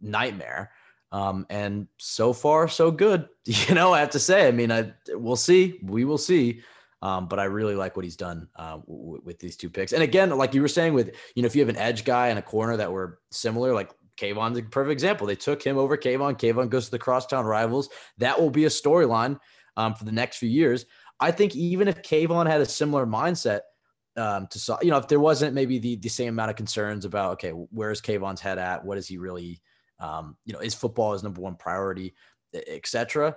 nightmare. 0.00 0.70
Um, 1.12 1.46
and 1.50 1.86
so 1.98 2.32
far, 2.32 2.68
so 2.68 2.90
good. 2.90 3.28
You 3.46 3.76
know, 3.76 3.92
I 3.92 4.00
have 4.00 4.10
to 4.10 4.18
say, 4.18 4.48
I 4.48 4.50
mean, 4.50 4.72
I, 4.72 4.92
we'll 5.10 5.36
see. 5.36 5.78
We 5.82 6.04
will 6.04 6.18
see. 6.18 6.62
Um, 7.00 7.28
but 7.28 7.38
I 7.38 7.44
really 7.44 7.76
like 7.76 7.94
what 7.94 8.04
he's 8.04 8.16
done 8.16 8.48
uh, 8.56 8.78
w- 8.78 9.22
with 9.24 9.38
these 9.38 9.56
two 9.56 9.70
picks. 9.70 9.92
And 9.92 10.02
again, 10.02 10.30
like 10.30 10.52
you 10.52 10.62
were 10.62 10.68
saying, 10.68 10.94
with 10.94 11.14
you 11.36 11.42
know, 11.42 11.46
if 11.46 11.54
you 11.54 11.60
have 11.60 11.68
an 11.68 11.76
edge 11.76 12.04
guy 12.04 12.28
and 12.28 12.38
a 12.38 12.42
corner 12.42 12.76
that 12.76 12.90
were 12.90 13.20
similar, 13.30 13.72
like 13.72 13.90
Kayvon's 14.16 14.58
a 14.58 14.62
perfect 14.62 14.92
example. 14.92 15.26
They 15.26 15.36
took 15.36 15.62
him 15.62 15.76
over 15.76 15.96
Kayvon. 15.96 16.38
Kayvon 16.38 16.70
goes 16.70 16.86
to 16.86 16.90
the 16.90 16.98
crosstown 16.98 17.44
rivals. 17.44 17.88
That 18.18 18.40
will 18.40 18.50
be 18.50 18.64
a 18.64 18.68
storyline 18.68 19.38
um, 19.76 19.94
for 19.94 20.04
the 20.04 20.12
next 20.12 20.38
few 20.38 20.48
years. 20.48 20.86
I 21.20 21.30
think 21.30 21.54
even 21.54 21.88
if 21.88 22.02
Kayvon 22.02 22.46
had 22.46 22.60
a 22.60 22.66
similar 22.66 23.06
mindset 23.06 23.60
um, 24.16 24.46
to, 24.48 24.78
you 24.82 24.90
know, 24.90 24.98
if 24.98 25.08
there 25.08 25.20
wasn't 25.20 25.54
maybe 25.54 25.78
the, 25.78 25.96
the 25.96 26.08
same 26.08 26.28
amount 26.30 26.50
of 26.50 26.56
concerns 26.56 27.04
about, 27.04 27.32
okay, 27.34 27.50
where's 27.50 28.00
Kayvon's 28.00 28.40
head 28.40 28.58
at? 28.58 28.84
What 28.84 28.98
is 28.98 29.06
he 29.06 29.18
really, 29.18 29.60
um, 30.00 30.36
you 30.44 30.52
know, 30.52 30.60
is 30.60 30.74
football 30.74 31.12
his 31.12 31.22
number 31.22 31.40
one 31.40 31.56
priority, 31.56 32.14
etc. 32.54 33.36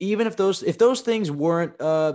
Even 0.00 0.26
if 0.26 0.36
those, 0.36 0.62
if 0.62 0.78
those 0.78 1.00
things 1.00 1.30
weren't, 1.30 1.80
uh, 1.80 2.14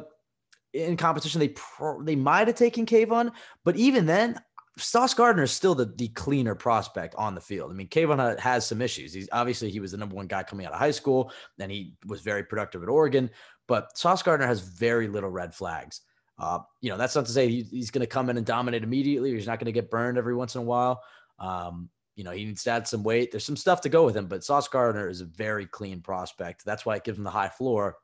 in 0.73 0.97
competition, 0.97 1.39
they 1.39 1.49
pro- 1.49 2.03
they 2.03 2.15
might 2.15 2.47
have 2.47 2.57
taken 2.57 2.85
Kayvon, 2.85 3.31
but 3.63 3.75
even 3.75 4.05
then, 4.05 4.39
Sauce 4.77 5.13
Gardner 5.13 5.43
is 5.43 5.51
still 5.51 5.73
the, 5.73 5.85
the 5.85 6.07
cleaner 6.09 6.53
prospect 6.53 7.15
on 7.15 7.33
the 7.33 7.41
field. 7.41 7.71
I 7.71 7.73
mean, 7.73 7.87
Kayvon 7.87 8.39
has 8.39 8.67
some 8.67 8.81
issues. 8.81 9.11
He's 9.11 9.29
obviously 9.31 9.71
he 9.71 9.79
was 9.79 9.91
the 9.91 9.97
number 9.97 10.15
one 10.15 10.27
guy 10.27 10.43
coming 10.43 10.65
out 10.65 10.73
of 10.73 10.79
high 10.79 10.91
school, 10.91 11.31
and 11.59 11.71
he 11.71 11.93
was 12.05 12.21
very 12.21 12.43
productive 12.43 12.83
at 12.83 12.89
Oregon. 12.89 13.29
But 13.67 13.97
Sauce 13.97 14.21
Gardner 14.21 14.47
has 14.47 14.61
very 14.61 15.07
little 15.07 15.29
red 15.29 15.53
flags. 15.53 16.01
Uh, 16.39 16.59
you 16.81 16.89
know, 16.89 16.97
that's 16.97 17.15
not 17.15 17.25
to 17.25 17.31
say 17.31 17.49
he, 17.49 17.63
he's 17.63 17.89
going 17.89 18.01
to 18.01 18.07
come 18.07 18.29
in 18.29 18.37
and 18.37 18.45
dominate 18.45 18.83
immediately. 18.83 19.33
he's 19.33 19.47
not 19.47 19.59
going 19.59 19.65
to 19.65 19.71
get 19.71 19.89
burned 19.89 20.17
every 20.17 20.35
once 20.35 20.55
in 20.55 20.61
a 20.61 20.63
while. 20.63 21.01
Um, 21.39 21.89
you 22.17 22.23
know, 22.23 22.31
he 22.31 22.45
needs 22.45 22.63
to 22.63 22.71
add 22.71 22.87
some 22.87 23.03
weight. 23.03 23.31
There's 23.31 23.45
some 23.45 23.55
stuff 23.55 23.79
to 23.81 23.89
go 23.89 24.03
with 24.03 24.17
him, 24.17 24.25
but 24.25 24.43
Sauce 24.43 24.67
Gardner 24.67 25.07
is 25.07 25.21
a 25.21 25.25
very 25.25 25.67
clean 25.67 26.01
prospect. 26.01 26.65
That's 26.65 26.83
why 26.83 26.95
it 26.95 27.03
gives 27.03 27.19
him 27.19 27.23
the 27.23 27.29
high 27.29 27.47
floor. 27.47 27.97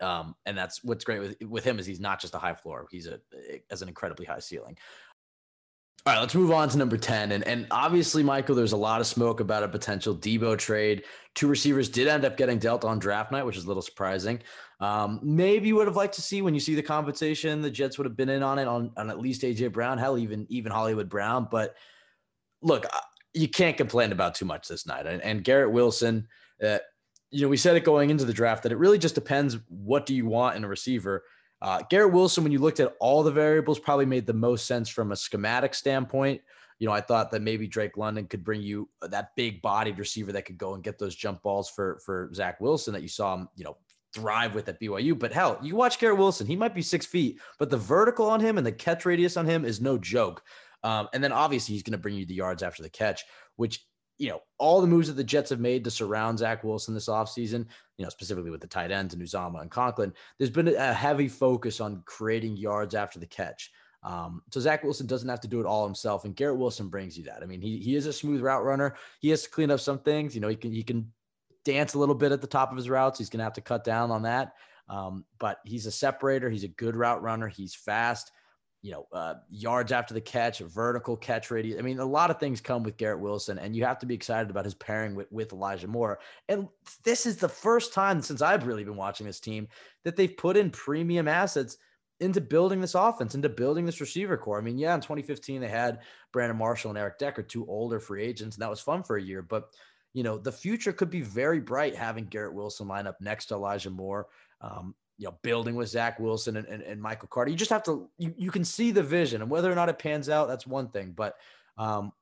Um, 0.00 0.36
and 0.46 0.56
that's 0.56 0.84
what's 0.84 1.04
great 1.04 1.18
with 1.18 1.36
with 1.42 1.64
him 1.64 1.78
is 1.78 1.86
he's 1.86 2.00
not 2.00 2.20
just 2.20 2.34
a 2.34 2.38
high 2.38 2.54
floor; 2.54 2.86
he's 2.90 3.06
a 3.06 3.18
has 3.68 3.82
an 3.82 3.88
incredibly 3.88 4.26
high 4.26 4.38
ceiling. 4.38 4.78
All 6.06 6.12
right, 6.12 6.20
let's 6.20 6.36
move 6.36 6.52
on 6.52 6.68
to 6.68 6.78
number 6.78 6.96
10. 6.96 7.32
And, 7.32 7.42
and 7.48 7.66
obviously, 7.72 8.22
Michael, 8.22 8.54
there's 8.54 8.70
a 8.70 8.76
lot 8.76 9.00
of 9.00 9.08
smoke 9.08 9.40
about 9.40 9.64
a 9.64 9.68
potential 9.68 10.14
Deebo 10.14 10.56
trade. 10.56 11.02
Two 11.34 11.48
receivers 11.48 11.88
did 11.88 12.06
end 12.06 12.24
up 12.24 12.36
getting 12.36 12.60
dealt 12.60 12.84
on 12.84 13.00
draft 13.00 13.32
night, 13.32 13.42
which 13.42 13.56
is 13.56 13.64
a 13.64 13.66
little 13.66 13.82
surprising. 13.82 14.40
Um, 14.78 15.18
maybe 15.20 15.66
you 15.66 15.74
would 15.74 15.88
have 15.88 15.96
liked 15.96 16.14
to 16.14 16.22
see 16.22 16.42
when 16.42 16.54
you 16.54 16.60
see 16.60 16.76
the 16.76 16.82
compensation, 16.82 17.60
the 17.60 17.72
Jets 17.72 17.98
would 17.98 18.04
have 18.04 18.16
been 18.16 18.28
in 18.28 18.44
on 18.44 18.60
it 18.60 18.68
on, 18.68 18.92
on 18.96 19.10
at 19.10 19.18
least 19.18 19.42
AJ 19.42 19.72
Brown, 19.72 19.98
hell, 19.98 20.16
even 20.16 20.46
even 20.48 20.70
Hollywood 20.70 21.08
Brown. 21.08 21.48
But 21.50 21.74
look, 22.62 22.86
you 23.36 23.48
can't 23.48 23.76
complain 23.76 24.12
about 24.12 24.34
too 24.34 24.46
much 24.46 24.66
this 24.66 24.86
night. 24.86 25.06
And, 25.06 25.22
and 25.22 25.44
Garrett 25.44 25.70
Wilson, 25.70 26.26
uh, 26.62 26.78
you 27.30 27.42
know, 27.42 27.48
we 27.48 27.56
said 27.56 27.76
it 27.76 27.84
going 27.84 28.10
into 28.10 28.24
the 28.24 28.32
draft 28.32 28.62
that 28.62 28.72
it 28.72 28.78
really 28.78 28.98
just 28.98 29.14
depends 29.14 29.58
what 29.68 30.06
do 30.06 30.14
you 30.14 30.26
want 30.26 30.56
in 30.56 30.64
a 30.64 30.68
receiver. 30.68 31.22
Uh, 31.60 31.82
Garrett 31.90 32.12
Wilson, 32.12 32.42
when 32.42 32.52
you 32.52 32.58
looked 32.58 32.80
at 32.80 32.94
all 32.98 33.22
the 33.22 33.30
variables, 33.30 33.78
probably 33.78 34.06
made 34.06 34.26
the 34.26 34.32
most 34.32 34.66
sense 34.66 34.88
from 34.88 35.12
a 35.12 35.16
schematic 35.16 35.74
standpoint. 35.74 36.40
You 36.78 36.86
know, 36.86 36.92
I 36.92 37.00
thought 37.00 37.30
that 37.30 37.42
maybe 37.42 37.66
Drake 37.66 37.96
London 37.96 38.26
could 38.26 38.44
bring 38.44 38.62
you 38.62 38.88
that 39.02 39.34
big 39.36 39.60
bodied 39.62 39.98
receiver 39.98 40.32
that 40.32 40.42
could 40.42 40.58
go 40.58 40.74
and 40.74 40.82
get 40.82 40.98
those 40.98 41.14
jump 41.14 41.42
balls 41.42 41.70
for 41.70 41.98
for 42.04 42.30
Zach 42.34 42.60
Wilson 42.60 42.92
that 42.92 43.02
you 43.02 43.08
saw 43.08 43.34
him, 43.34 43.48
you 43.56 43.64
know, 43.64 43.76
thrive 44.14 44.54
with 44.54 44.68
at 44.68 44.80
BYU. 44.80 45.18
But 45.18 45.32
hell, 45.32 45.58
you 45.62 45.76
watch 45.76 45.98
Garrett 45.98 46.18
Wilson, 46.18 46.46
he 46.46 46.56
might 46.56 46.74
be 46.74 46.82
six 46.82 47.06
feet, 47.06 47.38
but 47.58 47.70
the 47.70 47.76
vertical 47.76 48.28
on 48.28 48.40
him 48.40 48.58
and 48.58 48.66
the 48.66 48.72
catch 48.72 49.06
radius 49.06 49.36
on 49.36 49.46
him 49.46 49.64
is 49.64 49.80
no 49.80 49.98
joke. 49.98 50.42
Um, 50.86 51.08
and 51.12 51.24
then 51.24 51.32
obviously 51.32 51.74
he's 51.74 51.82
going 51.82 51.92
to 51.92 51.98
bring 51.98 52.14
you 52.14 52.26
the 52.26 52.34
yards 52.34 52.62
after 52.62 52.80
the 52.80 52.88
catch, 52.88 53.24
which 53.56 53.84
you 54.18 54.28
know, 54.30 54.40
all 54.58 54.80
the 54.80 54.86
moves 54.86 55.08
that 55.08 55.14
the 55.14 55.24
Jets 55.24 55.50
have 55.50 55.58
made 55.58 55.82
to 55.84 55.90
surround 55.90 56.38
Zach 56.38 56.62
Wilson 56.62 56.94
this 56.94 57.08
offseason, 57.08 57.66
you 57.98 58.04
know, 58.04 58.08
specifically 58.08 58.50
with 58.50 58.60
the 58.60 58.66
tight 58.68 58.92
ends 58.92 59.12
and 59.12 59.22
Uzomah 59.22 59.60
and 59.60 59.70
Conklin, 59.70 60.12
there's 60.38 60.50
been 60.50 60.68
a 60.68 60.94
heavy 60.94 61.28
focus 61.28 61.80
on 61.80 62.02
creating 62.06 62.56
yards 62.56 62.94
after 62.94 63.18
the 63.18 63.26
catch. 63.26 63.70
Um, 64.04 64.42
so 64.52 64.60
Zach 64.60 64.84
Wilson 64.84 65.08
doesn't 65.08 65.28
have 65.28 65.40
to 65.40 65.48
do 65.48 65.58
it 65.58 65.66
all 65.66 65.84
himself, 65.84 66.24
and 66.24 66.36
Garrett 66.36 66.58
Wilson 66.58 66.88
brings 66.88 67.18
you 67.18 67.24
that. 67.24 67.42
I 67.42 67.46
mean, 67.46 67.60
he 67.60 67.78
he 67.78 67.96
is 67.96 68.06
a 68.06 68.12
smooth 68.12 68.40
route 68.40 68.64
runner. 68.64 68.94
He 69.18 69.30
has 69.30 69.42
to 69.42 69.50
clean 69.50 69.72
up 69.72 69.80
some 69.80 69.98
things. 69.98 70.34
You 70.34 70.40
know, 70.40 70.48
he 70.48 70.56
can 70.56 70.72
he 70.72 70.84
can 70.84 71.12
dance 71.64 71.94
a 71.94 71.98
little 71.98 72.14
bit 72.14 72.30
at 72.30 72.40
the 72.40 72.46
top 72.46 72.70
of 72.70 72.76
his 72.76 72.88
routes. 72.88 73.18
He's 73.18 73.28
gonna 73.28 73.44
have 73.44 73.54
to 73.54 73.60
cut 73.60 73.82
down 73.82 74.12
on 74.12 74.22
that. 74.22 74.52
Um, 74.88 75.24
but 75.40 75.58
he's 75.64 75.86
a 75.86 75.90
separator. 75.90 76.48
He's 76.48 76.62
a 76.62 76.68
good 76.68 76.94
route 76.94 77.20
runner. 77.20 77.48
He's 77.48 77.74
fast 77.74 78.30
you 78.86 78.92
know, 78.92 79.08
uh, 79.12 79.34
yards 79.50 79.90
after 79.90 80.14
the 80.14 80.20
catch, 80.20 80.60
vertical 80.60 81.16
catch 81.16 81.50
radius. 81.50 81.76
I 81.76 81.82
mean, 81.82 81.98
a 81.98 82.04
lot 82.04 82.30
of 82.30 82.38
things 82.38 82.60
come 82.60 82.84
with 82.84 82.96
Garrett 82.96 83.18
Wilson, 83.18 83.58
and 83.58 83.74
you 83.74 83.84
have 83.84 83.98
to 83.98 84.06
be 84.06 84.14
excited 84.14 84.48
about 84.48 84.64
his 84.64 84.74
pairing 84.74 85.16
with, 85.16 85.26
with 85.32 85.52
Elijah 85.52 85.88
Moore. 85.88 86.20
And 86.48 86.68
this 87.02 87.26
is 87.26 87.36
the 87.36 87.48
first 87.48 87.92
time 87.92 88.22
since 88.22 88.42
I've 88.42 88.64
really 88.64 88.84
been 88.84 88.94
watching 88.94 89.26
this 89.26 89.40
team 89.40 89.66
that 90.04 90.14
they've 90.14 90.36
put 90.36 90.56
in 90.56 90.70
premium 90.70 91.26
assets 91.26 91.78
into 92.20 92.40
building 92.40 92.80
this 92.80 92.94
offense, 92.94 93.34
into 93.34 93.48
building 93.48 93.86
this 93.86 94.00
receiver 94.00 94.36
corps. 94.36 94.58
I 94.58 94.62
mean, 94.62 94.78
yeah, 94.78 94.94
in 94.94 95.00
2015, 95.00 95.60
they 95.60 95.68
had 95.68 95.98
Brandon 96.32 96.56
Marshall 96.56 96.90
and 96.90 96.98
Eric 96.98 97.18
Decker, 97.18 97.42
two 97.42 97.66
older 97.66 97.98
free 97.98 98.22
agents, 98.22 98.54
and 98.54 98.62
that 98.62 98.70
was 98.70 98.80
fun 98.80 99.02
for 99.02 99.16
a 99.16 99.22
year. 99.22 99.42
But, 99.42 99.64
you 100.14 100.22
know, 100.22 100.38
the 100.38 100.52
future 100.52 100.92
could 100.92 101.10
be 101.10 101.22
very 101.22 101.58
bright 101.58 101.96
having 101.96 102.26
Garrett 102.26 102.54
Wilson 102.54 102.86
line 102.86 103.08
up 103.08 103.20
next 103.20 103.46
to 103.46 103.54
Elijah 103.54 103.90
Moore. 103.90 104.28
Um, 104.60 104.94
you 105.18 105.26
know, 105.26 105.34
building 105.42 105.74
with 105.74 105.88
Zach 105.88 106.18
Wilson 106.20 106.56
and, 106.56 106.66
and, 106.66 106.82
and, 106.82 107.00
Michael 107.00 107.28
Carter. 107.28 107.50
You 107.50 107.56
just 107.56 107.70
have 107.70 107.82
to, 107.84 108.08
you, 108.18 108.34
you 108.36 108.50
can 108.50 108.64
see 108.64 108.90
the 108.90 109.02
vision 109.02 109.40
and 109.40 109.50
whether 109.50 109.70
or 109.70 109.74
not 109.74 109.88
it 109.88 109.98
pans 109.98 110.28
out, 110.28 110.48
that's 110.48 110.66
one 110.66 110.88
thing. 110.88 111.12
But 111.16 111.36
um, 111.78 112.12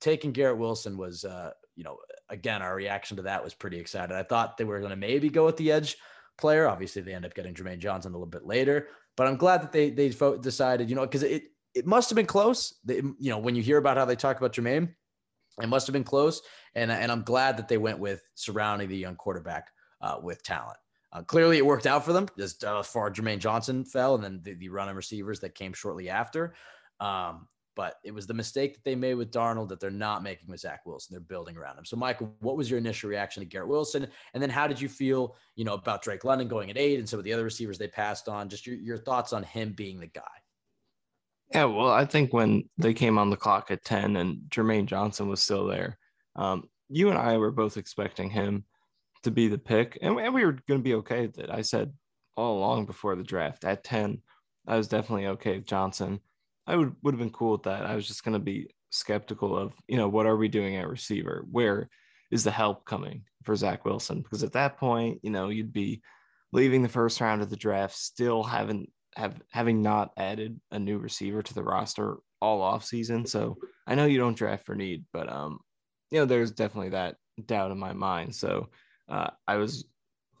taking 0.00 0.32
Garrett 0.32 0.58
Wilson 0.58 0.96
was, 0.96 1.24
uh, 1.24 1.50
you 1.74 1.82
know, 1.82 1.98
again, 2.28 2.62
our 2.62 2.74
reaction 2.74 3.16
to 3.16 3.24
that 3.24 3.42
was 3.42 3.54
pretty 3.54 3.78
excited. 3.78 4.14
I 4.14 4.22
thought 4.22 4.56
they 4.56 4.64
were 4.64 4.78
going 4.78 4.90
to 4.90 4.96
maybe 4.96 5.28
go 5.28 5.44
with 5.44 5.56
the 5.56 5.72
edge 5.72 5.96
player. 6.38 6.68
Obviously, 6.68 7.02
they 7.02 7.14
end 7.14 7.26
up 7.26 7.34
getting 7.34 7.54
Jermaine 7.54 7.78
Johnson 7.78 8.12
a 8.12 8.16
little 8.16 8.26
bit 8.26 8.46
later, 8.46 8.88
but 9.16 9.26
I'm 9.26 9.36
glad 9.36 9.62
that 9.62 9.72
they, 9.72 9.90
they 9.90 10.08
decided, 10.40 10.88
you 10.88 10.96
know, 10.96 11.02
because 11.02 11.22
it, 11.24 11.44
it 11.74 11.86
must 11.86 12.08
have 12.10 12.16
been 12.16 12.26
close. 12.26 12.74
They, 12.84 12.96
you 12.96 13.30
know, 13.30 13.38
when 13.38 13.56
you 13.56 13.62
hear 13.62 13.78
about 13.78 13.96
how 13.96 14.04
they 14.04 14.16
talk 14.16 14.36
about 14.38 14.52
Jermaine, 14.52 14.94
it 15.60 15.68
must 15.68 15.86
have 15.86 15.92
been 15.92 16.04
close. 16.04 16.42
And, 16.74 16.90
and 16.90 17.10
I'm 17.10 17.22
glad 17.22 17.56
that 17.56 17.68
they 17.68 17.78
went 17.78 17.98
with 17.98 18.22
surrounding 18.34 18.88
the 18.88 18.96
young 18.96 19.16
quarterback 19.16 19.70
uh, 20.00 20.18
with 20.22 20.42
talent. 20.42 20.78
Uh, 21.14 21.22
clearly, 21.22 21.58
it 21.58 21.66
worked 21.66 21.86
out 21.86 22.04
for 22.04 22.12
them 22.12 22.26
as 22.38 22.54
far 22.54 23.08
as 23.08 23.16
Jermaine 23.16 23.38
Johnson 23.38 23.84
fell, 23.84 24.16
and 24.16 24.24
then 24.24 24.40
the, 24.42 24.54
the 24.54 24.68
running 24.68 24.96
receivers 24.96 25.40
that 25.40 25.54
came 25.54 25.72
shortly 25.72 26.10
after. 26.10 26.54
Um, 26.98 27.46
but 27.76 27.96
it 28.04 28.12
was 28.14 28.26
the 28.26 28.34
mistake 28.34 28.74
that 28.74 28.84
they 28.84 28.94
made 28.94 29.14
with 29.14 29.32
Darnold 29.32 29.68
that 29.68 29.80
they're 29.80 29.90
not 29.90 30.22
making 30.22 30.48
with 30.48 30.60
Zach 30.60 30.86
Wilson. 30.86 31.14
They're 31.14 31.20
building 31.20 31.56
around 31.56 31.78
him. 31.78 31.84
So, 31.84 31.96
Michael, 31.96 32.34
what 32.40 32.56
was 32.56 32.70
your 32.70 32.78
initial 32.78 33.10
reaction 33.10 33.42
to 33.42 33.48
Garrett 33.48 33.68
Wilson? 33.68 34.06
And 34.32 34.42
then 34.42 34.50
how 34.50 34.66
did 34.66 34.80
you 34.80 34.88
feel, 34.88 35.36
you 35.56 35.64
know, 35.64 35.74
about 35.74 36.02
Drake 36.02 36.24
London 36.24 36.48
going 36.48 36.70
at 36.70 36.78
eight 36.78 36.98
and 36.98 37.08
some 37.08 37.18
of 37.18 37.24
the 37.24 37.32
other 37.32 37.44
receivers 37.44 37.78
they 37.78 37.88
passed 37.88 38.28
on? 38.28 38.48
Just 38.48 38.66
your, 38.66 38.76
your 38.76 38.98
thoughts 38.98 39.32
on 39.32 39.42
him 39.42 39.72
being 39.72 39.98
the 39.98 40.06
guy. 40.06 40.22
Yeah, 41.52 41.64
well, 41.64 41.90
I 41.90 42.04
think 42.04 42.32
when 42.32 42.68
they 42.78 42.94
came 42.94 43.18
on 43.18 43.30
the 43.30 43.36
clock 43.36 43.70
at 43.70 43.84
10 43.84 44.16
and 44.16 44.38
Jermaine 44.48 44.86
Johnson 44.86 45.28
was 45.28 45.42
still 45.42 45.66
there, 45.66 45.98
um, 46.36 46.64
you 46.88 47.10
and 47.10 47.18
I 47.18 47.36
were 47.38 47.52
both 47.52 47.76
expecting 47.76 48.30
him 48.30 48.64
to 49.24 49.30
be 49.30 49.48
the 49.48 49.58
pick, 49.58 49.98
and, 50.00 50.18
and 50.18 50.34
we 50.34 50.44
were 50.44 50.52
going 50.52 50.80
to 50.80 50.84
be 50.84 50.94
okay 50.94 51.26
with 51.26 51.38
it. 51.38 51.50
I 51.50 51.62
said 51.62 51.92
all 52.36 52.58
along 52.58 52.86
before 52.86 53.16
the 53.16 53.22
draft 53.22 53.64
at 53.64 53.84
10, 53.84 54.20
I 54.66 54.76
was 54.76 54.88
definitely 54.88 55.26
okay 55.28 55.56
with 55.56 55.66
Johnson. 55.66 56.20
I 56.66 56.76
would 56.76 56.94
would 57.02 57.14
have 57.14 57.18
been 57.18 57.30
cool 57.30 57.52
with 57.52 57.64
that. 57.64 57.84
I 57.84 57.94
was 57.94 58.06
just 58.06 58.24
going 58.24 58.32
to 58.32 58.38
be 58.38 58.70
skeptical 58.90 59.56
of, 59.56 59.74
you 59.86 59.96
know, 59.96 60.08
what 60.08 60.26
are 60.26 60.36
we 60.36 60.48
doing 60.48 60.76
at 60.76 60.88
receiver? 60.88 61.44
Where 61.50 61.88
is 62.30 62.44
the 62.44 62.50
help 62.50 62.84
coming 62.86 63.24
for 63.42 63.54
Zach 63.54 63.84
Wilson? 63.84 64.22
Because 64.22 64.42
at 64.42 64.52
that 64.52 64.78
point, 64.78 65.20
you 65.22 65.30
know, 65.30 65.50
you'd 65.50 65.72
be 65.72 66.00
leaving 66.52 66.82
the 66.82 66.88
first 66.88 67.20
round 67.20 67.42
of 67.42 67.50
the 67.50 67.56
draft, 67.56 67.96
still 67.96 68.42
haven't 68.42 68.90
have 69.16 69.40
having 69.50 69.82
not 69.82 70.12
added 70.16 70.60
a 70.70 70.78
new 70.78 70.98
receiver 70.98 71.42
to 71.42 71.54
the 71.54 71.62
roster 71.62 72.16
all 72.40 72.62
off 72.62 72.84
season. 72.84 73.26
So 73.26 73.58
I 73.86 73.94
know 73.94 74.06
you 74.06 74.18
don't 74.18 74.36
draft 74.36 74.66
for 74.66 74.74
need, 74.74 75.04
but 75.12 75.30
um, 75.30 75.60
you 76.10 76.18
know, 76.18 76.24
there's 76.24 76.50
definitely 76.50 76.90
that 76.90 77.16
doubt 77.46 77.70
in 77.70 77.78
my 77.78 77.92
mind. 77.92 78.34
So 78.34 78.68
uh, 79.08 79.30
I 79.46 79.56
was 79.56 79.84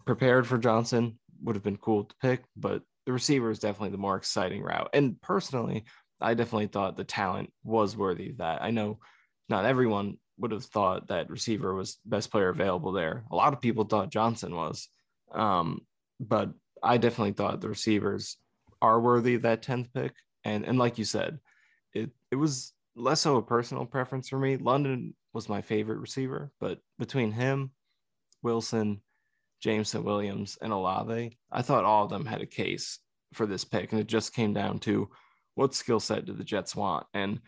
prepared 0.06 0.46
for 0.46 0.58
Johnson, 0.58 1.18
would 1.42 1.56
have 1.56 1.62
been 1.62 1.76
cool 1.76 2.04
to 2.04 2.14
pick, 2.20 2.44
but 2.56 2.82
the 3.06 3.12
receiver 3.12 3.50
is 3.50 3.58
definitely 3.58 3.90
the 3.90 3.98
more 3.98 4.16
exciting 4.16 4.62
route. 4.62 4.90
And 4.94 5.20
personally, 5.20 5.84
I 6.20 6.34
definitely 6.34 6.68
thought 6.68 6.96
the 6.96 7.04
talent 7.04 7.52
was 7.62 7.96
worthy 7.96 8.30
of 8.30 8.38
that. 8.38 8.62
I 8.62 8.70
know 8.70 8.98
not 9.48 9.66
everyone 9.66 10.16
would 10.38 10.52
have 10.52 10.64
thought 10.64 11.08
that 11.08 11.30
receiver 11.30 11.74
was 11.74 11.98
best 12.04 12.30
player 12.30 12.48
available 12.48 12.92
there. 12.92 13.24
A 13.30 13.36
lot 13.36 13.52
of 13.52 13.60
people 13.60 13.84
thought 13.84 14.10
Johnson 14.10 14.54
was, 14.54 14.88
um, 15.32 15.80
but 16.18 16.50
I 16.82 16.96
definitely 16.96 17.32
thought 17.32 17.60
the 17.60 17.68
receivers 17.68 18.36
are 18.80 19.00
worthy 19.00 19.34
of 19.34 19.42
that 19.42 19.62
tenth 19.62 19.92
pick. 19.92 20.12
And 20.44 20.64
and 20.64 20.78
like 20.78 20.98
you 20.98 21.04
said, 21.04 21.38
it 21.92 22.10
it 22.30 22.36
was 22.36 22.72
less 22.96 23.20
so 23.20 23.36
a 23.36 23.42
personal 23.42 23.86
preference 23.86 24.28
for 24.28 24.38
me. 24.38 24.56
London 24.56 25.14
was 25.32 25.48
my 25.48 25.62
favorite 25.62 25.98
receiver, 25.98 26.50
but 26.60 26.78
between 26.98 27.32
him, 27.32 27.70
Wilson, 28.44 29.02
Jameson 29.60 30.04
Williams, 30.04 30.58
and 30.60 30.72
Olave, 30.72 31.36
I 31.50 31.62
thought 31.62 31.84
all 31.84 32.04
of 32.04 32.10
them 32.10 32.26
had 32.26 32.42
a 32.42 32.46
case 32.46 32.98
for 33.32 33.46
this 33.46 33.64
pick, 33.64 33.90
and 33.90 34.00
it 34.00 34.06
just 34.06 34.34
came 34.34 34.52
down 34.52 34.78
to 34.80 35.08
what 35.54 35.74
skill 35.74 36.00
set 36.00 36.26
do 36.26 36.32
the 36.32 36.44
Jets 36.44 36.76
want? 36.76 37.06
And 37.14 37.40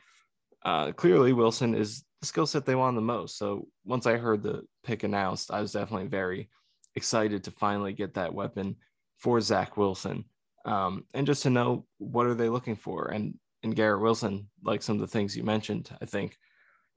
uh, 0.64 0.92
clearly, 0.92 1.32
Wilson 1.32 1.74
is 1.74 2.04
the 2.20 2.26
skill 2.26 2.46
set 2.46 2.66
they 2.66 2.74
want 2.74 2.96
the 2.96 3.02
most. 3.02 3.38
So 3.38 3.68
once 3.84 4.06
I 4.06 4.16
heard 4.16 4.42
the 4.42 4.62
pick 4.84 5.04
announced, 5.04 5.50
I 5.50 5.60
was 5.60 5.72
definitely 5.72 6.08
very 6.08 6.48
excited 6.94 7.44
to 7.44 7.50
finally 7.52 7.92
get 7.92 8.14
that 8.14 8.34
weapon 8.34 8.76
for 9.18 9.40
Zach 9.40 9.76
Wilson. 9.76 10.24
Um, 10.64 11.04
and 11.14 11.26
just 11.26 11.42
to 11.44 11.50
know 11.50 11.86
what 11.98 12.26
are 12.26 12.34
they 12.34 12.48
looking 12.48 12.76
for. 12.76 13.08
And 13.08 13.34
and 13.62 13.74
Garrett 13.74 14.02
Wilson, 14.02 14.48
like 14.62 14.82
some 14.82 14.96
of 14.96 15.00
the 15.00 15.06
things 15.06 15.36
you 15.36 15.42
mentioned, 15.42 15.90
I 16.00 16.06
think, 16.06 16.36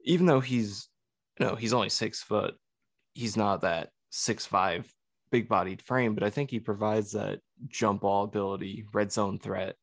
even 0.04 0.26
though 0.26 0.40
he's 0.40 0.88
you 1.38 1.46
know 1.46 1.54
he's 1.54 1.72
only 1.72 1.88
six 1.88 2.22
foot, 2.22 2.54
he's 3.14 3.36
not 3.36 3.62
that 3.62 3.90
six 4.10 4.46
five 4.46 4.92
big 5.30 5.48
bodied 5.48 5.82
frame, 5.82 6.14
but 6.14 6.24
I 6.24 6.30
think 6.30 6.50
he 6.50 6.60
provides 6.60 7.12
that 7.12 7.40
jump 7.68 8.02
ball 8.02 8.24
ability, 8.24 8.84
red 8.92 9.12
zone 9.12 9.38
threat 9.38 9.76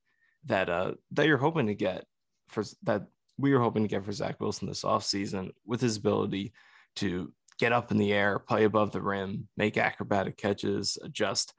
that 0.45 0.69
uh 0.69 0.93
that 1.11 1.27
you're 1.27 1.37
hoping 1.37 1.67
to 1.67 1.75
get 1.75 2.05
for 2.47 2.63
that 2.83 3.03
we 3.37 3.53
were 3.53 3.59
hoping 3.59 3.83
to 3.83 3.89
get 3.89 4.03
for 4.03 4.11
Zach 4.11 4.39
Wilson 4.39 4.67
this 4.67 4.83
offseason 4.83 5.51
with 5.65 5.81
his 5.81 5.97
ability 5.97 6.53
to 6.97 7.31
get 7.59 7.71
up 7.71 7.91
in 7.91 7.97
the 7.97 8.13
air, 8.13 8.39
play 8.39 8.63
above 8.63 8.91
the 8.91 9.01
rim, 9.01 9.47
make 9.57 9.77
acrobatic 9.77 10.37
catches, 10.37 10.97
adjust 11.03 11.53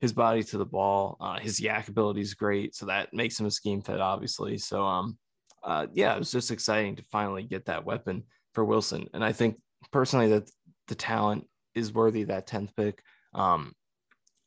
his 0.00 0.12
body 0.12 0.42
to 0.42 0.58
the 0.58 0.66
ball. 0.66 1.16
Uh, 1.20 1.38
his 1.38 1.60
YAC 1.60 1.88
ability 1.88 2.20
is 2.20 2.34
great, 2.34 2.74
so 2.74 2.86
that 2.86 3.12
makes 3.12 3.38
him 3.38 3.46
a 3.46 3.50
scheme 3.50 3.80
fit, 3.80 4.00
obviously. 4.00 4.58
So, 4.58 4.84
um, 4.84 5.18
uh, 5.62 5.86
yeah, 5.94 6.14
it 6.14 6.18
was 6.18 6.32
just 6.32 6.50
exciting 6.50 6.96
to 6.96 7.02
finally 7.04 7.42
get 7.42 7.66
that 7.66 7.84
weapon 7.84 8.24
for 8.52 8.64
Wilson, 8.64 9.08
and 9.14 9.24
I 9.24 9.32
think 9.32 9.60
personally 9.92 10.28
that 10.28 10.50
the 10.88 10.94
talent 10.94 11.46
is 11.74 11.92
worthy 11.92 12.24
that 12.24 12.46
tenth 12.46 12.74
pick. 12.76 13.02
Um, 13.34 13.72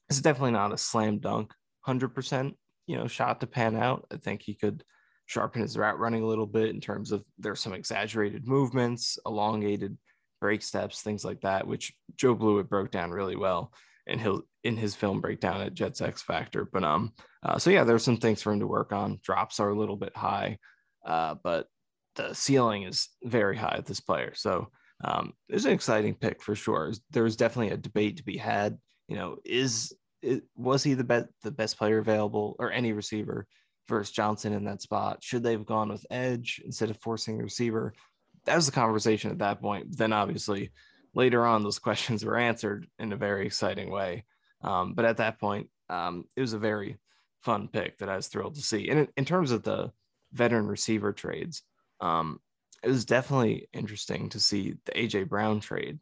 it's 0.10 0.22
definitely 0.22 0.52
not 0.52 0.74
a 0.74 0.78
slam 0.78 1.20
dunk, 1.20 1.54
hundred 1.82 2.10
percent, 2.10 2.56
you 2.86 2.96
know, 2.96 3.08
shot 3.08 3.42
to 3.42 3.48
pan 3.48 3.76
out. 3.76 4.06
I 4.12 4.18
think 4.18 4.42
he 4.42 4.54
could 4.54 4.84
sharpen 5.26 5.62
his 5.62 5.78
route 5.78 6.00
running 6.00 6.24
a 6.24 6.28
little 6.28 6.46
bit 6.46 6.70
in 6.70 6.80
terms 6.80 7.12
of 7.12 7.24
there's 7.38 7.60
some 7.60 7.74
exaggerated 7.74 8.48
movements, 8.48 9.20
elongated 9.26 9.98
break 10.40 10.62
steps, 10.62 11.02
things 11.02 11.26
like 11.26 11.42
that, 11.42 11.68
which 11.68 11.94
Joe 12.16 12.34
Blewett 12.34 12.70
broke 12.70 12.92
down 12.92 13.12
really 13.12 13.36
well 13.36 13.74
in 14.06 14.78
his 14.78 14.96
film 14.96 15.20
breakdown 15.20 15.62
at 15.62 15.74
Jets 15.74 16.02
X 16.02 16.22
Factor. 16.22 16.66
But 16.72 16.84
um, 16.84 17.14
uh, 17.44 17.60
so 17.60 17.70
yeah, 17.70 17.84
there's 17.84 18.04
some 18.04 18.18
things 18.18 18.42
for 18.42 18.54
him 18.54 18.62
to 18.62 18.68
work 18.68 18.94
on. 18.94 19.20
Drops 19.22 19.60
are 19.60 19.70
a 19.70 19.78
little 19.78 19.98
bit 19.98 20.16
high, 20.16 20.60
uh, 21.06 21.36
but 21.44 21.68
the 22.16 22.34
ceiling 22.34 22.84
is 22.84 23.10
very 23.24 23.58
high 23.58 23.76
at 23.78 23.86
this 23.86 24.00
player. 24.00 24.34
So 24.36 24.70
um, 25.04 25.34
it's 25.50 25.66
an 25.66 25.72
exciting 25.72 26.16
pick 26.16 26.42
for 26.42 26.56
sure. 26.56 26.92
There 27.12 27.24
was 27.24 27.36
definitely 27.36 27.74
a 27.74 27.78
debate 27.78 28.18
to 28.18 28.24
be 28.24 28.38
had. 28.38 28.78
You 29.08 29.16
know, 29.16 29.38
is 29.46 29.94
it, 30.22 30.44
was 30.56 30.84
he 30.84 30.94
the 30.94 31.04
best 31.04 31.28
the 31.44 31.52
best 31.52 31.78
player 31.78 32.00
available 32.00 32.56
or 32.60 32.72
any 32.72 32.94
receiver 32.94 33.48
versus 33.88 34.12
Johnson 34.12 34.54
in 34.54 34.66
that 34.66 34.82
spot? 34.82 35.20
Should 35.22 35.44
they 35.44 35.52
have 35.52 35.66
gone 35.66 35.90
with 35.90 36.06
edge 36.10 36.62
instead 36.66 36.90
of 36.90 37.00
forcing 37.00 37.40
a 37.40 37.44
receiver? 37.44 37.94
That 38.46 38.56
was 38.56 38.66
the 38.66 38.72
conversation 38.72 39.32
at 39.32 39.40
that 39.40 39.62
point. 39.62 39.98
Then 39.98 40.14
obviously 40.14 40.72
later 41.14 41.46
on, 41.46 41.64
those 41.64 41.80
questions 41.88 42.26
were 42.26 42.38
answered 42.38 42.88
in 43.00 43.14
a 43.14 43.18
very 43.18 43.46
exciting 43.46 43.92
way. 43.92 44.26
Um, 44.62 44.94
but 44.94 45.06
at 45.06 45.18
that 45.18 45.40
point, 45.40 45.70
um, 45.90 46.26
it 46.36 46.42
was 46.42 46.54
a 46.54 46.60
very 46.60 46.98
fun 47.44 47.68
pick 47.68 48.00
that 48.00 48.10
I 48.10 48.16
was 48.16 48.28
thrilled 48.28 48.56
to 48.56 48.62
see. 48.62 48.90
And 48.90 49.02
in, 49.02 49.08
in 49.18 49.26
terms 49.26 49.52
of 49.52 49.64
the 49.64 49.92
veteran 50.34 50.68
receiver 50.68 51.14
trades, 51.14 51.62
um, 52.02 52.40
it 52.84 52.90
was 52.90 53.06
definitely 53.06 53.68
interesting 53.74 54.30
to 54.30 54.40
see 54.40 54.76
the 54.86 54.92
AJ 54.94 55.30
Brown 55.30 55.60
trade 55.60 56.00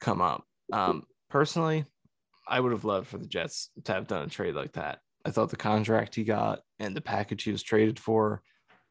come 0.00 0.20
up. 0.20 0.44
Um, 0.72 1.04
personally, 1.28 1.84
I 2.46 2.60
would 2.60 2.72
have 2.72 2.84
loved 2.84 3.08
for 3.08 3.18
the 3.18 3.26
Jets 3.26 3.70
to 3.84 3.92
have 3.92 4.06
done 4.06 4.24
a 4.24 4.28
trade 4.30 4.54
like 4.54 4.72
that. 4.72 5.00
I 5.24 5.30
thought 5.30 5.50
the 5.50 5.56
contract 5.56 6.14
he 6.14 6.24
got 6.24 6.60
and 6.78 6.94
the 6.94 7.00
package 7.00 7.42
he 7.44 7.52
was 7.52 7.62
traded 7.62 7.98
for, 7.98 8.42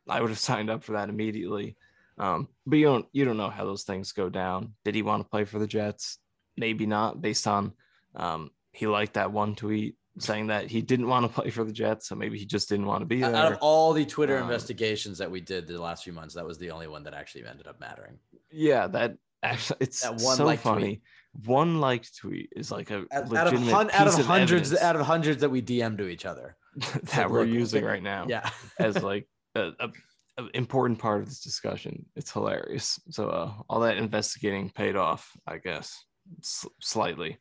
I 0.07 0.21
would 0.21 0.29
have 0.29 0.39
signed 0.51 0.69
up 0.69 0.83
for 0.83 0.93
that 0.93 1.09
immediately. 1.09 1.77
Um, 2.17 2.47
but 2.65 2.77
you 2.77 2.85
don't 2.85 3.07
you 3.11 3.25
don't 3.25 3.37
know 3.37 3.49
how 3.49 3.65
those 3.65 3.83
things 3.83 4.11
go 4.11 4.29
down. 4.29 4.73
Did 4.85 4.95
he 4.95 5.01
want 5.01 5.23
to 5.23 5.29
play 5.29 5.45
for 5.45 5.57
the 5.57 5.67
Jets? 5.67 6.19
Maybe 6.55 6.85
not, 6.85 7.21
based 7.21 7.47
on 7.47 7.73
um, 8.15 8.51
he 8.71 8.85
liked 8.85 9.15
that 9.15 9.31
one 9.31 9.55
tweet 9.55 9.95
saying 10.19 10.47
that 10.47 10.69
he 10.69 10.81
didn't 10.81 11.07
want 11.07 11.25
to 11.25 11.41
play 11.41 11.49
for 11.49 11.63
the 11.63 11.71
Jets, 11.71 12.07
so 12.07 12.15
maybe 12.15 12.37
he 12.37 12.45
just 12.45 12.69
didn't 12.69 12.85
want 12.85 13.01
to 13.01 13.05
be 13.05 13.21
there. 13.21 13.35
Out 13.35 13.53
of 13.53 13.57
all 13.61 13.93
the 13.93 14.05
Twitter 14.05 14.37
Um, 14.37 14.43
investigations 14.43 15.17
that 15.17 15.29
we 15.31 15.41
did 15.41 15.67
the 15.67 15.81
last 15.81 16.03
few 16.03 16.13
months, 16.13 16.35
that 16.35 16.45
was 16.45 16.57
the 16.57 16.71
only 16.71 16.87
one 16.87 17.03
that 17.03 17.13
actually 17.13 17.45
ended 17.45 17.67
up 17.67 17.79
mattering. 17.79 18.19
Yeah, 18.51 18.87
that 18.87 19.15
actually 19.41 19.77
it's 19.81 20.01
That 20.01 20.11
one 20.21 20.37
so 20.37 20.45
like 20.45 20.59
funny. 20.59 21.01
One 21.45 21.79
like 21.81 22.05
tweet 22.15 22.49
is 22.55 22.71
like 22.71 22.91
a 22.91 23.05
Out, 23.11 23.35
out 23.35 23.53
of 23.53 23.59
hun- 23.67 23.89
out 23.91 24.07
of 24.07 24.19
of 24.19 24.25
hundreds 24.27 24.71
evidence 24.71 24.81
out 24.83 24.95
of 24.95 25.05
hundreds 25.05 25.41
that 25.41 25.49
we 25.49 25.61
DM 25.63 25.97
to 25.97 26.07
each 26.07 26.25
other. 26.25 26.55
that 27.15 27.29
we're 27.31 27.45
using 27.45 27.83
right 27.83 28.03
now. 28.03 28.25
Yeah. 28.29 28.47
as 28.79 29.01
like 29.11 29.27
a, 29.55 29.71
a, 29.79 29.89
a 30.37 30.47
important 30.53 30.99
part 30.99 31.21
of 31.21 31.27
this 31.29 31.39
discussion. 31.41 32.05
It's 32.15 32.31
hilarious. 32.31 32.99
So 33.09 33.29
uh, 33.29 33.51
all 33.67 33.79
that 33.81 33.97
investigating 33.97 34.69
paid 34.69 34.95
off, 34.95 35.31
I 35.47 35.57
guess, 35.57 36.03
s- 36.39 36.67
slightly. 36.79 37.39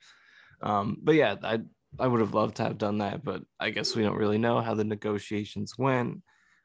Um, 0.62 0.96
but 1.02 1.14
yeah, 1.14 1.36
I 1.42 1.60
I 1.98 2.06
would 2.06 2.20
have 2.20 2.34
loved 2.34 2.56
to 2.56 2.64
have 2.64 2.78
done 2.78 2.98
that, 2.98 3.22
but 3.24 3.42
I 3.60 3.70
guess 3.70 3.94
we 3.94 4.02
don't 4.02 4.16
really 4.16 4.38
know 4.38 4.60
how 4.60 4.74
the 4.74 4.84
negotiations 4.84 5.76
went. 5.78 6.22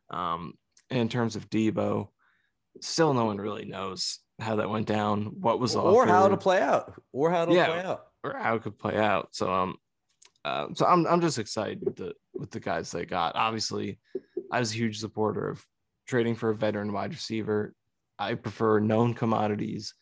Um, 0.09 0.53
in 0.89 1.09
terms 1.09 1.35
of 1.35 1.49
Deebo, 1.49 2.09
still 2.81 3.13
no 3.13 3.25
one 3.25 3.37
really 3.37 3.65
knows 3.65 4.19
how 4.39 4.55
that 4.57 4.69
went 4.69 4.87
down, 4.87 5.25
what 5.41 5.59
was 5.59 5.75
or 5.75 6.05
how 6.05 6.27
to 6.29 6.37
play 6.37 6.61
out. 6.61 6.93
Or 7.11 7.29
how 7.29 7.45
to 7.45 7.53
Yeah. 7.53 7.65
play 7.65 7.81
out. 7.81 8.03
or 8.23 8.37
how 8.37 8.55
it 8.55 8.63
could 8.63 8.77
play 8.79 8.97
out. 8.97 9.29
So 9.31 9.53
um, 9.53 9.77
uh, 10.45 10.67
so 10.73 10.85
I'm 10.85 11.05
I'm 11.07 11.21
just 11.21 11.39
excited 11.39 11.83
with 11.83 11.95
the 11.97 12.13
with 12.33 12.51
the 12.51 12.59
guys 12.59 12.91
they 12.91 13.05
got. 13.05 13.35
Obviously, 13.35 13.99
I 14.51 14.59
was 14.59 14.71
a 14.71 14.75
huge 14.75 14.99
supporter 14.99 15.49
of 15.49 15.65
trading 16.07 16.35
for 16.35 16.49
a 16.49 16.55
veteran 16.55 16.93
wide 16.93 17.11
receiver. 17.11 17.73
I 18.17 18.35
prefer 18.35 18.79
known 18.79 19.13
commodities 19.13 19.93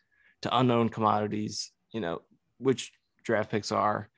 to 0.43 0.55
unknown 0.57 0.89
commodities. 0.89 1.71
You 1.91 2.01
know 2.01 2.21
which 2.57 2.91
draft 3.23 3.49
picks 3.51 3.71
are. 3.71 4.09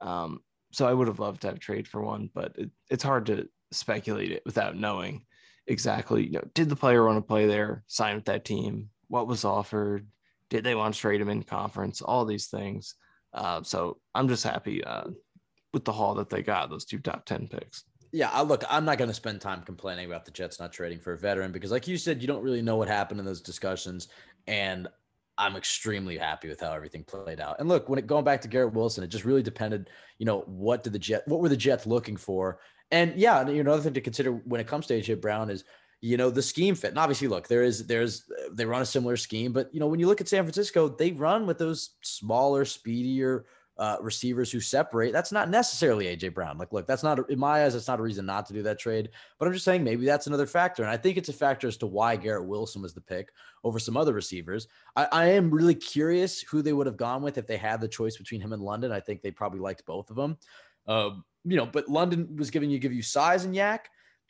Um, 0.00 0.40
so 0.72 0.86
I 0.86 0.92
would 0.92 1.08
have 1.08 1.20
loved 1.20 1.42
to 1.42 1.48
have 1.48 1.60
trade 1.60 1.86
for 1.86 2.02
one, 2.02 2.30
but 2.34 2.54
it, 2.56 2.70
it's 2.90 3.04
hard 3.04 3.26
to 3.26 3.48
speculate 3.70 4.32
it 4.32 4.42
without 4.44 4.76
knowing 4.76 5.24
exactly. 5.66 6.26
You 6.26 6.32
know, 6.32 6.48
did 6.54 6.68
the 6.68 6.76
player 6.76 7.04
want 7.04 7.18
to 7.18 7.22
play 7.22 7.46
there? 7.46 7.84
Sign 7.86 8.16
with 8.16 8.24
that 8.26 8.44
team? 8.44 8.88
What 9.08 9.28
was 9.28 9.44
offered? 9.44 10.06
Did 10.50 10.64
they 10.64 10.74
want 10.74 10.94
to 10.94 11.00
trade 11.00 11.20
him 11.20 11.28
in 11.28 11.42
conference? 11.42 12.02
All 12.02 12.24
these 12.24 12.46
things. 12.46 12.94
Uh, 13.32 13.62
so 13.62 13.98
I'm 14.14 14.28
just 14.28 14.44
happy 14.44 14.82
uh, 14.84 15.04
with 15.72 15.84
the 15.84 15.92
haul 15.92 16.14
that 16.16 16.28
they 16.28 16.42
got, 16.42 16.70
those 16.70 16.84
two 16.84 16.98
top 16.98 17.24
10 17.24 17.48
picks. 17.48 17.84
Yeah, 18.12 18.28
I, 18.30 18.42
look, 18.42 18.62
I'm 18.68 18.84
not 18.84 18.98
going 18.98 19.08
to 19.08 19.14
spend 19.14 19.40
time 19.40 19.62
complaining 19.62 20.06
about 20.06 20.26
the 20.26 20.30
Jets 20.30 20.60
not 20.60 20.72
trading 20.72 21.00
for 21.00 21.14
a 21.14 21.18
veteran 21.18 21.50
because, 21.50 21.70
like 21.70 21.88
you 21.88 21.96
said, 21.96 22.20
you 22.20 22.28
don't 22.28 22.42
really 22.42 22.60
know 22.60 22.76
what 22.76 22.88
happened 22.88 23.20
in 23.20 23.24
those 23.24 23.40
discussions, 23.40 24.08
and 24.46 24.86
I'm 25.38 25.56
extremely 25.56 26.18
happy 26.18 26.48
with 26.48 26.60
how 26.60 26.72
everything 26.72 27.04
played 27.04 27.40
out. 27.40 27.56
And 27.58 27.68
look, 27.68 27.88
when 27.88 27.98
it 27.98 28.06
going 28.06 28.24
back 28.24 28.42
to 28.42 28.48
Garrett 28.48 28.74
Wilson, 28.74 29.02
it 29.02 29.08
just 29.08 29.24
really 29.24 29.42
depended, 29.42 29.88
you 30.18 30.26
know, 30.26 30.40
what 30.46 30.82
did 30.82 30.92
the 30.92 30.98
Jet, 30.98 31.22
what 31.26 31.40
were 31.40 31.48
the 31.48 31.56
Jets 31.56 31.86
looking 31.86 32.16
for? 32.16 32.60
And 32.90 33.14
yeah, 33.16 33.40
you 33.48 33.62
know, 33.62 33.72
another 33.72 33.82
thing 33.82 33.94
to 33.94 34.00
consider 34.00 34.32
when 34.32 34.60
it 34.60 34.66
comes 34.66 34.86
to 34.86 35.00
AJ 35.00 35.20
Brown 35.20 35.50
is, 35.50 35.64
you 36.02 36.16
know, 36.16 36.30
the 36.30 36.42
scheme 36.42 36.74
fit. 36.74 36.90
And 36.90 36.98
obviously, 36.98 37.28
look, 37.28 37.48
there 37.48 37.62
is, 37.62 37.86
there's, 37.86 38.24
they 38.52 38.66
run 38.66 38.82
a 38.82 38.86
similar 38.86 39.16
scheme, 39.16 39.52
but 39.52 39.72
you 39.72 39.80
know, 39.80 39.86
when 39.86 40.00
you 40.00 40.06
look 40.06 40.20
at 40.20 40.28
San 40.28 40.44
Francisco, 40.44 40.88
they 40.88 41.12
run 41.12 41.46
with 41.46 41.58
those 41.58 41.90
smaller, 42.02 42.64
speedier 42.64 43.46
uh, 43.78 43.96
receivers 44.00 44.50
who 44.50 44.60
separate. 44.60 45.12
That's 45.12 45.32
not 45.32 45.48
necessarily 45.48 46.04
AJ 46.06 46.34
Brown. 46.34 46.58
Like, 46.58 46.72
look, 46.72 46.86
that's 46.86 47.02
not 47.02 47.30
in 47.30 47.38
my 47.38 47.64
eyes. 47.64 47.72
That's 47.72 47.88
not 47.88 48.00
a 48.00 48.02
reason 48.02 48.26
not 48.26 48.46
to 48.46 48.52
do 48.52 48.62
that 48.62 48.78
trade. 48.78 49.10
But 49.38 49.46
I'm 49.46 49.54
just 49.54 49.64
saying 49.64 49.82
maybe 49.82 50.04
that's 50.04 50.26
another 50.26 50.46
factor, 50.46 50.82
and 50.82 50.90
I 50.90 50.96
think 50.96 51.16
it's 51.16 51.28
a 51.28 51.32
factor 51.32 51.68
as 51.68 51.76
to 51.78 51.86
why 51.86 52.16
Garrett 52.16 52.46
Wilson 52.46 52.82
was 52.82 52.94
the 52.94 53.00
pick 53.00 53.30
over 53.64 53.78
some 53.78 53.96
other 53.96 54.12
receivers. 54.12 54.68
I, 54.96 55.08
I 55.10 55.26
am 55.26 55.50
really 55.50 55.74
curious 55.74 56.40
who 56.42 56.62
they 56.62 56.72
would 56.72 56.86
have 56.86 56.96
gone 56.96 57.22
with 57.22 57.38
if 57.38 57.46
they 57.46 57.56
had 57.56 57.80
the 57.80 57.88
choice 57.88 58.16
between 58.16 58.40
him 58.40 58.52
and 58.52 58.62
London. 58.62 58.92
I 58.92 59.00
think 59.00 59.22
they 59.22 59.30
probably 59.30 59.60
liked 59.60 59.86
both 59.86 60.10
of 60.10 60.16
them. 60.16 60.36
Um, 60.86 61.24
you 61.44 61.56
know, 61.56 61.66
but 61.66 61.88
London 61.88 62.36
was 62.36 62.50
giving 62.50 62.70
you 62.70 62.78
give 62.78 62.92
you 62.92 63.02
size 63.02 63.44
and 63.44 63.54
YAC, 63.54 63.80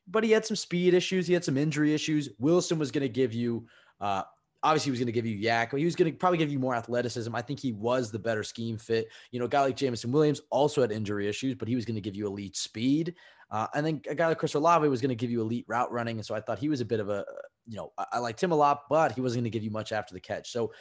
but 0.06 0.24
he 0.24 0.30
had 0.30 0.46
some 0.46 0.56
speed 0.56 0.94
issues. 0.94 1.26
He 1.26 1.34
had 1.34 1.44
some 1.44 1.58
injury 1.58 1.94
issues. 1.94 2.30
Wilson 2.38 2.78
was 2.78 2.90
going 2.90 3.02
to 3.02 3.08
give 3.08 3.34
you 3.34 3.66
uh, 4.00 4.22
obviously 4.62 4.88
he 4.88 4.90
was 4.92 5.00
going 5.00 5.06
to 5.06 5.12
give 5.12 5.26
you 5.26 5.38
YAC. 5.38 5.76
He 5.76 5.84
was 5.84 5.96
going 5.96 6.10
to 6.12 6.16
probably 6.16 6.38
give 6.38 6.50
you 6.52 6.58
more 6.58 6.74
athleticism. 6.74 7.34
I 7.34 7.42
think 7.42 7.58
he 7.60 7.72
was 7.72 8.10
the 8.10 8.18
better 8.18 8.42
scheme 8.42 8.78
fit. 8.78 9.08
You 9.30 9.38
know, 9.40 9.46
a 9.46 9.48
guy 9.48 9.62
like 9.62 9.76
Jameson 9.76 10.12
Williams 10.12 10.40
also 10.50 10.80
had 10.80 10.92
injury 10.92 11.28
issues, 11.28 11.54
but 11.54 11.68
he 11.68 11.74
was 11.74 11.84
going 11.84 11.96
to 11.96 12.00
give 12.00 12.14
you 12.14 12.26
elite 12.26 12.56
speed. 12.56 13.14
Uh, 13.50 13.66
and 13.74 13.84
then 13.84 14.00
a 14.08 14.14
guy 14.14 14.28
like 14.28 14.38
Chris 14.38 14.54
Olave 14.54 14.88
was 14.88 15.00
going 15.00 15.10
to 15.10 15.14
give 15.14 15.30
you 15.30 15.40
elite 15.40 15.64
route 15.68 15.92
running. 15.92 16.16
And 16.16 16.24
so 16.24 16.34
I 16.34 16.40
thought 16.40 16.58
he 16.58 16.68
was 16.68 16.80
a 16.80 16.84
bit 16.86 17.00
of 17.00 17.10
a, 17.10 17.24
you 17.66 17.76
know, 17.76 17.92
I, 17.98 18.06
I 18.12 18.18
liked 18.18 18.42
him 18.42 18.52
a 18.52 18.56
lot, 18.56 18.84
but 18.88 19.12
he 19.12 19.20
wasn't 19.20 19.40
going 19.42 19.50
to 19.50 19.56
give 19.58 19.64
you 19.64 19.70
much 19.70 19.92
after 19.92 20.14
the 20.14 20.20
catch. 20.20 20.50
So 20.52 20.72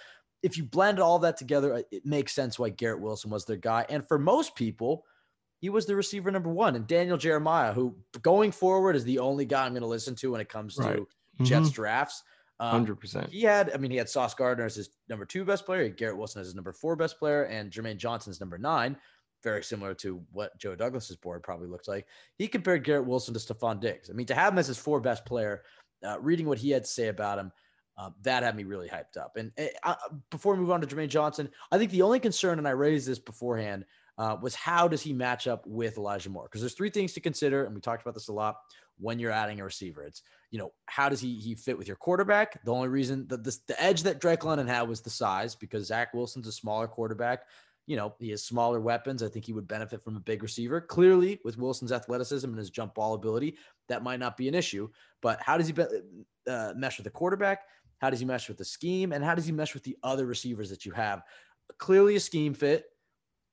if 0.41 0.57
you 0.57 0.63
blend 0.63 0.99
all 0.99 1.19
that 1.19 1.37
together, 1.37 1.83
it 1.91 2.05
makes 2.05 2.33
sense 2.33 2.57
why 2.57 2.69
Garrett 2.69 3.01
Wilson 3.01 3.29
was 3.29 3.45
their 3.45 3.57
guy. 3.57 3.85
And 3.89 4.07
for 4.07 4.17
most 4.17 4.55
people, 4.55 5.05
he 5.59 5.69
was 5.69 5.85
the 5.85 5.95
receiver 5.95 6.31
number 6.31 6.49
one. 6.49 6.75
And 6.75 6.87
Daniel 6.87 7.17
Jeremiah, 7.17 7.73
who 7.73 7.95
going 8.21 8.51
forward 8.51 8.95
is 8.95 9.03
the 9.03 9.19
only 9.19 9.45
guy 9.45 9.65
I'm 9.65 9.73
going 9.73 9.81
to 9.81 9.87
listen 9.87 10.15
to 10.15 10.31
when 10.31 10.41
it 10.41 10.49
comes 10.49 10.75
to 10.75 10.81
Right. 10.81 10.99
Jets 11.41 11.69
Mhm. 11.69 11.73
Um, 12.61 12.85
100%. 12.85 13.29
he 13.29 13.41
had, 13.41 13.71
I 13.73 13.77
mean, 13.77 13.89
he 13.89 13.97
had 13.97 14.07
Sauce 14.07 14.35
Gardner 14.35 14.65
as 14.65 14.75
his 14.75 14.91
number 15.09 15.25
two 15.25 15.43
best 15.43 15.65
player, 15.65 15.89
Garrett 15.89 16.15
Wilson 16.15 16.41
as 16.41 16.47
his 16.47 16.55
number 16.55 16.71
four 16.71 16.95
best 16.95 17.17
player, 17.17 17.45
and 17.45 17.71
Jermaine 17.71 17.97
Johnson's 17.97 18.39
number 18.39 18.59
nine. 18.59 18.95
Very 19.41 19.63
similar 19.63 19.95
to 19.95 20.21
what 20.31 20.55
Joe 20.59 20.75
Douglas's 20.75 21.15
board 21.15 21.41
probably 21.41 21.67
looks 21.67 21.87
like. 21.87 22.05
He 22.37 22.47
compared 22.47 22.83
Garrett 22.83 23.07
Wilson 23.07 23.33
to 23.33 23.39
Stefon 23.39 23.79
Diggs. 23.79 24.11
I 24.11 24.13
mean, 24.13 24.27
to 24.27 24.35
have 24.35 24.53
him 24.53 24.59
as 24.59 24.67
his 24.67 24.77
four 24.77 24.99
best 25.01 25.25
player, 25.25 25.63
uh, 26.05 26.19
reading 26.19 26.45
what 26.45 26.59
he 26.59 26.69
had 26.69 26.83
to 26.83 26.89
say 26.89 27.07
about 27.07 27.39
him, 27.39 27.51
uh, 27.97 28.11
that 28.21 28.43
had 28.43 28.55
me 28.55 28.63
really 28.63 28.87
hyped 28.87 29.17
up. 29.19 29.37
And 29.37 29.51
uh, 29.57 29.65
uh, 29.81 29.95
before 30.29 30.53
we 30.53 30.59
move 30.59 30.69
on 30.69 30.81
to 30.81 30.87
Jermaine 30.87 31.09
Johnson, 31.09 31.49
I 31.71 31.79
think 31.79 31.89
the 31.89 32.03
only 32.03 32.19
concern, 32.19 32.59
and 32.59 32.67
I 32.67 32.71
raised 32.71 33.07
this 33.07 33.17
beforehand, 33.17 33.85
uh, 34.19 34.37
was 34.39 34.53
how 34.53 34.87
does 34.87 35.01
he 35.01 35.13
match 35.13 35.47
up 35.47 35.65
with 35.65 35.97
Elijah 35.97 36.29
Moore? 36.29 36.43
Because 36.43 36.61
there's 36.61 36.75
three 36.75 36.91
things 36.91 37.13
to 37.13 37.21
consider, 37.21 37.65
and 37.65 37.73
we 37.73 37.81
talked 37.81 38.03
about 38.03 38.13
this 38.13 38.27
a 38.27 38.33
lot 38.33 38.57
when 39.01 39.19
you're 39.19 39.31
adding 39.31 39.59
a 39.59 39.63
receiver. 39.63 40.03
It's 40.03 40.21
you 40.51 40.59
know 40.59 40.71
how 40.85 41.09
does 41.09 41.19
he 41.19 41.35
he 41.35 41.55
fit 41.55 41.77
with 41.77 41.87
your 41.87 41.97
quarterback? 41.97 42.63
The 42.63 42.73
only 42.73 42.87
reason 42.87 43.27
that 43.27 43.43
the, 43.43 43.57
the 43.67 43.81
edge 43.81 44.03
that 44.03 44.21
Drake 44.21 44.45
London 44.45 44.67
had 44.67 44.87
was 44.87 45.01
the 45.01 45.09
size 45.09 45.55
because 45.55 45.87
Zach 45.87 46.13
Wilson's 46.13 46.47
a 46.47 46.51
smaller 46.51 46.87
quarterback. 46.87 47.43
You 47.87 47.97
know 47.97 48.13
he 48.19 48.29
has 48.29 48.43
smaller 48.43 48.79
weapons. 48.79 49.23
I 49.23 49.27
think 49.27 49.45
he 49.45 49.53
would 49.53 49.67
benefit 49.67 50.03
from 50.03 50.15
a 50.15 50.21
big 50.21 50.43
receiver. 50.43 50.79
Clearly, 50.79 51.39
with 51.43 51.57
Wilson's 51.57 51.91
athleticism 51.91 52.47
and 52.47 52.57
his 52.57 52.69
jump 52.69 52.93
ball 52.95 53.15
ability, 53.15 53.57
that 53.89 54.03
might 54.03 54.19
not 54.19 54.37
be 54.37 54.47
an 54.47 54.55
issue. 54.55 54.87
But 55.21 55.41
how 55.41 55.57
does 55.57 55.67
he 55.67 55.73
be, 55.73 55.85
uh, 56.47 56.73
mesh 56.75 56.97
with 56.97 57.05
the 57.05 57.11
quarterback? 57.11 57.61
How 57.99 58.09
does 58.09 58.19
he 58.19 58.25
mesh 58.25 58.47
with 58.47 58.57
the 58.57 58.65
scheme? 58.65 59.11
And 59.13 59.23
how 59.23 59.35
does 59.35 59.45
he 59.45 59.51
mesh 59.51 59.73
with 59.73 59.83
the 59.83 59.97
other 60.03 60.25
receivers 60.25 60.69
that 60.69 60.85
you 60.85 60.91
have? 60.91 61.21
Clearly 61.77 62.15
a 62.15 62.19
scheme 62.19 62.53
fit. 62.53 62.85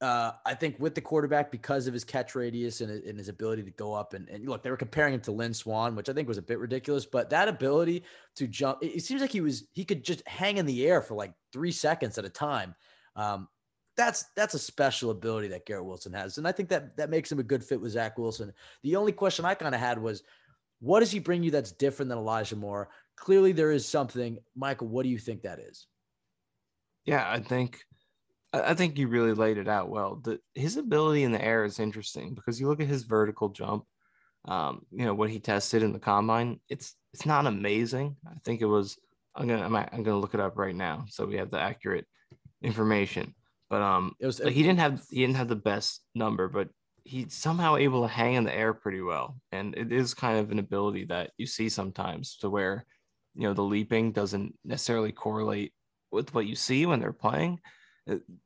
Uh, 0.01 0.31
I 0.47 0.55
think 0.55 0.77
with 0.79 0.95
the 0.95 1.01
quarterback 1.01 1.51
because 1.51 1.89
of 1.89 1.93
his 1.93 2.05
catch 2.05 2.37
radius 2.37 2.81
and, 2.83 3.03
and 3.03 3.19
his 3.19 3.29
ability 3.29 3.65
to 3.65 3.73
go 3.73 3.95
up 3.95 4.15
and, 4.15 4.29
and 4.29 4.49
look, 4.49 4.63
they 4.63 4.71
were 4.71 4.77
comparing 4.77 5.15
him 5.15 5.21
to 5.23 5.33
Lynn 5.33 5.53
Swann, 5.53 5.97
which 5.97 6.09
I 6.09 6.13
think 6.13 6.29
was 6.29 6.39
a 6.39 6.43
bit 6.43 6.61
ridiculous. 6.61 7.05
But 7.05 7.31
that 7.31 7.49
ability 7.49 8.05
to 8.37 8.47
jump, 8.47 8.79
it, 8.81 8.95
it 8.95 9.05
seems 9.05 9.21
like 9.21 9.33
he 9.33 9.41
was 9.41 9.65
he 9.73 9.85
could 9.85 10.05
just 10.05 10.27
hang 10.29 10.59
in 10.59 10.67
the 10.67 10.87
air 10.87 11.03
for 11.03 11.15
like 11.15 11.33
three 11.53 11.73
seconds 11.73 12.17
at 12.17 12.25
a 12.25 12.29
time. 12.29 12.77
Um, 13.17 13.49
that's 13.97 14.27
that's 14.37 14.55
a 14.55 14.59
special 14.61 15.11
ability 15.11 15.49
that 15.49 15.67
Garrett 15.67 15.85
Wilson 15.85 16.13
has, 16.13 16.39
and 16.39 16.47
I 16.47 16.53
think 16.53 16.69
that 16.69 16.97
that 16.97 17.11
makes 17.11 17.33
him 17.33 17.41
a 17.41 17.43
good 17.43 17.65
fit 17.65 17.81
with 17.81 17.91
Zach 17.91 18.17
Wilson. 18.17 18.53
The 18.85 18.95
only 18.95 19.11
question 19.11 19.45
I 19.45 19.55
kind 19.55 19.75
of 19.75 19.81
had 19.81 20.01
was, 20.01 20.23
what 20.79 21.01
does 21.01 21.11
he 21.11 21.19
bring 21.19 21.43
you 21.43 21.51
that's 21.51 21.73
different 21.73 22.09
than 22.09 22.19
Elijah 22.19 22.55
Moore? 22.55 22.89
Clearly, 23.17 23.51
there 23.51 23.73
is 23.73 23.85
something. 23.85 24.39
Michael, 24.55 24.87
what 24.87 25.03
do 25.03 25.09
you 25.09 25.19
think 25.19 25.43
that 25.43 25.59
is? 25.59 25.89
Yeah, 27.05 27.29
I 27.29 27.41
think 27.41 27.81
I 28.53 28.75
think 28.75 28.97
you 28.97 29.09
really 29.09 29.35
laid 29.35 29.59
it 29.59 29.69
out 29.69 29.91
well. 29.91 30.21
The, 30.23 30.41
his 30.55 30.77
ability 30.77 31.25
in 31.25 31.33
the 31.33 31.45
air 31.45 31.65
is 31.65 31.79
interesting 31.79 32.35
because 32.35 32.59
you 32.61 32.67
look 32.67 32.81
at 32.81 32.87
his 32.87 33.03
vertical 33.03 33.51
jump. 33.51 33.85
Um, 34.47 34.87
you 34.91 35.05
know 35.05 35.15
what 35.15 35.31
he 35.31 35.41
tested 35.41 35.83
in 35.83 35.93
the 35.93 35.99
combine. 35.99 36.61
It's 36.69 36.95
it's 37.13 37.27
not 37.27 37.47
amazing. 37.47 38.17
I 38.27 38.35
think 38.45 38.63
it 38.63 38.67
was. 38.67 38.99
I'm 39.35 39.47
gonna 39.47 39.65
I'm, 39.65 39.77
I'm 39.77 40.03
gonna 40.03 40.19
look 40.19 40.35
it 40.35 40.41
up 40.41 40.57
right 40.57 40.75
now 40.75 41.05
so 41.09 41.27
we 41.27 41.37
have 41.37 41.51
the 41.51 41.61
accurate 41.61 42.07
information. 42.63 43.35
But 43.69 43.83
um, 43.83 44.15
It 44.19 44.27
was 44.27 44.41
like 44.41 44.55
he 44.55 44.63
didn't 44.63 44.81
have 44.81 45.03
he 45.11 45.21
didn't 45.21 45.37
have 45.37 45.49
the 45.49 45.57
best 45.57 46.03
number, 46.15 46.49
but 46.49 46.69
he's 47.05 47.35
somehow 47.35 47.77
able 47.77 48.03
to 48.03 48.09
hang 48.09 48.35
in 48.35 48.45
the 48.45 48.55
air 48.55 48.73
pretty 48.73 49.03
well. 49.03 49.37
And 49.53 49.75
it 49.77 49.93
is 49.93 50.15
kind 50.15 50.39
of 50.39 50.51
an 50.51 50.59
ability 50.59 51.07
that 51.07 51.33
you 51.37 51.47
see 51.47 51.69
sometimes 51.69 52.37
to 52.39 52.49
where 52.49 52.87
you 53.35 53.43
know 53.43 53.55
the 53.55 53.63
leaping 53.63 54.13
doesn't 54.13 54.55
necessarily 54.65 55.13
correlate 55.13 55.73
with 56.11 56.35
what 56.35 56.47
you 56.47 56.55
see 56.55 56.87
when 56.87 57.01
they're 57.01 57.13
playing. 57.13 57.61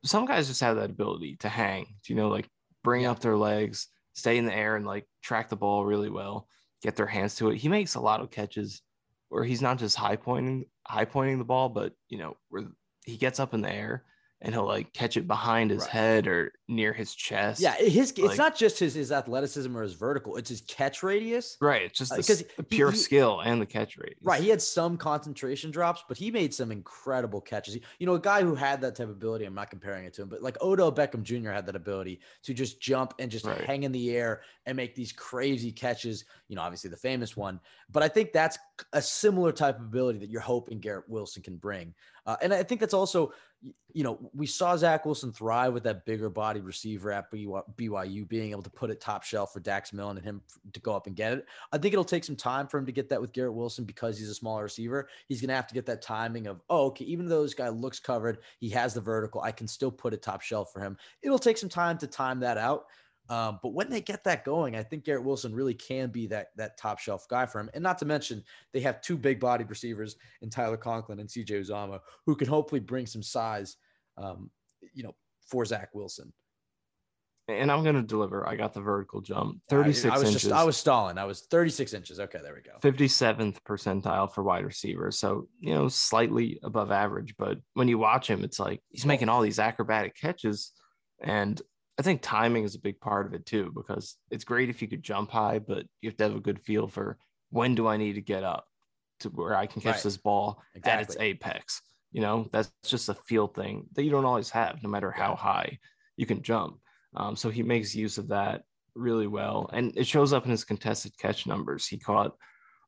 Some 0.05 0.27
guys 0.27 0.49
just 0.49 0.61
have 0.61 0.77
that 0.77 0.91
ability 0.91 1.37
to 1.37 1.49
hang, 1.49 1.95
you 2.07 2.15
know, 2.15 2.29
like 2.29 2.49
bring 2.83 3.07
up 3.07 3.21
their 3.21 3.37
legs, 3.37 3.89
stay 4.15 4.37
in 4.39 4.47
the 4.47 4.55
air, 4.55 4.77
and 4.77 4.87
like 4.87 5.07
track 5.23 5.49
the 5.49 5.57
ball 5.57 5.85
really 5.85 6.11
well, 6.11 6.49
get 6.83 6.97
their 6.97 7.07
hands 7.07 7.37
to 7.37 7.51
it. 7.51 7.57
He 7.59 7.69
makes 7.69 7.95
a 7.95 8.01
lot 8.01 8.21
of 8.21 8.31
catches 8.31 8.83
where 9.29 9.45
he's 9.45 9.63
not 9.63 9.79
just 9.79 9.97
high 9.97 10.17
pointing, 10.17 10.67
high 10.87 11.05
pointing 11.05 11.39
the 11.39 11.45
ball, 11.45 11.69
but 11.69 11.95
you 12.09 12.19
know, 12.19 12.37
where 12.49 12.65
he 13.05 13.17
gets 13.17 13.41
up 13.41 13.55
in 13.55 13.63
the 13.63 13.73
air 13.73 14.05
and 14.41 14.55
he'll 14.55 14.67
like 14.67 14.93
catch 14.93 15.17
it 15.17 15.27
behind 15.27 15.71
his 15.71 15.83
Right. 15.83 15.91
head 15.91 16.27
or 16.27 16.53
near 16.75 16.93
his 16.93 17.15
chest. 17.15 17.61
Yeah, 17.61 17.75
his 17.75 18.13
it's 18.17 18.37
not 18.39 18.57
just 18.57 18.79
his 18.79 18.95
his 18.95 19.13
athleticism 19.13 19.77
or 19.77 19.83
his 19.83 19.95
vertical; 19.95 20.37
it's 20.37 20.49
his 20.49 20.61
catch 20.63 21.03
radius. 21.03 21.57
Right. 21.61 21.83
It's 21.83 21.99
just 21.99 22.13
Uh, 22.13 22.17
the, 22.17 22.23
'cause 22.23 22.41
s- 22.43 22.47
the 22.57 22.63
he- 22.63 22.77
pure 22.77 22.91
he- 22.91 22.97
skill 22.99 23.41
and 23.41 23.61
the 23.61 23.67
catch 23.67 23.97
radius. 23.97 24.19
Right, 24.23 24.43
he 24.43 24.49
had 24.49 24.61
some 24.63 24.97
concentration 24.97 25.71
drops, 25.71 26.03
but 26.09 26.17
he 26.17 26.31
made 26.31 26.53
some 26.55 26.73
incredible 26.73 27.41
catches. 27.41 27.77
You 27.99 28.07
know, 28.07 28.15
a 28.15 28.21
guy 28.21 28.43
who 28.43 28.55
had 28.55 28.81
that 28.83 28.95
type 28.97 29.05
of 29.09 29.11
ability. 29.11 29.45
I'm 29.45 29.55
not 29.55 29.71
comparing 29.71 30.05
it 30.05 30.15
to 30.15 30.23
him, 30.23 30.29
but 30.29 30.43
like 30.43 30.61
Odell 30.63 30.93
Beckham 30.93 31.23
Jr. 31.23 31.51
had 31.51 31.67
that 31.67 31.77
ability 31.77 32.21
to 32.43 32.55
just 32.55 32.81
jump 32.81 33.15
and 33.19 33.31
just 33.31 33.45
Right. 33.45 33.61
hang 33.61 33.83
in 33.85 33.93
the 33.93 34.17
air 34.17 34.43
and 34.67 34.77
make 34.77 34.95
these 34.95 35.13
crazy 35.13 35.73
catches. 35.73 36.25
You 36.49 36.57
know, 36.57 36.63
obviously 36.63 36.91
the 36.91 36.97
famous 36.97 37.37
one, 37.37 37.61
but 37.91 38.03
I 38.03 38.09
think 38.09 38.33
that's 38.33 38.59
a 38.93 39.03
similar 39.03 39.53
type 39.53 39.77
of 39.79 39.83
ability 39.87 40.19
that 40.21 40.31
you're 40.31 40.41
hoping 40.41 40.81
Garrett 40.81 41.09
Wilson 41.09 41.43
can 41.43 41.57
bring. 41.57 41.95
Uh, 42.27 42.37
and 42.41 42.55
I 42.55 42.63
think 42.63 42.81
that's 42.81 42.95
also, 42.95 43.33
you 43.93 44.05
know, 44.05 44.31
we 44.33 44.47
saw 44.47 44.77
Zach 44.77 45.05
Wilson 45.05 45.33
thrive 45.33 45.73
with 45.73 45.83
that 45.85 46.05
bigger 46.07 46.29
body 46.31 46.61
receiver 46.65 47.13
at 47.13 47.31
BY 47.31 47.61
BYU, 47.77 48.29
being 48.29 48.51
able 48.51 48.63
to 48.63 48.71
put 48.71 48.91
it 48.91 49.01
top 49.01 49.23
shelf 49.23 49.53
for 49.53 49.61
Dax 49.61 49.93
Milne 49.93 50.17
and 50.17 50.25
him 50.25 50.43
to 50.73 50.81
go 50.81 50.95
up 50.95 51.07
and 51.07 51.17
get 51.17 51.33
it. 51.33 51.47
I 51.73 51.79
think 51.79 51.93
it'll 51.93 52.05
take 52.05 52.25
some 52.25 52.37
time 52.37 52.67
for 52.67 52.79
him 52.79 52.87
to 52.87 52.93
get 52.93 53.09
that 53.09 53.21
with 53.21 53.33
Garrett 53.33 53.55
Wilson 53.55 53.85
because 53.85 54.19
he's 54.19 54.29
a 54.29 54.35
smaller 54.35 54.65
receiver. 54.65 55.09
He's 55.29 55.41
going 55.41 55.49
to 55.49 55.55
have 55.55 55.67
to 55.69 55.75
get 55.75 55.87
that 55.87 56.03
timing 56.03 56.47
of, 56.47 56.61
oh, 56.71 56.87
okay, 56.87 57.05
even 57.05 57.29
though 57.29 57.43
this 57.43 57.55
guy 57.55 57.69
looks 57.69 58.01
covered, 58.01 58.39
he 58.59 58.69
has 58.71 58.95
the 58.95 59.01
vertical. 59.01 59.41
I 59.41 59.53
can 59.53 59.69
still 59.69 59.91
put 59.91 60.15
it 60.15 60.23
top 60.23 60.43
shelf 60.43 60.73
for 60.73 60.81
him. 60.81 60.97
It'll 61.23 61.39
take 61.39 61.59
some 61.59 61.69
time 61.69 61.99
to 61.99 62.07
time 62.07 62.41
that 62.41 62.59
out. 62.59 62.87
Um, 63.29 63.61
but 63.63 63.73
when 63.73 63.89
they 63.89 64.01
get 64.01 64.25
that 64.25 64.45
going, 64.45 64.77
I 64.77 64.83
think 64.83 65.05
Garrett 65.05 65.25
Wilson 65.25 65.55
really 65.55 65.75
can 65.75 66.11
be 66.11 66.27
that 66.27 66.49
that 66.57 66.77
top 66.77 66.99
shelf 66.99 67.27
guy 67.29 67.47
for 67.47 67.61
him. 67.61 67.71
And 67.73 67.83
not 67.83 67.99
to 67.99 68.05
mention, 68.05 68.43
they 68.73 68.81
have 68.81 69.01
two 69.01 69.17
big 69.17 69.39
bodied 69.39 69.71
receivers 69.71 70.17
in 70.43 70.51
Tyler 70.51 70.77
Conklin 70.77 71.21
and 71.21 71.29
CJ 71.29 71.51
Uzomah, 71.51 72.01
who 72.27 72.35
can 72.35 72.49
hopefully 72.49 72.81
bring 72.81 73.07
some 73.07 73.23
size, 73.23 73.77
um, 74.17 74.51
you 74.93 75.03
know, 75.03 75.15
for 75.47 75.65
Zach 75.65 75.95
Wilson. 75.95 76.33
And 77.49 77.73
I'm 77.73 77.83
gonna 77.83 78.03
deliver. 78.03 78.49
I 78.49 78.55
got 78.55 78.73
the 78.73 78.81
vertical 78.81 79.21
jump, 79.21 79.63
36 79.69 80.15
I, 80.15 80.19
was 80.19 80.29
inches. 80.29 80.43
just 80.43 80.55
I 80.55 80.63
was 80.65 80.77
stalling. 80.77 81.19
I 81.19 81.25
was 81.25 81.41
36 81.51 81.93
inches. 81.93 82.21
Okay, 82.21 82.39
there 82.43 82.55
we 82.55 82.61
go. 82.61 82.79
57th 82.81 83.59
percentile 83.67 84.33
for 84.33 84.45
wide 84.45 84.65
receiver. 84.65 85.11
So, 85.11 85.49
you 85.59 85.75
know, 85.75 85.89
slightly 85.89 86.61
above 86.63 86.93
average. 86.93 87.35
But 87.37 87.59
when 87.75 87.89
you 87.89 87.99
watch 87.99 88.29
him, 88.31 88.45
it's 88.45 88.61
like 88.61 88.81
he's 88.91 89.05
making 89.07 89.29
all 89.29 89.43
these 89.43 89.59
acrobatic 89.59 90.15
catches. 90.17 90.71
And 91.21 91.61
I 91.99 92.03
think 92.03 92.23
timing 92.23 92.63
is 92.65 92.77
a 92.77 92.81
big 92.81 93.01
part 93.01 93.27
of 93.27 93.35
it 93.35 93.45
too, 93.45 93.73
because 93.75 94.17
it's 94.31 94.45
great 94.45 94.71
if 94.71 94.81
you 94.81 94.87
could 94.89 95.03
jump 95.03 95.31
high, 95.31 95.59
but 95.59 95.85
you 96.01 96.11
have 96.11 96.17
to 96.19 96.25
have 96.25 96.37
a 96.37 96.41
good 96.41 96.61
feel 96.61 96.87
for 96.87 97.19
when 97.51 97.75
do 97.75 97.87
I 97.89 97.97
need 97.97 98.15
to 98.15 98.23
get 98.23 98.45
up 98.45 98.67
to 99.21 99.29
where 99.31 99.57
I 99.57 99.67
can 99.67 99.83
catch 99.83 99.97
Right. 99.97 100.03
this 100.05 100.17
ball 100.17 100.63
at 100.85 101.03
its 101.03 101.17
apex. 101.19 101.83
You 102.13 102.21
know, 102.21 102.49
that's 102.53 102.71
just 102.85 103.09
a 103.09 103.15
feel 103.15 103.49
thing 103.49 103.87
that 103.95 104.05
you 104.05 104.11
don't 104.11 104.25
always 104.25 104.51
have, 104.51 104.83
no 104.83 104.89
matter 104.89 105.11
how 105.11 105.35
high 105.35 105.79
you 106.17 106.25
can 106.27 106.43
jump. 106.43 106.79
Um, 107.15 107.37
so 107.37 107.51
he 107.51 107.63
makes 107.63 107.95
use 107.95 108.19
of 108.19 108.29
that 108.29 108.63
really 108.95 109.27
well. 109.27 109.71
And 109.73 109.97
it 109.97 110.07
shows 110.07 110.33
up 110.33 110.45
in 110.45 110.51
his 110.51 110.65
contested 110.65 111.17
catch 111.19 111.47
numbers. 111.47 111.87
He 111.87 111.99
caught 111.99 112.35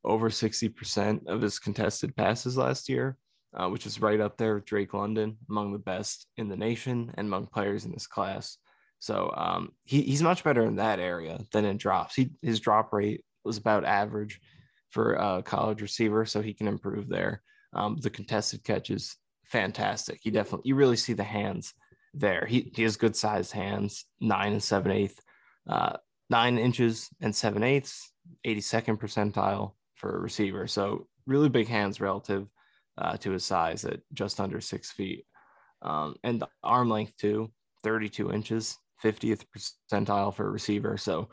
over 0.04 0.28
60% 0.28 1.26
of 1.26 1.40
his 1.40 1.58
contested 1.58 2.16
passes 2.16 2.56
last 2.56 2.88
year, 2.88 3.16
uh, 3.56 3.68
which 3.68 3.86
is 3.86 4.00
right 4.00 4.20
up 4.20 4.36
there 4.36 4.54
with 4.54 4.66
Drake 4.66 4.94
London, 4.94 5.38
among 5.48 5.72
the 5.72 5.78
best 5.78 6.26
in 6.36 6.48
the 6.48 6.56
nation 6.56 7.12
and 7.16 7.26
among 7.26 7.46
players 7.46 7.84
in 7.84 7.92
this 7.92 8.06
class. 8.06 8.58
So 8.98 9.32
um, 9.36 9.72
he, 9.84 10.02
he's 10.02 10.22
much 10.22 10.44
better 10.44 10.64
in 10.64 10.76
that 10.76 10.98
area 10.98 11.38
than 11.52 11.64
in 11.64 11.76
drops. 11.76 12.14
He, 12.14 12.30
his 12.42 12.60
drop 12.60 12.92
rate 12.92 13.24
was 13.44 13.58
about 13.58 13.84
average 13.84 14.40
for 14.90 15.14
a 15.14 15.42
college 15.42 15.82
receiver, 15.82 16.24
so 16.24 16.40
he 16.40 16.54
can 16.54 16.68
improve 16.68 17.08
there. 17.08 17.42
Um, 17.74 17.98
the 18.00 18.10
contested 18.10 18.62
catch 18.62 18.90
is 18.90 19.16
fantastic. 19.44 20.20
He 20.22 20.30
definitely, 20.30 20.68
you 20.68 20.74
really 20.74 20.96
see 20.96 21.12
the 21.12 21.24
hands 21.24 21.74
there. 22.14 22.46
He 22.46 22.70
he 22.74 22.82
has 22.82 22.96
good 22.96 23.16
sized 23.16 23.52
hands, 23.52 24.04
nine 24.20 24.52
and 24.52 24.62
seven 24.62 24.92
eighth, 24.92 25.20
uh, 25.68 25.96
nine 26.30 26.58
inches 26.58 27.08
and 27.20 27.34
seven 27.34 27.62
eighths, 27.62 28.10
82nd 28.46 28.98
percentile 28.98 29.72
for 29.94 30.16
a 30.16 30.20
receiver. 30.20 30.66
So 30.66 31.06
really 31.26 31.48
big 31.48 31.68
hands 31.68 32.00
relative 32.00 32.46
uh, 32.98 33.16
to 33.18 33.30
his 33.30 33.44
size 33.44 33.84
at 33.84 34.00
just 34.12 34.40
under 34.40 34.60
six 34.60 34.90
feet. 34.90 35.24
Um, 35.82 36.16
and 36.22 36.40
the 36.40 36.48
arm 36.62 36.88
length 36.88 37.16
too, 37.18 37.50
32 37.82 38.32
inches, 38.32 38.78
50th 39.02 39.44
percentile 39.92 40.34
for 40.34 40.46
a 40.46 40.50
receiver. 40.50 40.96
So 40.96 41.28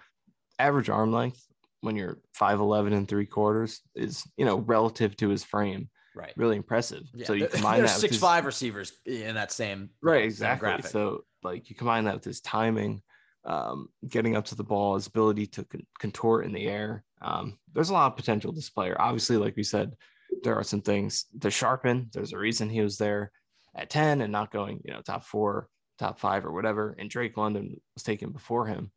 average 0.60 0.90
arm 0.90 1.12
length 1.12 1.46
when 1.82 1.96
you're 1.96 2.20
5'11 2.40 2.94
and 2.94 3.08
three 3.08 3.26
quarters 3.26 3.82
is, 3.96 4.24
you 4.38 4.46
know, 4.46 4.58
relative 4.58 5.16
to 5.18 5.30
his 5.30 5.44
frame, 5.44 5.90
Right. 6.16 6.34
really 6.36 6.58
impressive. 6.58 7.04
Yeah, 7.14 7.26
so 7.26 7.34
you 7.34 7.48
combine 7.52 7.78
there's 7.80 7.92
that 7.92 7.96
with 7.96 8.02
six 8.02 8.14
his- 8.16 8.22
five 8.22 8.46
receivers 8.46 8.92
in 9.06 9.36
that 9.36 9.52
same 9.52 9.90
right 10.02 10.24
exactly 10.26 10.68
graphic. 10.68 10.88
so 10.92 11.24
like 11.44 11.70
you 11.70 11.76
combine 11.76 12.04
that 12.06 12.16
with 12.16 12.24
his 12.26 12.42
timing 12.42 13.02
um, 13.46 13.88
getting 14.08 14.36
up 14.36 14.46
to 14.46 14.56
the 14.56 14.64
ball 14.64 14.96
his 14.96 15.08
ability 15.08 15.48
to 15.48 15.64
con- 15.64 15.88
contort 16.00 16.46
in 16.46 16.52
the 16.54 16.68
air 16.68 17.04
um, 17.22 17.58
there's 17.74 17.90
a 17.90 17.94
lot 17.94 18.12
of 18.12 18.18
potential 18.18 18.52
this 18.52 18.70
player 18.70 18.96
obviously 19.00 19.38
like 19.38 19.56
we 19.56 19.64
said 19.64 19.96
there 20.44 20.56
are 20.56 20.64
some 20.64 20.82
things 20.82 21.26
to 21.40 21.50
sharpen 21.50 22.10
there's 22.14 22.34
a 22.34 22.38
reason 22.38 22.70
he 22.70 22.82
was 22.82 22.98
there 22.98 23.32
at 23.76 23.90
10 23.90 24.22
and 24.22 24.32
not 24.32 24.52
going 24.52 24.82
you 24.84 24.94
know 24.94 25.02
top 25.02 25.24
four 25.24 25.70
top 25.98 26.20
five 26.20 26.46
or 26.46 26.52
whatever 26.52 26.96
and 27.00 27.10
drake 27.10 27.38
london 27.38 27.80
was 27.96 28.04
taken 28.04 28.32
before 28.32 28.68
him 28.68 28.92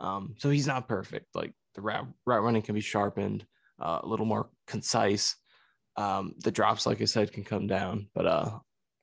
um, 0.00 0.34
so 0.38 0.48
he's 0.50 0.66
not 0.66 0.86
perfect 0.88 1.26
like 1.34 1.52
the 1.74 1.80
route, 1.80 2.06
route 2.26 2.42
running 2.42 2.62
can 2.62 2.74
be 2.74 2.80
sharpened 2.80 3.44
uh, 3.80 4.00
a 4.02 4.06
little 4.06 4.26
more 4.26 4.48
concise 4.66 5.34
um, 5.98 6.34
the 6.44 6.50
drops 6.50 6.86
like 6.86 7.02
i 7.02 7.04
said 7.04 7.32
can 7.32 7.44
come 7.44 7.66
down 7.66 8.06
but 8.14 8.26
uh, 8.26 8.50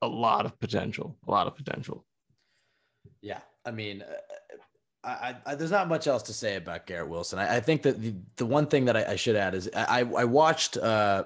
a 0.02 0.08
lot 0.08 0.46
of 0.46 0.58
potential 0.58 1.16
a 1.26 1.30
lot 1.30 1.46
of 1.46 1.56
potential 1.56 2.04
Yeah, 3.22 3.40
I 3.64 3.70
mean, 3.70 4.02
uh, 4.02 4.14
I, 5.04 5.10
I, 5.10 5.36
I, 5.46 5.54
there's 5.54 5.70
not 5.70 5.88
much 5.88 6.06
else 6.06 6.22
to 6.24 6.32
say 6.32 6.56
about 6.56 6.86
Garrett 6.86 7.08
Wilson. 7.08 7.38
I, 7.38 7.56
I 7.56 7.60
think 7.60 7.82
that 7.82 8.00
the, 8.00 8.14
the 8.36 8.46
one 8.46 8.66
thing 8.66 8.84
that 8.86 8.96
I, 8.96 9.12
I 9.12 9.16
should 9.16 9.36
add 9.36 9.54
is 9.54 9.70
I, 9.74 10.00
I 10.00 10.24
watched 10.24 10.76
uh, 10.76 11.24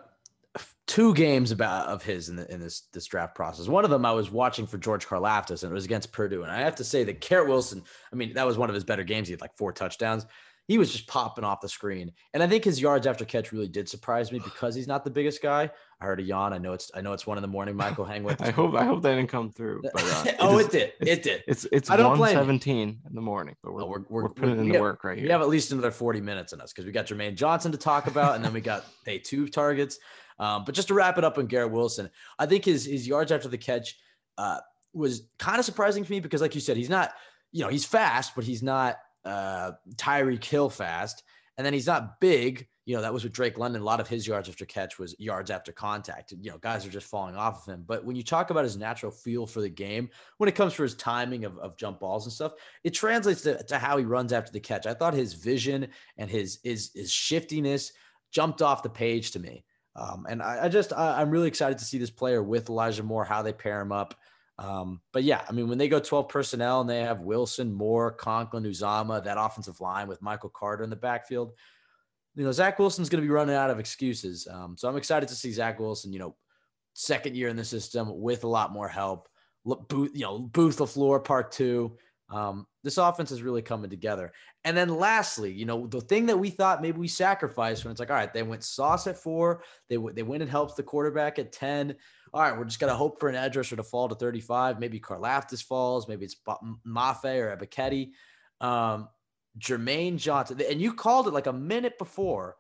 two 0.86 1.14
games 1.14 1.50
about 1.50 1.88
of 1.88 2.02
his 2.02 2.28
in, 2.28 2.36
the, 2.36 2.52
in 2.52 2.60
this 2.60 2.82
this 2.92 3.06
draft 3.06 3.34
process. 3.34 3.68
One 3.68 3.84
of 3.84 3.90
them 3.90 4.04
I 4.04 4.12
was 4.12 4.30
watching 4.30 4.66
for 4.66 4.78
George 4.78 5.06
Karlaftis, 5.06 5.62
and 5.62 5.70
it 5.70 5.74
was 5.74 5.84
against 5.84 6.12
Purdue. 6.12 6.42
And 6.42 6.52
I 6.52 6.60
have 6.60 6.76
to 6.76 6.84
say 6.84 7.04
that 7.04 7.20
Garrett 7.20 7.48
Wilson, 7.48 7.82
I 8.12 8.16
mean, 8.16 8.34
that 8.34 8.46
was 8.46 8.58
one 8.58 8.68
of 8.68 8.74
his 8.74 8.84
better 8.84 9.04
games. 9.04 9.28
He 9.28 9.32
had 9.32 9.40
like 9.40 9.56
four 9.56 9.72
touchdowns. 9.72 10.26
He 10.68 10.78
was 10.78 10.92
just 10.92 11.08
popping 11.08 11.42
off 11.42 11.60
the 11.60 11.68
screen, 11.68 12.12
and 12.32 12.42
I 12.42 12.46
think 12.46 12.62
his 12.62 12.80
yards 12.80 13.06
after 13.06 13.24
catch 13.24 13.50
really 13.50 13.66
did 13.66 13.88
surprise 13.88 14.30
me 14.30 14.38
because 14.38 14.72
he's 14.74 14.86
not 14.86 15.02
the 15.04 15.10
biggest 15.10 15.42
guy. 15.42 15.68
I 16.00 16.04
heard 16.04 16.20
a 16.20 16.22
yawn. 16.22 16.52
I 16.52 16.58
know 16.58 16.72
it's 16.74 16.92
I 16.94 17.00
know 17.00 17.12
it's 17.12 17.26
one 17.26 17.36
in 17.38 17.42
the 17.42 17.48
morning. 17.48 17.74
Michael, 17.74 18.04
hang 18.04 18.22
with. 18.22 18.40
I 18.48 18.50
hope 18.50 18.74
I 18.76 18.84
hope 18.84 19.02
that 19.02 19.16
didn't 19.16 19.30
come 19.30 19.50
through. 19.50 19.82
But 19.92 20.04
uh, 20.04 20.32
oh, 20.38 20.58
is- 20.58 20.66
it 20.66 20.70
did. 20.72 20.92
It 21.08 21.22
did. 21.24 21.42
It's 21.48 21.66
it's 21.72 21.90
I 21.90 21.96
don't 21.96 22.16
blame 22.16 22.34
seventeen 22.36 23.00
in 23.08 23.14
the 23.16 23.20
morning, 23.20 23.56
but 23.64 23.72
we're, 23.72 23.82
Oh, 23.82 23.86
we're, 23.88 24.04
we're- 24.08 24.28
putting 24.34 24.56
we 24.56 24.60
in 24.60 24.68
the 24.68 24.74
have- 24.74 24.80
work 24.80 25.02
right 25.02 25.16
here. 25.18 25.26
We 25.26 25.32
have 25.32 25.40
at 25.42 25.48
least 25.48 25.72
another 25.72 25.90
40 25.90 26.20
minutes 26.20 26.52
in 26.52 26.60
us 26.60 26.72
because 26.72 26.86
we 26.86 26.92
got 26.92 27.06
Jermaine 27.06 27.34
Johnson 27.34 27.72
to 27.72 27.78
talk 27.78 28.06
about, 28.06 28.36
and 28.36 28.44
then 28.44 28.52
we 28.52 28.60
got 28.60 28.84
day 29.04 29.18
two 29.18 29.48
targets. 29.48 29.98
Um, 30.38 30.64
but 30.64 30.74
just 30.76 30.88
to 30.88 30.94
wrap 30.94 31.18
it 31.18 31.24
up 31.24 31.36
on 31.36 31.46
Garrett 31.46 31.72
Wilson, 31.72 32.08
I 32.38 32.46
think 32.46 32.64
his 32.64 32.84
his 32.86 33.08
yards 33.08 33.32
after 33.32 33.48
the 33.48 33.58
catch 33.58 33.98
uh, 34.38 34.58
was 34.94 35.22
kind 35.40 35.58
of 35.58 35.64
surprising 35.64 36.04
to 36.04 36.10
me 36.10 36.20
because, 36.20 36.40
like 36.40 36.54
you 36.54 36.60
said, 36.60 36.76
he's 36.76 36.88
not, 36.88 37.12
you 37.52 37.62
know, 37.64 37.68
he's 37.68 37.84
fast, 37.84 38.34
but 38.36 38.44
he's 38.44 38.62
not 38.62 38.96
uh, 39.24 39.72
Tyreek 39.96 40.44
Hill 40.44 40.70
fast, 40.70 41.22
and 41.56 41.64
then 41.64 41.72
he's 41.72 41.86
not 41.86 42.20
big. 42.20 42.66
You 42.86 42.96
know, 42.96 43.02
that 43.02 43.12
was 43.12 43.22
with 43.22 43.32
Drake 43.32 43.58
London. 43.58 43.82
A 43.82 43.84
lot 43.84 44.00
of 44.00 44.08
his 44.08 44.26
yards 44.26 44.48
after 44.48 44.64
catch 44.64 44.98
was 44.98 45.14
yards 45.18 45.50
after 45.50 45.70
contact. 45.70 46.32
You 46.32 46.50
know, 46.50 46.58
guys 46.58 46.84
are 46.84 46.90
just 46.90 47.06
falling 47.06 47.36
off 47.36 47.66
of 47.66 47.72
him. 47.72 47.84
But 47.86 48.04
when 48.04 48.16
you 48.16 48.24
talk 48.24 48.50
about 48.50 48.64
his 48.64 48.76
natural 48.76 49.12
feel 49.12 49.46
for 49.46 49.60
the 49.60 49.68
game, 49.68 50.08
when 50.38 50.48
it 50.48 50.56
comes 50.56 50.72
for 50.72 50.82
his 50.82 50.96
timing 50.96 51.44
of, 51.44 51.56
of 51.58 51.76
jump 51.76 52.00
balls 52.00 52.26
and 52.26 52.32
stuff, 52.32 52.52
it 52.82 52.90
translates 52.90 53.42
to, 53.42 53.62
to 53.64 53.78
how 53.78 53.96
he 53.96 54.04
runs 54.04 54.32
after 54.32 54.50
the 54.50 54.58
catch. 54.58 54.86
I 54.86 54.94
thought 54.94 55.14
his 55.14 55.34
vision 55.34 55.88
and 56.16 56.28
his 56.28 56.58
his 56.64 56.90
his 56.94 57.12
shiftiness 57.12 57.92
jumped 58.32 58.62
off 58.62 58.82
the 58.82 58.90
page 58.90 59.32
to 59.32 59.38
me. 59.38 59.64
Um, 59.96 60.26
and 60.28 60.42
I, 60.42 60.64
I 60.64 60.68
just 60.68 60.92
I, 60.92 61.20
I'm 61.20 61.30
really 61.30 61.48
excited 61.48 61.78
to 61.78 61.84
see 61.84 61.98
this 61.98 62.10
player 62.10 62.42
with 62.42 62.70
Elijah 62.70 63.02
Moore, 63.02 63.24
how 63.24 63.42
they 63.42 63.52
pair 63.52 63.80
him 63.80 63.92
up. 63.92 64.14
Um, 64.60 65.00
but 65.12 65.24
yeah, 65.24 65.42
I 65.48 65.52
mean, 65.52 65.68
when 65.68 65.78
they 65.78 65.88
go 65.88 65.98
12 65.98 66.28
personnel 66.28 66.82
and 66.82 66.90
they 66.90 67.00
have 67.00 67.22
Wilson, 67.22 67.72
Moore, 67.72 68.12
Conklin, 68.12 68.64
Uzomah, 68.64 69.24
that 69.24 69.40
offensive 69.40 69.80
line 69.80 70.06
with 70.06 70.20
Michael 70.20 70.50
Carter 70.50 70.84
in 70.84 70.90
the 70.90 70.96
backfield, 70.96 71.52
you 72.34 72.44
know, 72.44 72.52
Zach 72.52 72.78
Wilson's 72.78 73.08
going 73.08 73.22
to 73.22 73.26
be 73.26 73.32
running 73.32 73.56
out 73.56 73.70
of 73.70 73.78
excuses. 73.78 74.46
Um, 74.50 74.76
so 74.76 74.86
I'm 74.86 74.98
excited 74.98 75.30
to 75.30 75.34
see 75.34 75.50
Zach 75.50 75.80
Wilson, 75.80 76.12
you 76.12 76.18
know, 76.18 76.36
second 76.92 77.36
year 77.36 77.48
in 77.48 77.56
the 77.56 77.64
system 77.64 78.20
with 78.20 78.44
a 78.44 78.48
lot 78.48 78.70
more 78.70 78.88
help. 78.88 79.28
Booth, 79.64 80.10
you 80.14 80.22
know, 80.22 80.38
Booth 80.38 80.78
LaFleur 80.78 81.24
part 81.24 81.52
two. 81.52 81.96
Um, 82.30 82.66
this 82.84 82.98
offense 82.98 83.32
is 83.32 83.42
really 83.42 83.62
coming 83.62 83.90
together. 83.90 84.32
And 84.64 84.76
then 84.76 84.88
lastly, 84.88 85.52
you 85.52 85.64
know, 85.64 85.86
the 85.86 86.00
thing 86.00 86.26
that 86.26 86.38
we 86.38 86.50
thought 86.50 86.82
maybe 86.82 86.98
we 86.98 87.08
sacrificed 87.08 87.84
when 87.84 87.90
it's 87.90 87.98
like, 87.98 88.10
all 88.10 88.16
right, 88.16 88.32
they 88.32 88.42
went 88.42 88.62
sauce 88.62 89.06
at 89.06 89.18
four, 89.18 89.64
they 89.88 89.96
w- 89.96 90.14
they 90.14 90.22
went 90.22 90.42
and 90.42 90.50
helped 90.50 90.76
the 90.76 90.82
quarterback 90.82 91.38
at 91.38 91.52
10. 91.52 91.96
All 92.32 92.40
right, 92.42 92.56
we're 92.56 92.64
just 92.64 92.78
gonna 92.80 92.94
hope 92.94 93.18
for 93.20 93.28
an 93.28 93.34
edge 93.34 93.56
rusher 93.56 93.76
to 93.76 93.82
fall 93.82 94.08
to 94.08 94.14
35. 94.14 94.78
Maybe 94.78 95.00
Karlaftis 95.00 95.62
falls, 95.62 96.08
maybe 96.08 96.24
it's 96.24 96.36
Mafe 96.86 97.24
or 97.24 97.56
Ebiketie. 97.56 98.12
Um, 98.60 99.08
Jermaine 99.58 100.16
Johnson, 100.16 100.60
and 100.70 100.80
you 100.80 100.92
called 100.94 101.26
it 101.26 101.32
like 101.34 101.46
a 101.48 101.52
minute 101.52 101.98
before. 101.98 102.56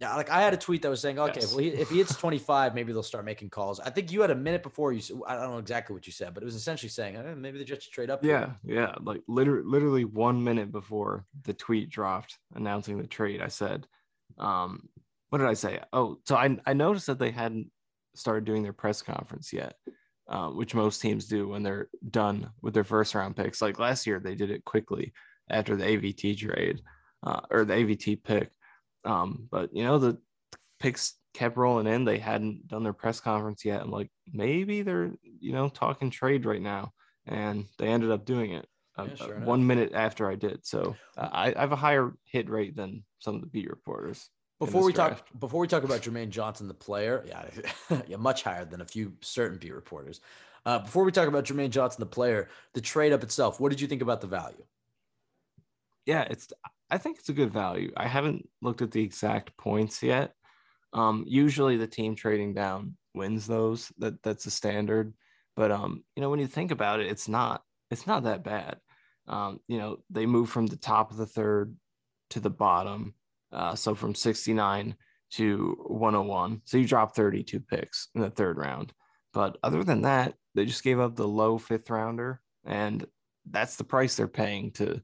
Yeah, 0.00 0.16
like 0.16 0.28
I 0.28 0.40
had 0.42 0.52
a 0.52 0.56
tweet 0.56 0.82
that 0.82 0.88
was 0.90 1.00
saying, 1.00 1.20
okay, 1.20 1.40
Yes. 1.40 1.52
well, 1.52 1.60
he, 1.62 1.68
if 1.68 1.88
he 1.88 1.98
hits 1.98 2.16
25, 2.16 2.74
maybe 2.74 2.92
they'll 2.92 3.04
start 3.04 3.24
making 3.24 3.50
calls. 3.50 3.78
I 3.78 3.90
think 3.90 4.10
you 4.10 4.20
had 4.22 4.32
a 4.32 4.34
minute 4.34 4.64
before 4.64 4.92
you. 4.92 5.24
I 5.24 5.36
don't 5.36 5.52
know 5.52 5.58
exactly 5.58 5.94
what 5.94 6.04
you 6.08 6.12
said, 6.12 6.34
but 6.34 6.42
it 6.42 6.46
was 6.46 6.56
essentially 6.56 6.90
saying 6.90 7.14
eh, 7.16 7.34
maybe 7.36 7.58
the 7.58 7.64
Jets 7.64 7.84
should 7.84 7.92
trade 7.92 8.10
up. 8.10 8.24
here. 8.24 8.52
Yeah, 8.64 8.74
yeah. 8.80 8.94
Like 9.00 9.22
literally, 9.28 9.62
literally 9.64 10.04
one 10.04 10.42
minute 10.42 10.72
before 10.72 11.24
the 11.44 11.54
tweet 11.54 11.90
dropped 11.90 12.36
announcing 12.56 12.98
the 12.98 13.06
trade, 13.06 13.40
I 13.40 13.48
said, 13.48 13.86
um, 14.36 14.88
what 15.30 15.38
did 15.38 15.46
I 15.46 15.54
say? 15.54 15.78
Oh, 15.92 16.18
so 16.26 16.34
I, 16.34 16.58
I 16.66 16.72
noticed 16.72 17.06
that 17.06 17.20
they 17.20 17.30
hadn't 17.30 17.70
started 18.14 18.44
doing 18.44 18.62
their 18.62 18.72
press 18.72 19.02
conference 19.02 19.52
yet, 19.52 19.74
uh, 20.28 20.48
which 20.48 20.74
most 20.74 21.00
teams 21.00 21.26
do 21.26 21.48
when 21.48 21.62
they're 21.62 21.88
done 22.10 22.50
with 22.62 22.74
their 22.74 22.84
first 22.84 23.14
round 23.14 23.36
picks. 23.36 23.62
Like 23.62 23.78
last 23.78 24.06
year, 24.06 24.20
they 24.20 24.34
did 24.34 24.50
it 24.50 24.64
quickly 24.64 25.12
after 25.50 25.76
the 25.76 25.84
AVT 25.84 26.38
trade 26.38 26.80
uh, 27.22 27.40
or 27.50 27.64
the 27.64 27.74
AVT 27.74 28.22
pick. 28.22 28.50
Um, 29.04 29.48
but 29.50 29.74
you 29.74 29.84
know, 29.84 29.98
the 29.98 30.18
picks 30.80 31.14
kept 31.34 31.56
rolling 31.56 31.86
in. 31.86 32.04
They 32.04 32.18
hadn't 32.18 32.68
done 32.68 32.84
their 32.84 32.92
press 32.92 33.20
conference 33.20 33.64
yet. 33.64 33.82
I'm 33.82 33.90
like, 33.90 34.10
maybe 34.32 34.82
they're, 34.82 35.12
you 35.22 35.52
know, 35.52 35.68
talking 35.68 36.10
trade 36.10 36.46
right 36.46 36.62
now. 36.62 36.92
And 37.26 37.66
they 37.78 37.88
ended 37.88 38.10
up 38.10 38.24
doing 38.24 38.52
it 38.52 38.66
uh, 38.98 39.06
Yeah, 39.08 39.14
sure 39.26 39.38
uh, 39.38 39.44
one 39.44 39.66
minute 39.66 39.92
after 39.94 40.30
I 40.30 40.36
did. 40.36 40.64
So 40.64 40.96
uh, 41.16 41.28
I, 41.32 41.54
I 41.54 41.60
have 41.60 41.72
a 41.72 41.76
higher 41.76 42.12
hit 42.24 42.48
rate 42.48 42.76
than 42.76 43.04
some 43.18 43.34
of 43.34 43.40
the 43.40 43.46
beat 43.46 43.68
reporters. 43.68 44.28
In 44.60 44.66
Before 44.66 44.84
we 44.84 44.92
draft. 44.92 45.18
talk, 45.18 45.40
before 45.40 45.60
we 45.60 45.68
talk 45.68 45.84
about 45.84 46.00
Jermaine 46.02 46.30
Johnson, 46.30 46.68
the 46.68 46.74
player, 46.74 47.24
yeah, 47.26 47.44
yeah, 48.06 48.16
much 48.16 48.42
higher 48.42 48.64
than 48.64 48.80
a 48.80 48.84
few 48.86 49.14
certain 49.20 49.58
beat 49.58 49.74
reporters. 49.74 50.20
Uh, 50.66 50.78
before 50.78 51.04
we 51.04 51.12
talk 51.12 51.28
about 51.28 51.44
Jermaine 51.44 51.70
Johnson, 51.70 52.00
the 52.00 52.06
player, 52.06 52.48
the 52.72 52.80
trade 52.80 53.12
up 53.12 53.22
itself, 53.22 53.60
what 53.60 53.70
did 53.70 53.80
you 53.80 53.86
think 53.86 54.02
about 54.02 54.20
the 54.20 54.26
value? 54.26 54.64
yeah, 56.06 56.22
it's 56.30 56.48
I 56.90 56.98
think 56.98 57.18
it's 57.18 57.28
a 57.28 57.34
good 57.34 57.52
value. 57.52 57.92
I 57.96 58.06
haven't 58.06 58.48
looked 58.60 58.82
at 58.82 58.90
the 58.90 59.02
exact 59.02 59.56
points 59.56 60.02
yet. 60.02 60.34
Um, 60.92 61.24
usually 61.26 61.76
the 61.76 61.86
team 61.86 62.14
trading 62.14 62.54
down 62.54 62.96
wins 63.14 63.46
those. 63.46 63.92
That 63.98 64.22
that's 64.22 64.46
a 64.46 64.50
standard. 64.50 65.14
But 65.56 65.70
um, 65.70 66.04
you 66.14 66.20
know, 66.22 66.30
when 66.30 66.40
you 66.40 66.46
think 66.46 66.70
about 66.70 67.00
it, 67.00 67.06
it's 67.06 67.28
not 67.28 67.62
it's 67.90 68.06
not 68.06 68.24
that 68.24 68.44
bad. 68.44 68.78
Um, 69.26 69.60
you 69.66 69.78
know, 69.78 69.98
they 70.10 70.26
move 70.26 70.50
from 70.50 70.66
the 70.66 70.76
top 70.76 71.10
of 71.10 71.16
the 71.16 71.26
third 71.26 71.74
to 72.30 72.40
the 72.40 72.50
bottom. 72.50 73.14
Uh, 73.54 73.74
so 73.74 73.94
from 73.94 74.14
69 74.14 74.96
to 75.32 75.76
101. 75.86 76.62
So 76.64 76.76
you 76.76 76.86
drop 76.86 77.14
32 77.14 77.60
picks 77.60 78.08
in 78.14 78.20
the 78.20 78.30
third 78.30 78.58
round. 78.58 78.92
But 79.32 79.58
other 79.62 79.82
than 79.82 80.02
that, 80.02 80.34
they 80.54 80.64
just 80.64 80.84
gave 80.84 81.00
up 81.00 81.16
the 81.16 81.26
low 81.26 81.58
fifth 81.58 81.90
rounder, 81.90 82.40
and 82.64 83.04
that's 83.50 83.76
the 83.76 83.84
price 83.84 84.14
they're 84.14 84.28
paying 84.28 84.70
to 84.72 85.02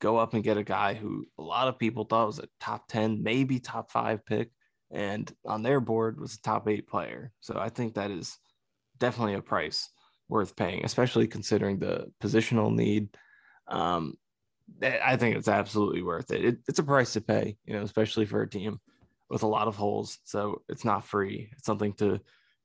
go 0.00 0.16
up 0.16 0.34
and 0.34 0.44
get 0.44 0.56
a 0.56 0.64
guy 0.64 0.94
who 0.94 1.26
a 1.38 1.42
lot 1.42 1.68
of 1.68 1.78
people 1.78 2.04
thought 2.04 2.28
was 2.28 2.38
a 2.38 2.48
top 2.60 2.86
10, 2.88 3.22
maybe 3.22 3.58
top 3.58 3.90
five 3.90 4.24
pick, 4.24 4.50
and 4.92 5.32
on 5.44 5.62
their 5.62 5.80
board 5.80 6.20
was 6.20 6.34
a 6.34 6.42
top 6.42 6.68
eight 6.68 6.86
player. 6.86 7.32
So 7.40 7.56
I 7.58 7.68
think 7.68 7.94
that 7.94 8.10
is 8.10 8.36
definitely 8.98 9.34
a 9.34 9.42
price 9.42 9.88
worth 10.28 10.54
paying, 10.54 10.84
especially 10.84 11.26
considering 11.26 11.78
the 11.78 12.06
positional 12.22 12.74
need. 12.74 13.08
Um, 13.68 14.14
I 14.82 15.00
I 15.04 15.16
think 15.16 15.36
it's 15.36 15.48
absolutely 15.48 16.02
worth 16.02 16.30
it. 16.30 16.44
it. 16.44 16.58
It's 16.68 16.78
a 16.78 16.84
price 16.84 17.12
to 17.14 17.20
pay, 17.20 17.56
you 17.64 17.74
know, 17.74 17.82
especially 17.82 18.26
for 18.26 18.42
a 18.42 18.48
team 18.48 18.80
with 19.28 19.42
a 19.42 19.48
lot 19.48 19.68
of 19.68 19.76
holes. 19.76 20.18
So 20.24 20.62
it's 20.68 20.84
not 20.84 21.06
free. 21.06 21.50
It's 21.52 21.64
something 21.64 21.94
to 21.94 22.20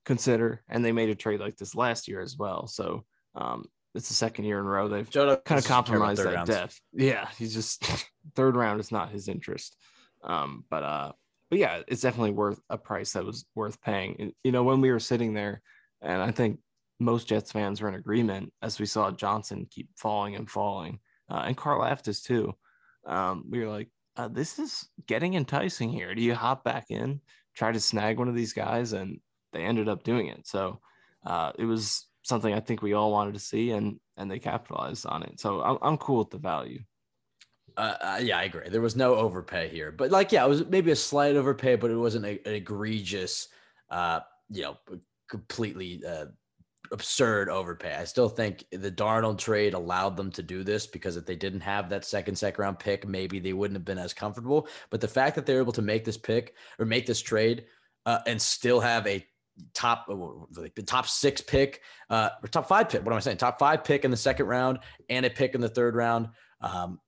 consider. 0.05 0.63
And 0.69 0.83
they 0.83 0.91
made 0.91 1.09
a 1.09 1.15
trade 1.15 1.39
like 1.39 1.57
this 1.57 1.75
last 1.75 2.07
year 2.07 2.21
as 2.21 2.37
well. 2.37 2.67
So 2.67 3.05
um, 3.35 3.65
it's 3.95 4.09
the 4.09 4.13
second 4.13 4.45
year 4.45 4.59
in 4.59 4.65
a 4.65 4.69
row 4.69 4.87
they've 4.87 5.09
Joe 5.09 5.37
kind 5.37 5.59
of 5.59 5.65
doesn't 5.65 5.85
care 5.85 5.97
about 5.97 6.15
compromise 6.15 6.17
third 6.17 6.27
that 6.27 6.33
rounds. 6.35 6.49
depth. 6.49 6.81
Yeah, 6.93 7.27
he's 7.37 7.53
just 7.53 7.83
third 8.35 8.55
round 8.55 8.79
is 8.79 8.91
not 8.91 9.11
his 9.11 9.27
interest. 9.27 9.75
Um, 10.23 10.65
but 10.69 10.83
uh, 10.83 11.11
but 11.49 11.59
yeah, 11.59 11.81
it's 11.87 12.01
definitely 12.01 12.31
worth 12.31 12.59
a 12.69 12.77
price 12.77 13.13
that 13.13 13.25
was 13.25 13.45
worth 13.55 13.81
paying. 13.81 14.15
And, 14.19 14.33
you 14.43 14.51
know, 14.51 14.63
when 14.63 14.81
we 14.81 14.91
were 14.91 14.99
sitting 14.99 15.33
there, 15.33 15.61
and 16.01 16.21
I 16.21 16.31
think 16.31 16.59
most 16.99 17.27
Jets 17.27 17.51
fans 17.51 17.81
were 17.81 17.87
in 17.87 17.95
agreement 17.95 18.51
as 18.61 18.79
we 18.79 18.85
saw 18.85 19.11
Johnson 19.11 19.67
keep 19.69 19.89
falling 19.95 20.35
and 20.35 20.49
falling, 20.49 20.99
uh, 21.29 21.43
and 21.45 21.57
Karlaftis 21.57 22.23
too. 22.23 22.53
Um, 23.05 23.45
we 23.49 23.59
were 23.59 23.69
like, 23.69 23.89
uh, 24.15 24.27
this 24.27 24.59
is 24.59 24.89
getting 25.07 25.35
enticing 25.35 25.89
here. 25.89 26.15
Do 26.15 26.21
you 26.21 26.35
hop 26.35 26.63
back 26.63 26.87
in, 26.89 27.21
try 27.55 27.71
to 27.71 27.79
snag 27.79 28.17
one 28.17 28.27
of 28.27 28.35
these 28.35 28.53
guys? 28.53 28.93
And 28.93 29.19
they 29.53 29.63
ended 29.63 29.87
up 29.87 30.03
doing 30.03 30.27
it. 30.27 30.47
So 30.47 30.79
uh, 31.25 31.51
it 31.57 31.65
was 31.65 32.05
something 32.23 32.53
I 32.53 32.59
think 32.59 32.81
we 32.81 32.93
all 32.93 33.11
wanted 33.11 33.33
to 33.33 33.39
see, 33.39 33.71
and 33.71 33.99
and 34.17 34.29
they 34.29 34.39
capitalized 34.39 35.05
on 35.05 35.23
it. 35.23 35.39
So 35.39 35.61
I'm, 35.61 35.77
I'm 35.81 35.97
cool 35.97 36.19
with 36.19 36.31
the 36.31 36.37
value. 36.37 36.79
Uh, 37.75 37.95
uh, 38.01 38.19
yeah, 38.21 38.39
I 38.39 38.43
agree. 38.43 38.69
There 38.69 38.81
was 38.81 38.95
no 38.95 39.15
overpay 39.15 39.69
here, 39.69 39.91
but 39.91 40.09
like, 40.09 40.31
yeah, 40.31 40.43
it 40.43 40.49
was 40.49 40.65
maybe 40.65 40.91
a 40.91 40.95
slight 40.95 41.35
overpay, 41.35 41.75
but 41.75 41.91
it 41.91 41.95
wasn't 41.95 42.25
a, 42.25 42.39
an 42.47 42.55
egregious, 42.55 43.49
uh, 43.91 44.21
you 44.49 44.63
know, 44.63 44.77
completely 45.29 46.01
uh, 46.07 46.25
absurd 46.91 47.49
overpay. 47.49 47.95
I 47.95 48.05
still 48.05 48.29
think 48.29 48.65
the 48.71 48.91
Darnold 48.91 49.37
trade 49.37 49.73
allowed 49.73 50.17
them 50.17 50.31
to 50.31 50.43
do 50.43 50.63
this 50.63 50.87
because 50.87 51.17
if 51.17 51.25
they 51.25 51.35
didn't 51.35 51.61
have 51.61 51.89
that 51.89 52.05
second 52.05 52.35
second 52.35 52.61
round 52.61 52.79
pick, 52.79 53.07
maybe 53.07 53.39
they 53.39 53.53
wouldn't 53.53 53.77
have 53.77 53.85
been 53.85 53.97
as 53.97 54.13
comfortable. 54.13 54.67
But 54.89 55.01
the 55.01 55.07
fact 55.07 55.35
that 55.35 55.45
they're 55.45 55.59
able 55.59 55.73
to 55.73 55.81
make 55.81 56.05
this 56.05 56.17
pick 56.17 56.55
or 56.79 56.85
make 56.85 57.05
this 57.05 57.21
trade 57.21 57.65
uh, 58.05 58.19
and 58.25 58.41
still 58.41 58.79
have 58.79 59.07
a 59.07 59.25
top 59.73 60.07
like 60.55 60.75
the 60.75 60.83
top 60.83 61.07
six 61.07 61.41
pick 61.41 61.81
uh 62.11 62.29
or 62.43 62.47
top 62.47 62.67
five 62.67 62.87
pick 62.87 63.03
what 63.03 63.11
am 63.11 63.17
i 63.17 63.19
saying 63.19 63.37
top 63.37 63.57
five 63.57 63.83
pick 63.83 64.05
in 64.05 64.11
the 64.11 64.15
second 64.15 64.45
round 64.45 64.77
and 65.09 65.25
a 65.25 65.31
pick 65.31 65.55
in 65.55 65.61
the 65.61 65.67
third 65.67 65.95
round 65.95 66.27
um 66.61 66.99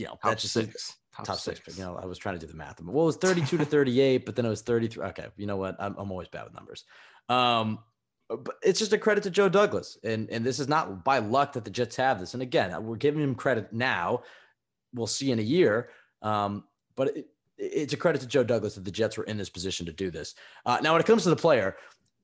you 0.00 0.06
know, 0.06 0.12
top 0.12 0.20
that's 0.22 0.42
just 0.42 0.54
six. 0.54 0.96
Top, 1.14 1.26
top 1.26 1.36
six. 1.36 1.60
six. 1.62 1.78
You 1.78 1.84
know, 1.84 1.98
I 2.00 2.06
was 2.06 2.18
trying 2.18 2.38
to 2.38 2.44
do 2.44 2.50
the 2.50 2.56
math. 2.56 2.80
Well, 2.82 3.02
it 3.04 3.06
was 3.06 3.16
32 3.16 3.58
to 3.58 3.64
38, 3.64 4.24
but 4.24 4.34
then 4.34 4.46
it 4.46 4.48
was 4.48 4.62
33. 4.62 5.04
Okay. 5.08 5.26
You 5.36 5.46
know 5.46 5.56
what? 5.56 5.76
I'm, 5.78 5.94
I'm 5.98 6.10
always 6.10 6.28
bad 6.28 6.44
with 6.44 6.54
numbers. 6.54 6.84
Um, 7.28 7.80
but 8.36 8.56
it's 8.62 8.78
just 8.78 8.92
a 8.92 8.98
credit 8.98 9.22
to 9.24 9.30
Joe 9.30 9.48
Douglas. 9.48 9.98
And, 10.04 10.30
and 10.30 10.44
this 10.44 10.58
is 10.60 10.68
not 10.68 11.04
by 11.04 11.18
luck 11.18 11.52
that 11.54 11.64
the 11.64 11.70
Jets 11.70 11.96
have 11.96 12.20
this. 12.20 12.34
And 12.34 12.42
again, 12.42 12.84
we're 12.84 12.96
giving 12.96 13.22
him 13.22 13.34
credit 13.34 13.72
now. 13.72 14.22
We'll 14.94 15.06
see 15.06 15.32
in 15.32 15.38
a 15.38 15.42
year. 15.42 15.90
Um, 16.22 16.64
but 16.96 17.16
it, 17.16 17.28
it's 17.58 17.92
a 17.92 17.96
credit 17.96 18.20
to 18.22 18.26
Joe 18.26 18.44
Douglas 18.44 18.74
that 18.76 18.84
the 18.84 18.90
Jets 18.90 19.18
were 19.18 19.24
in 19.24 19.36
this 19.36 19.50
position 19.50 19.86
to 19.86 19.92
do 19.92 20.10
this. 20.10 20.34
Uh, 20.64 20.78
now, 20.82 20.92
when 20.92 21.00
it 21.00 21.06
comes 21.06 21.24
to 21.24 21.30
the 21.30 21.36
player, 21.36 21.76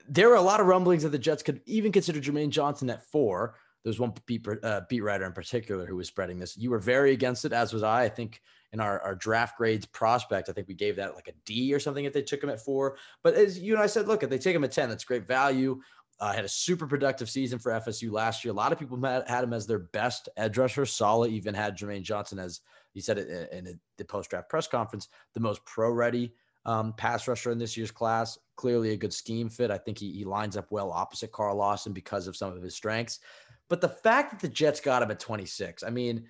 there 0.09 0.29
were 0.29 0.37
a 0.37 0.43
lot 0.43 0.61
of 0.61 0.67
rumblings 0.67 1.03
that 1.03 1.11
the 1.11 1.19
Jets 1.19 1.43
could 1.43 1.61
even 1.67 1.93
consider 1.93 2.21
Jermaine 2.21 2.51
Johnson 2.51 2.89
at 2.91 3.03
four. 3.03 3.57
There's 3.87 4.01
one 4.01 4.13
beat, 4.27 4.45
uh, 4.65 4.81
beat 4.89 5.01
writer 5.01 5.27
in 5.27 5.33
particular 5.33 5.87
who 5.87 5.95
was 5.95 6.09
spreading 6.09 6.41
this. 6.41 6.57
You 6.57 6.71
were 6.71 6.81
very 6.81 7.13
against 7.13 7.45
it, 7.45 7.53
as 7.53 7.73
was 7.73 7.85
I. 7.85 8.03
I 8.03 8.09
think 8.09 8.43
in 8.73 8.81
our, 8.81 9.01
our 9.01 9.15
draft 9.15 9.57
grades 9.57 9.87
prospect, 9.87 10.49
I 10.49 10.53
think 10.53 10.67
we 10.67 10.75
gave 10.75 10.97
that 10.97 11.15
like 11.15 11.29
a 11.29 11.35
D 11.45 11.73
or 11.73 11.79
something 11.79 12.05
if 12.05 12.13
they 12.13 12.23
took 12.23 12.43
him 12.43 12.51
at 12.51 12.61
four. 12.61 12.97
But 13.23 13.35
as 13.35 13.61
you 13.61 13.75
and 13.75 13.81
I 13.81 13.87
said, 13.87 14.09
look, 14.09 14.25
if 14.25 14.29
they 14.29 14.39
take 14.39 14.57
him 14.57 14.65
at 14.65 14.73
10, 14.73 14.89
that's 14.89 15.05
great 15.05 15.29
value. 15.29 15.81
Uh, 16.19 16.33
had 16.33 16.45
a 16.45 16.49
super 16.49 16.89
productive 16.89 17.31
season 17.31 17.61
for 17.61 17.71
FSU 17.71 18.11
last 18.11 18.45
year. 18.45 18.51
A 18.51 18.57
lot 18.57 18.73
of 18.73 18.79
people 18.81 19.01
had, 19.01 19.29
had 19.29 19.45
him 19.45 19.53
as 19.53 19.69
their 19.69 19.79
best 19.79 20.29
edge 20.37 20.59
rusher. 20.59 20.85
Saleh 20.85 21.31
even 21.31 21.55
had 21.55 21.79
Jermaine 21.79 22.03
Johnson 22.03 22.41
as 22.41 22.63
he 22.93 23.01
said 23.01 23.19
it 23.19 23.49
in, 23.53 23.69
in 23.69 23.81
the 23.99 24.05
post 24.05 24.31
draft 24.31 24.49
press 24.49 24.67
conference, 24.67 25.07
the 25.35 25.39
most 25.41 25.65
pro 25.65 25.93
ready 25.93 26.33
um, 26.67 26.93
pass 26.95 27.29
rusher 27.29 27.53
in 27.53 27.59
this 27.59 27.77
year's 27.77 27.93
class. 27.93 28.39
Clearly 28.57 28.91
a 28.91 28.97
good 28.97 29.15
scheme 29.15 29.49
fit. 29.49 29.71
I 29.71 29.79
think 29.79 29.99
he, 29.99 30.11
he 30.11 30.25
lines 30.25 30.57
up 30.57 30.67
well 30.71 30.91
opposite 30.91 31.31
Carl 31.31 31.57
Lawson 31.57 31.93
because 31.93 32.27
of 32.27 32.37
some 32.37 32.53
of 32.53 32.63
his 32.63 32.75
strengths. 32.75 33.21
But 33.69 33.81
the 33.81 33.89
fact 33.89 34.31
that 34.31 34.41
the 34.41 34.53
Jets 34.53 34.81
got 34.81 35.03
him 35.03 35.11
at 35.11 35.21
26, 35.21 35.83
I 35.83 35.91
mean, 35.91 36.29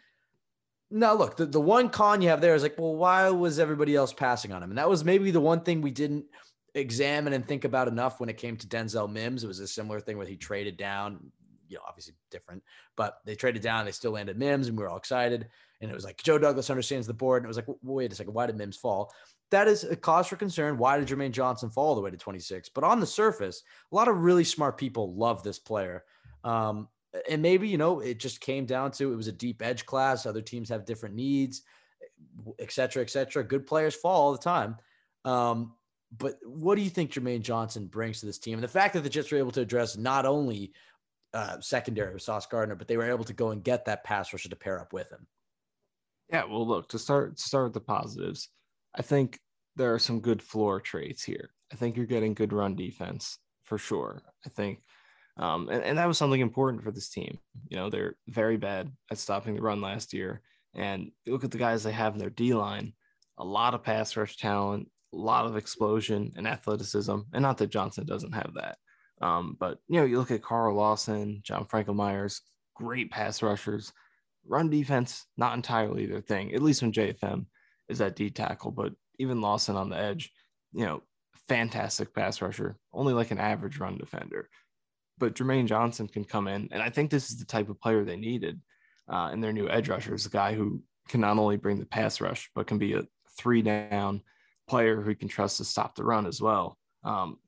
now 0.91 1.15
look, 1.15 1.37
the, 1.37 1.47
the 1.47 1.61
one 1.61 1.89
con 1.89 2.23
you 2.23 2.29
have 2.29 2.41
there 2.41 2.55
is 2.55 2.63
like, 2.63 2.79
well, 2.79 2.95
why 2.95 3.29
was 3.31 3.59
everybody 3.59 3.95
else 3.95 4.13
passing 4.13 4.53
on 4.53 4.63
him? 4.63 4.71
And 4.71 4.79
that 4.79 4.89
was 4.89 5.05
maybe 5.05 5.31
the 5.31 5.41
one 5.41 5.61
thing 5.61 5.81
we 5.81 5.91
didn't 5.91 6.27
examine 6.75 7.33
and 7.33 7.47
think 7.47 7.65
about 7.65 7.89
enough 7.89 8.21
when 8.21 8.29
it 8.29 8.37
came 8.37 8.57
to 8.57 8.67
Denzel 8.67 9.11
Mims. 9.11 9.43
It 9.43 9.49
was 9.49 9.61
a 9.61 9.67
similar 9.67 10.01
thing 10.01 10.17
where 10.17 10.27
he 10.27 10.37
traded 10.37 10.77
down, 10.77 11.33
you 11.69 11.77
know, 11.77 11.83
obviously 11.87 12.15
different, 12.31 12.63
but 12.97 13.19
they 13.25 13.35
traded 13.35 13.63
down, 13.63 13.85
they 13.85 13.93
still 13.93 14.13
landed 14.13 14.39
Mims, 14.39 14.69
and 14.69 14.77
we 14.77 14.83
were 14.83 14.91
all 14.91 14.97
excited. 14.97 15.49
And 15.81 15.91
it 15.91 15.95
was 15.95 16.05
like 16.05 16.23
Joe 16.23 16.39
Douglas 16.39 16.71
understands 16.71 17.07
the 17.07 17.15
board. 17.15 17.43
And 17.43 17.47
it 17.47 17.49
was 17.49 17.57
like, 17.57 17.67
wait 17.83 18.13
a 18.13 18.15
second, 18.15 18.35
why 18.35 18.47
did 18.47 18.57
Mims 18.57 18.77
fall? 18.77 19.13
That 19.51 19.69
is 19.69 19.85
a 19.85 19.97
cause 19.97 20.27
for 20.27 20.37
concern. 20.37 20.79
Why 20.79 20.99
did 20.99 21.09
Jermaine 21.09 21.33
Johnson 21.33 21.71
fall 21.71 21.89
all 21.89 21.95
the 21.95 22.01
way 22.01 22.11
to 22.11 22.17
26? 22.17 22.71
But 22.71 22.85
on 22.85 23.01
the 23.01 23.07
surface, 23.07 23.63
a 23.91 23.95
lot 23.95 24.09
of 24.09 24.19
really 24.19 24.45
smart 24.45 24.79
people 24.79 25.15
love 25.15 25.43
this 25.43 25.59
player. 25.59 26.05
Um, 26.45 26.89
and 27.29 27.43
maybe 27.43 27.69
you 27.69 27.79
know 27.79 28.01
it 28.01 28.19
just 28.19 28.41
came 28.41 28.67
down 28.67 28.91
to 28.91 29.13
it 29.13 29.17
was 29.17 29.29
a 29.29 29.33
deep 29.33 29.63
edge 29.63 29.87
class 29.87 30.27
other 30.27 30.43
teams 30.43 30.69
have 30.69 30.85
different 30.85 31.15
needs 31.15 31.63
et 32.59 32.73
cetera 32.73 33.03
et 33.03 33.11
cetera. 33.11 33.45
Good 33.45 33.67
players 33.67 33.95
fall 33.95 34.23
all 34.23 34.33
the 34.33 34.39
time. 34.39 34.77
Um, 35.25 35.73
but 36.17 36.37
what 36.45 36.77
do 36.77 36.83
you 36.83 36.91
think 36.91 37.13
Jermaine 37.13 37.43
Johnson 37.43 37.87
brings 37.87 38.21
to 38.21 38.27
this 38.27 38.39
team? 38.39 38.55
And 38.55 38.63
the 38.63 38.69
fact 38.69 38.95
that 38.95 39.03
the 39.03 39.11
Jets 39.11 39.33
were 39.33 39.39
able 39.39 39.51
to 39.53 39.61
address 39.61 39.97
not 39.97 40.25
only 40.25 40.73
uh, 41.35 41.61
secondary 41.61 42.15
with 42.15 42.23
Sauce 42.23 42.47
Gardner 42.47 42.77
but 42.77 42.89
they 42.89 42.97
were 42.97 43.11
able 43.11 43.25
to 43.25 43.33
go 43.33 43.51
and 43.51 43.63
get 43.63 43.85
that 43.85 44.05
pass 44.05 44.33
rusher 44.33 44.49
to 44.49 44.57
pair 44.57 44.81
up 44.81 44.93
with 44.93 45.11
him. 45.11 45.27
Yeah 46.31 46.45
well 46.45 46.67
look 46.67 46.89
to 46.91 46.99
start 46.99 47.37
to 47.37 47.43
start 47.43 47.65
with 47.65 47.75
the 47.75 47.81
positives 47.81 48.49
I 48.95 49.03
think 49.03 49.39
there 49.75 49.93
are 49.93 49.99
some 49.99 50.21
good 50.21 50.43
floor 50.43 50.81
traits 50.81 51.23
here. 51.23 51.51
I 51.71 51.77
think 51.77 51.97
you're 51.97 52.07
getting 52.07 52.33
good 52.33 52.53
run 52.53 52.75
defense 52.75 53.39
for 53.65 53.77
sure. 53.77 54.23
I 54.47 54.49
think 54.49 54.81
um, 55.39 55.69
and, 55.69 55.83
and 55.83 55.99
that 55.99 56.09
was 56.09 56.19
something 56.19 56.41
important 56.41 56.83
for 56.83 56.91
this 56.91 57.09
team. 57.09 57.39
You 57.69 57.77
know, 57.77 57.91
they're 57.91 58.17
very 58.29 58.57
bad 58.57 58.91
at 59.11 59.19
stopping 59.19 59.55
the 59.55 59.63
run 59.63 59.81
last 59.81 60.13
year. 60.13 60.41
And 60.75 61.11
look 61.27 61.45
at 61.45 61.51
the 61.51 61.59
guys 61.59 61.83
they 61.83 61.93
have 61.93 62.15
in 62.15 62.19
their 62.19 62.31
D 62.31 62.55
line 62.55 62.93
a 63.39 63.45
lot 63.45 63.75
of 63.75 63.83
pass 63.83 64.17
rush 64.17 64.37
talent, 64.37 64.89
a 65.13 65.17
lot 65.17 65.47
of 65.47 65.57
explosion 65.57 66.33
and 66.37 66.47
athleticism. 66.47 67.19
And 67.33 67.43
not 67.43 67.59
that 67.59 67.71
Johnson 67.71 68.07
doesn't 68.07 68.33
have 68.33 68.53
that. 68.55 68.79
Um, 69.21 69.57
but, 69.59 69.79
you 69.89 70.01
know, 70.01 70.07
you 70.07 70.19
look 70.19 70.31
at 70.31 70.43
Carl 70.43 70.75
Lawson, 70.75 71.41
John 71.43 71.67
Franklin 71.67 71.97
Myers, 71.97 72.41
great 72.75 73.11
pass 73.11 73.43
rushers. 73.43 73.93
Run 74.47 74.71
defense, 74.71 75.27
not 75.37 75.55
entirely 75.55 76.07
their 76.07 76.21
thing, 76.21 76.55
at 76.55 76.63
least 76.63 76.81
when 76.81 76.93
JFM 76.93 77.47
is 77.89 78.01
at 78.01 78.17
D 78.17 78.31
tackle. 78.31 78.71
But 78.71 78.93
even 79.19 79.41
Lawson 79.41 79.77
on 79.77 79.91
the 79.91 79.99
edge, 79.99 80.33
you 80.73 80.85
know, 80.85 81.03
fantastic 81.49 82.15
pass 82.15 82.41
rusher, 82.41 82.79
only 82.93 83.13
like 83.13 83.31
an 83.31 83.39
average 83.39 83.79
run 83.79 83.99
defender 83.99 84.49
but 85.19 85.35
Jermaine 85.35 85.67
Johnson 85.67 86.09
can 86.09 86.25
come 86.25 86.49
in, 86.49 86.69
and 86.73 86.83
I 86.83 86.91
think 86.91 87.11
this 87.11 87.31
is 87.31 87.39
the 87.39 87.45
type 87.47 87.69
of 87.69 87.81
player 87.81 88.05
they 88.05 88.17
needed 88.17 88.61
uh, 89.09 89.31
in 89.33 89.41
their 89.41 89.53
new 89.53 89.69
edge 89.69 89.89
rushers, 89.89 90.27
a 90.27 90.31
guy 90.31 90.55
who 90.55 90.83
can 91.09 91.21
not 91.21 91.39
only 91.39 91.57
bring 91.57 91.79
the 91.79 91.87
pass 91.87 92.21
rush 92.21 92.51
but 92.55 92.67
can 92.67 92.79
be 92.79 92.95
a 92.95 93.03
three 93.39 93.63
down 93.63 94.23
player 94.69 95.01
who 95.01 95.15
can 95.15 95.29
trust 95.29 95.59
to 95.59 95.65
stop 95.65 95.95
the 95.95 96.05
run 96.05 96.27
as 96.27 96.41
well. 96.41 96.77
Um, 97.05 97.39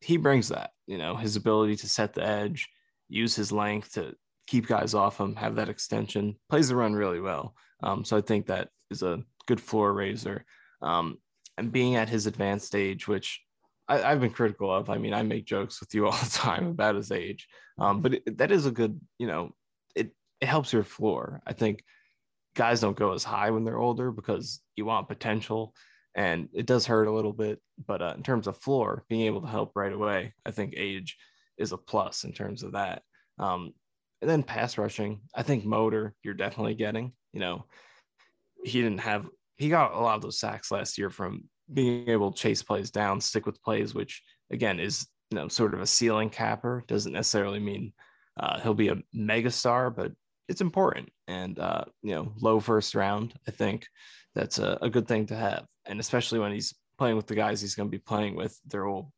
he 0.00 0.16
brings 0.16 0.48
that, 0.48 0.70
you 0.86 0.98
know, 0.98 1.16
his 1.16 1.36
ability 1.36 1.76
to 1.76 1.88
set 1.88 2.14
the 2.14 2.24
edge, 2.24 2.68
use 3.08 3.34
his 3.34 3.50
length 3.50 3.94
to 3.94 4.14
keep 4.46 4.66
guys 4.66 4.94
off 4.94 5.18
him, 5.18 5.34
have 5.36 5.56
that 5.56 5.68
extension, 5.68 6.36
plays 6.48 6.68
the 6.68 6.76
run 6.76 6.94
really 6.94 7.20
well. 7.20 7.54
Um, 7.82 8.04
so 8.04 8.16
I 8.16 8.20
think 8.20 8.46
that 8.46 8.68
is 8.90 9.02
a 9.02 9.22
good 9.46 9.60
floor 9.60 9.92
raiser. 9.92 10.44
Um, 10.82 11.18
and 11.58 11.72
being 11.72 11.96
at 11.96 12.08
his 12.08 12.26
advanced 12.26 12.66
stage, 12.66 13.08
which 13.08 13.40
I, 13.88 13.98
have 13.98 14.20
been 14.20 14.30
critical 14.30 14.74
of. 14.74 14.90
I 14.90 14.98
mean, 14.98 15.14
I 15.14 15.22
make 15.22 15.46
jokes 15.46 15.80
with 15.80 15.94
you 15.94 16.06
all 16.06 16.12
the 16.12 16.30
time 16.30 16.66
about 16.66 16.96
his 16.96 17.12
age, 17.12 17.48
um, 17.78 18.00
but 18.00 18.14
it, 18.14 18.38
that 18.38 18.52
is 18.52 18.66
a 18.66 18.70
good, 18.70 19.00
you 19.18 19.26
know, 19.26 19.52
it 19.94 20.12
it 20.40 20.46
helps 20.46 20.72
your 20.72 20.84
floor. 20.84 21.40
I 21.46 21.52
think 21.52 21.84
guys 22.54 22.80
don't 22.80 22.96
go 22.96 23.12
as 23.12 23.24
high 23.24 23.50
when 23.50 23.64
they're 23.64 23.78
older 23.78 24.10
because 24.10 24.60
you 24.76 24.84
want 24.84 25.08
potential, 25.08 25.74
and 26.14 26.48
it 26.52 26.66
does 26.66 26.86
hurt 26.86 27.06
a 27.06 27.12
little 27.12 27.32
bit. 27.32 27.60
But 27.86 28.02
uh, 28.02 28.14
in 28.16 28.22
terms 28.22 28.46
of 28.46 28.58
floor, 28.58 29.04
being 29.08 29.22
able 29.22 29.42
to 29.42 29.48
help 29.48 29.72
right 29.74 29.92
away, 29.92 30.34
I 30.44 30.50
think 30.50 30.74
age 30.76 31.16
is 31.58 31.72
a 31.72 31.76
plus 31.76 32.24
in 32.24 32.32
terms 32.32 32.62
of 32.62 32.72
that. 32.72 33.02
Um, 33.38 33.72
and 34.22 34.30
then 34.30 34.42
pass 34.42 34.78
rushing, 34.78 35.20
I 35.34 35.42
think 35.42 35.64
motor 35.64 36.14
you're 36.22 36.34
definitely 36.34 36.74
getting. 36.74 37.12
You 37.32 37.40
know, 37.40 37.66
he 38.64 38.80
didn't 38.80 39.00
have 39.00 39.28
he 39.56 39.68
got 39.68 39.94
a 39.94 40.00
lot 40.00 40.16
of 40.16 40.22
those 40.22 40.38
sacks 40.38 40.70
last 40.70 40.98
year 40.98 41.10
from 41.10 41.44
being 41.72 42.08
able 42.08 42.32
to 42.32 42.38
chase 42.38 42.62
plays 42.62 42.90
down, 42.90 43.20
stick 43.20 43.46
with 43.46 43.62
plays, 43.62 43.94
which 43.94 44.22
again 44.50 44.80
is 44.80 45.06
you 45.30 45.38
know 45.38 45.48
sort 45.48 45.74
of 45.74 45.80
a 45.80 45.86
ceiling 45.86 46.30
capper. 46.30 46.84
Doesn't 46.86 47.12
necessarily 47.12 47.60
mean 47.60 47.92
uh, 48.38 48.60
he'll 48.60 48.74
be 48.74 48.88
a 48.88 49.02
mega 49.12 49.50
star, 49.50 49.90
but 49.90 50.12
it's 50.48 50.60
important. 50.60 51.08
And 51.26 51.58
uh, 51.58 51.84
you 52.02 52.14
know, 52.14 52.32
low 52.40 52.60
first 52.60 52.94
round, 52.94 53.34
I 53.48 53.50
think 53.50 53.86
that's 54.34 54.58
a, 54.58 54.78
a 54.82 54.90
good 54.90 55.08
thing 55.08 55.26
to 55.26 55.36
have, 55.36 55.66
and 55.86 56.00
especially 56.00 56.38
when 56.38 56.52
he's 56.52 56.74
playing 56.98 57.16
with 57.16 57.26
the 57.26 57.34
guys 57.34 57.60
he's 57.60 57.74
going 57.74 57.88
to 57.88 57.96
be 57.96 58.02
playing 58.02 58.36
with, 58.36 58.58
there 58.66 58.86
will 58.86 59.12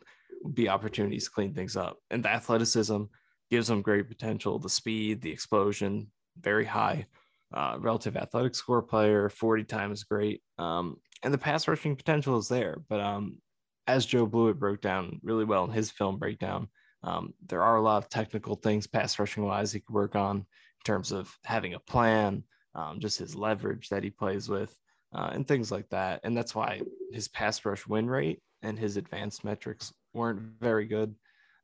be 0.55 0.69
opportunities 0.69 1.25
to 1.25 1.31
clean 1.31 1.55
things 1.55 1.77
up. 1.77 1.99
And 2.11 2.25
the 2.25 2.31
athleticism 2.31 3.05
gives 3.51 3.71
him 3.71 3.83
great 3.83 4.09
potential. 4.09 4.59
The 4.59 4.69
speed, 4.69 5.21
the 5.21 5.33
explosion, 5.33 6.11
very 6.41 6.65
high. 6.65 7.07
Uh, 7.53 7.79
relative 7.81 8.17
athletic 8.17 8.55
score 8.55 8.83
player, 8.83 9.31
40 9.31 9.65
times 9.65 10.05
great. 10.05 10.43
Um, 10.59 10.99
and 11.23 11.33
the 11.33 11.39
pass 11.39 11.67
rushing 11.69 11.97
potential 11.97 12.39
is 12.39 12.49
there. 12.49 12.79
But 12.89 13.01
um, 13.01 13.39
as 13.87 14.07
Joe 14.07 14.27
Blewett 14.27 14.59
broke 14.59 14.81
down 14.81 15.21
really 15.23 15.45
well 15.45 15.65
in 15.65 15.71
his 15.71 15.91
film 15.91 16.19
breakdown, 16.19 16.69
um, 17.03 17.35
there 17.47 17.63
are 17.63 17.77
a 17.77 17.83
lot 17.83 18.03
of 18.03 18.09
technical 18.09 18.57
things 18.57 18.87
pass 18.87 19.19
rushing 19.19 19.45
wise 19.45 19.73
he 19.73 19.81
could 19.81 19.95
work 19.95 20.17
on 20.17 20.39
in 20.39 20.45
terms 20.85 21.13
of 21.13 21.33
having 21.45 21.75
a 21.75 21.81
plan, 21.81 22.43
um, 22.75 23.01
just 23.01 23.19
his 23.19 23.35
leverage 23.35 23.89
that 23.89 24.03
he 24.03 24.11
plays 24.11 24.49
with, 24.49 24.77
uh, 25.15 25.31
and 25.33 25.47
things 25.47 25.71
like 25.71 25.89
that. 25.91 26.21
And 26.25 26.37
that's 26.37 26.55
why 26.55 26.83
his 27.13 27.29
pass 27.29 27.65
rush 27.65 27.87
win 27.87 28.09
rate 28.09 28.43
and 28.63 28.79
his 28.79 28.97
advanced 28.97 29.45
metrics 29.45 29.93
weren't 30.13 30.41
very 30.61 30.87
good. 30.87 31.15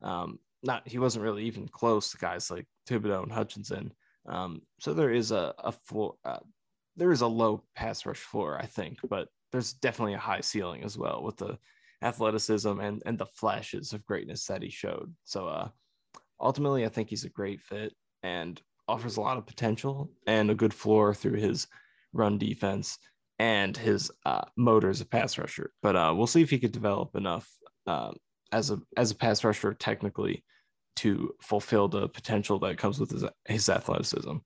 Um, 0.01 0.39
not 0.63 0.87
he 0.87 0.99
wasn't 0.99 1.23
really 1.23 1.43
even 1.45 1.67
close 1.67 2.11
to 2.11 2.17
guys 2.17 2.49
like 2.49 2.65
Thibodeaux 2.87 3.23
and 3.23 3.31
Hutchinson. 3.31 3.93
Um, 4.27 4.61
so 4.79 4.93
there 4.93 5.11
is 5.11 5.31
a, 5.31 5.53
a 5.59 5.71
floor, 5.71 6.15
uh, 6.25 6.39
there 6.95 7.11
is 7.11 7.21
a 7.21 7.27
low 7.27 7.63
pass 7.75 8.05
rush 8.05 8.19
floor, 8.19 8.57
I 8.59 8.65
think, 8.65 8.99
but 9.07 9.27
there's 9.51 9.73
definitely 9.73 10.13
a 10.13 10.19
high 10.19 10.41
ceiling 10.41 10.83
as 10.83 10.97
well 10.97 11.23
with 11.23 11.37
the 11.37 11.57
athleticism 12.01 12.79
and 12.79 13.01
and 13.05 13.17
the 13.17 13.25
flashes 13.25 13.93
of 13.93 14.05
greatness 14.05 14.45
that 14.47 14.61
he 14.61 14.69
showed. 14.69 15.13
So 15.23 15.47
uh, 15.47 15.69
ultimately, 16.39 16.85
I 16.85 16.89
think 16.89 17.09
he's 17.09 17.25
a 17.25 17.29
great 17.29 17.61
fit 17.61 17.93
and 18.23 18.61
offers 18.87 19.17
a 19.17 19.21
lot 19.21 19.37
of 19.37 19.47
potential 19.47 20.11
and 20.27 20.51
a 20.51 20.55
good 20.55 20.73
floor 20.73 21.13
through 21.13 21.39
his 21.39 21.67
run 22.13 22.37
defense 22.37 22.97
and 23.39 23.75
his 23.75 24.11
uh, 24.25 24.41
motor 24.55 24.89
as 24.89 25.01
a 25.01 25.05
pass 25.05 25.37
rusher. 25.37 25.71
But 25.81 25.95
uh, 25.95 26.13
we'll 26.15 26.27
see 26.27 26.41
if 26.41 26.49
he 26.49 26.59
could 26.59 26.71
develop 26.71 27.15
enough 27.15 27.49
um, 27.87 28.15
as 28.51 28.71
a 28.71 28.79
as 28.97 29.11
a 29.11 29.15
pass 29.15 29.43
rusher 29.43 29.73
technically 29.73 30.43
to 30.97 31.33
fulfill 31.41 31.87
the 31.87 32.07
potential 32.07 32.57
that 32.59 32.77
comes 32.77 32.99
with 32.99 33.11
his, 33.11 33.25
his 33.45 33.69
athleticism. 33.69 34.37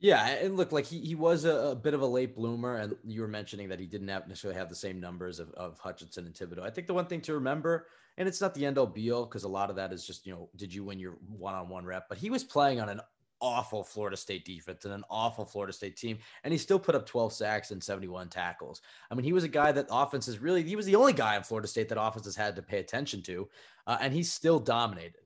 Yeah, 0.00 0.26
and 0.28 0.56
look, 0.56 0.72
like 0.72 0.86
he, 0.86 0.98
he 1.00 1.14
was 1.14 1.44
a, 1.44 1.54
a, 1.54 1.76
bit 1.76 1.92
of 1.92 2.00
a 2.00 2.06
late 2.06 2.34
bloomer, 2.34 2.76
and 2.76 2.96
you 3.04 3.20
were 3.20 3.28
mentioning 3.28 3.68
that 3.68 3.78
he 3.78 3.84
didn't 3.84 4.08
have 4.08 4.26
necessarily 4.26 4.58
have 4.58 4.70
the 4.70 4.74
same 4.74 4.98
numbers 4.98 5.38
of, 5.38 5.50
of 5.52 5.78
Hutchinson 5.78 6.24
and 6.24 6.34
Thibodeaux. 6.34 6.62
I 6.62 6.70
think 6.70 6.86
the 6.86 6.94
one 6.94 7.04
thing 7.04 7.20
to 7.22 7.34
remember, 7.34 7.86
and 8.16 8.26
it's 8.26 8.40
not 8.40 8.54
the 8.54 8.64
end 8.64 8.78
all 8.78 8.86
be 8.86 9.12
all, 9.12 9.26
because 9.26 9.44
a 9.44 9.48
lot 9.48 9.68
of 9.68 9.76
that 9.76 9.92
is 9.92 10.06
just, 10.06 10.26
you 10.26 10.32
know, 10.32 10.48
did 10.56 10.72
you 10.72 10.84
win 10.84 10.98
your 10.98 11.18
one 11.28 11.54
on 11.54 11.68
one 11.68 11.84
rep? 11.84 12.08
But 12.08 12.16
he 12.16 12.30
was 12.30 12.42
playing 12.42 12.80
on 12.80 12.88
an 12.88 13.02
awful 13.42 13.84
Florida 13.84 14.16
State 14.16 14.46
defense 14.46 14.86
and 14.86 14.94
an 14.94 15.04
awful 15.10 15.44
Florida 15.44 15.72
State 15.72 15.98
team, 15.98 16.16
and 16.44 16.52
he 16.52 16.56
still 16.56 16.78
put 16.78 16.94
up 16.94 17.04
12 17.04 17.34
sacks 17.34 17.70
and 17.70 17.84
71 17.84 18.30
tackles. 18.30 18.80
I 19.10 19.14
mean, 19.14 19.24
he 19.24 19.34
was 19.34 19.44
a 19.44 19.48
guy 19.48 19.70
that 19.70 19.86
offenses 19.90 20.38
really, 20.38 20.62
he 20.62 20.76
was 20.76 20.86
the 20.86 20.96
only 20.96 21.12
guy 21.12 21.36
in 21.36 21.42
Florida 21.42 21.68
State 21.68 21.90
that 21.90 22.02
offenses 22.02 22.36
had 22.36 22.56
to 22.56 22.62
pay 22.62 22.78
attention 22.78 23.20
to, 23.24 23.48
uh, 23.86 23.98
and 24.00 24.14
he 24.14 24.22
still 24.22 24.58
dominated. 24.58 25.20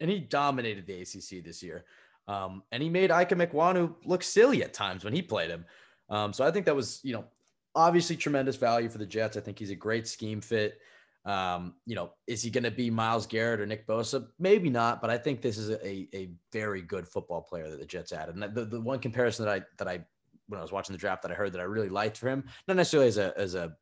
And 0.00 0.10
he 0.10 0.18
dominated 0.18 0.86
the 0.86 1.00
ACC 1.00 1.44
this 1.44 1.62
year. 1.62 1.84
Um, 2.28 2.62
and 2.72 2.82
he 2.82 2.88
made 2.88 3.10
Ikem 3.10 3.46
Ekwonu 3.46 3.94
look 4.04 4.22
silly 4.22 4.62
at 4.62 4.74
times 4.74 5.04
when 5.04 5.12
he 5.12 5.22
played 5.22 5.50
him. 5.50 5.64
Um, 6.08 6.32
so 6.32 6.44
I 6.44 6.50
think 6.50 6.66
that 6.66 6.76
was, 6.76 7.00
you 7.02 7.12
know, 7.12 7.24
obviously 7.74 8.16
tremendous 8.16 8.56
value 8.56 8.88
for 8.88 8.98
the 8.98 9.06
Jets. 9.06 9.36
I 9.36 9.40
think 9.40 9.58
he's 9.58 9.70
a 9.70 9.74
great 9.76 10.06
scheme 10.06 10.40
fit. 10.40 10.78
Um, 11.24 11.74
you 11.86 11.94
know, 11.94 12.12
is 12.26 12.42
he 12.42 12.50
going 12.50 12.64
to 12.64 12.70
be 12.70 12.90
Myles 12.90 13.26
Garrett 13.26 13.60
or 13.60 13.66
Nick 13.66 13.86
Bosa? 13.86 14.26
Maybe 14.38 14.70
not, 14.70 15.00
but 15.00 15.10
I 15.10 15.18
think 15.18 15.40
this 15.40 15.56
is 15.56 15.70
a, 15.70 16.08
a 16.16 16.30
very 16.52 16.82
good 16.82 17.06
football 17.06 17.42
player 17.42 17.70
that 17.70 17.78
the 17.78 17.86
Jets 17.86 18.12
added. 18.12 18.34
And 18.34 18.54
the, 18.54 18.64
the 18.64 18.80
one 18.80 18.98
comparison 18.98 19.44
that 19.44 19.52
I 19.52 19.64
that 19.78 19.88
I 19.88 20.04
when 20.48 20.58
I 20.58 20.62
was 20.62 20.72
watching 20.72 20.92
the 20.92 20.98
draft 20.98 21.22
that 21.22 21.30
I 21.30 21.34
heard 21.34 21.52
that 21.52 21.60
I 21.60 21.64
really 21.64 21.88
liked 21.88 22.18
for 22.18 22.28
him, 22.28 22.44
not 22.66 22.76
necessarily 22.76 23.08
as 23.08 23.18
a 23.18 23.32
as 23.38 23.54
a 23.54 23.76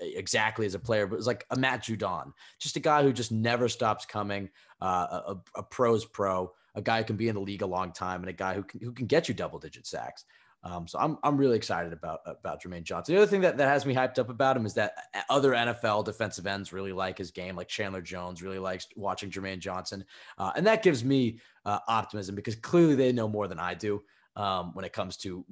exactly 0.00 0.66
as 0.66 0.74
a 0.74 0.78
player, 0.78 1.06
but 1.06 1.14
it 1.14 1.18
was 1.18 1.26
like 1.26 1.46
a 1.50 1.56
Matt 1.56 1.84
Judon, 1.84 2.32
just 2.58 2.76
a 2.76 2.80
guy 2.80 3.02
who 3.02 3.12
just 3.12 3.32
never 3.32 3.68
stops 3.68 4.04
coming, 4.04 4.50
uh, 4.80 5.20
a, 5.28 5.36
a 5.56 5.62
pro's 5.62 6.04
pro, 6.04 6.52
a 6.74 6.82
guy 6.82 6.98
who 6.98 7.04
can 7.04 7.16
be 7.16 7.28
in 7.28 7.34
the 7.34 7.40
league 7.40 7.62
a 7.62 7.66
long 7.66 7.92
time, 7.92 8.20
and 8.20 8.30
a 8.30 8.32
guy 8.32 8.54
who 8.54 8.62
can 8.62 8.80
who 8.80 8.92
can 8.92 9.06
get 9.06 9.28
you 9.28 9.34
double 9.34 9.58
digit 9.58 9.86
sacks. 9.86 10.24
Um, 10.64 10.86
so 10.86 10.98
I'm 10.98 11.18
I'm 11.24 11.36
really 11.36 11.56
excited 11.56 11.92
about 11.92 12.20
about 12.24 12.62
Jermaine 12.62 12.84
Johnson. 12.84 13.14
The 13.14 13.20
other 13.20 13.30
thing 13.30 13.40
that, 13.40 13.56
that 13.56 13.68
has 13.68 13.84
me 13.84 13.94
hyped 13.94 14.18
up 14.18 14.28
about 14.28 14.56
him 14.56 14.64
is 14.64 14.74
that 14.74 14.94
other 15.28 15.52
NFL 15.52 16.04
defensive 16.04 16.46
ends 16.46 16.72
really 16.72 16.92
like 16.92 17.18
his 17.18 17.32
game, 17.32 17.56
like 17.56 17.68
Chandler 17.68 18.00
Jones 18.00 18.42
really 18.42 18.60
likes 18.60 18.86
watching 18.94 19.30
Jermaine 19.30 19.58
Johnson, 19.58 20.04
uh, 20.38 20.52
and 20.54 20.66
that 20.66 20.82
gives 20.82 21.04
me 21.04 21.40
uh, 21.64 21.80
optimism 21.88 22.36
because 22.36 22.54
clearly 22.54 22.94
they 22.94 23.12
know 23.12 23.28
more 23.28 23.48
than 23.48 23.58
I 23.58 23.74
do 23.74 24.02
um, 24.36 24.72
when 24.74 24.84
it 24.84 24.92
comes 24.92 25.16
to 25.18 25.44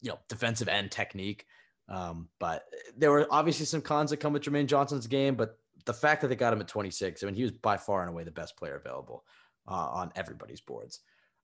you 0.00 0.10
know 0.10 0.18
defensive 0.28 0.68
end 0.68 0.90
technique. 0.90 1.44
Um, 1.86 2.28
but 2.40 2.64
there 2.96 3.10
were 3.10 3.26
obviously 3.30 3.66
some 3.66 3.82
cons 3.82 4.10
that 4.10 4.16
come 4.16 4.32
with 4.32 4.42
Jermaine 4.42 4.66
Johnson's 4.66 5.06
game, 5.06 5.34
but 5.34 5.58
the 5.84 5.92
fact 5.92 6.22
that 6.22 6.28
they 6.28 6.36
got 6.36 6.54
him 6.54 6.62
at 6.62 6.68
26, 6.68 7.22
I 7.22 7.26
mean, 7.26 7.34
he 7.34 7.42
was 7.42 7.52
by 7.52 7.76
far 7.76 8.00
and 8.00 8.08
away 8.08 8.24
the 8.24 8.30
best 8.30 8.56
player 8.56 8.76
available 8.76 9.24
uh, 9.68 9.88
on 9.92 10.12
everybody's 10.16 10.60
boards. 10.60 11.00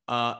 Uh, 0.09 0.35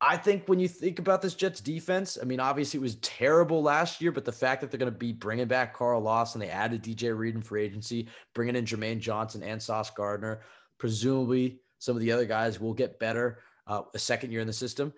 I 0.00 0.16
think 0.18 0.46
when 0.46 0.58
you 0.58 0.68
think 0.68 0.98
about 0.98 1.22
this 1.22 1.34
Jets 1.34 1.60
defense, 1.60 2.18
I 2.20 2.24
mean, 2.24 2.38
obviously 2.38 2.78
it 2.78 2.82
was 2.82 2.96
terrible 2.96 3.62
last 3.62 4.00
year, 4.02 4.12
but 4.12 4.26
the 4.26 4.32
fact 4.32 4.60
that 4.60 4.70
they're 4.70 4.78
going 4.78 4.92
to 4.92 4.98
be 4.98 5.12
bringing 5.12 5.48
back 5.48 5.74
Carl 5.74 6.02
Lawson, 6.02 6.42
and 6.42 6.50
they 6.50 6.54
added 6.54 6.82
DJ 6.82 7.16
Reed 7.16 7.34
in 7.34 7.40
free 7.40 7.64
agency, 7.64 8.08
bringing 8.34 8.56
in 8.56 8.66
Jermaine 8.66 9.00
Johnson 9.00 9.42
and 9.42 9.62
Sauce 9.62 9.90
Gardner, 9.90 10.42
presumably 10.78 11.60
some 11.78 11.96
of 11.96 12.02
the 12.02 12.12
other 12.12 12.26
guys 12.26 12.60
will 12.60 12.74
get 12.74 12.98
better 12.98 13.38
uh, 13.66 13.82
a 13.94 13.98
second 13.98 14.32
year 14.32 14.42
in 14.42 14.46
the 14.46 14.52
system. 14.52 14.92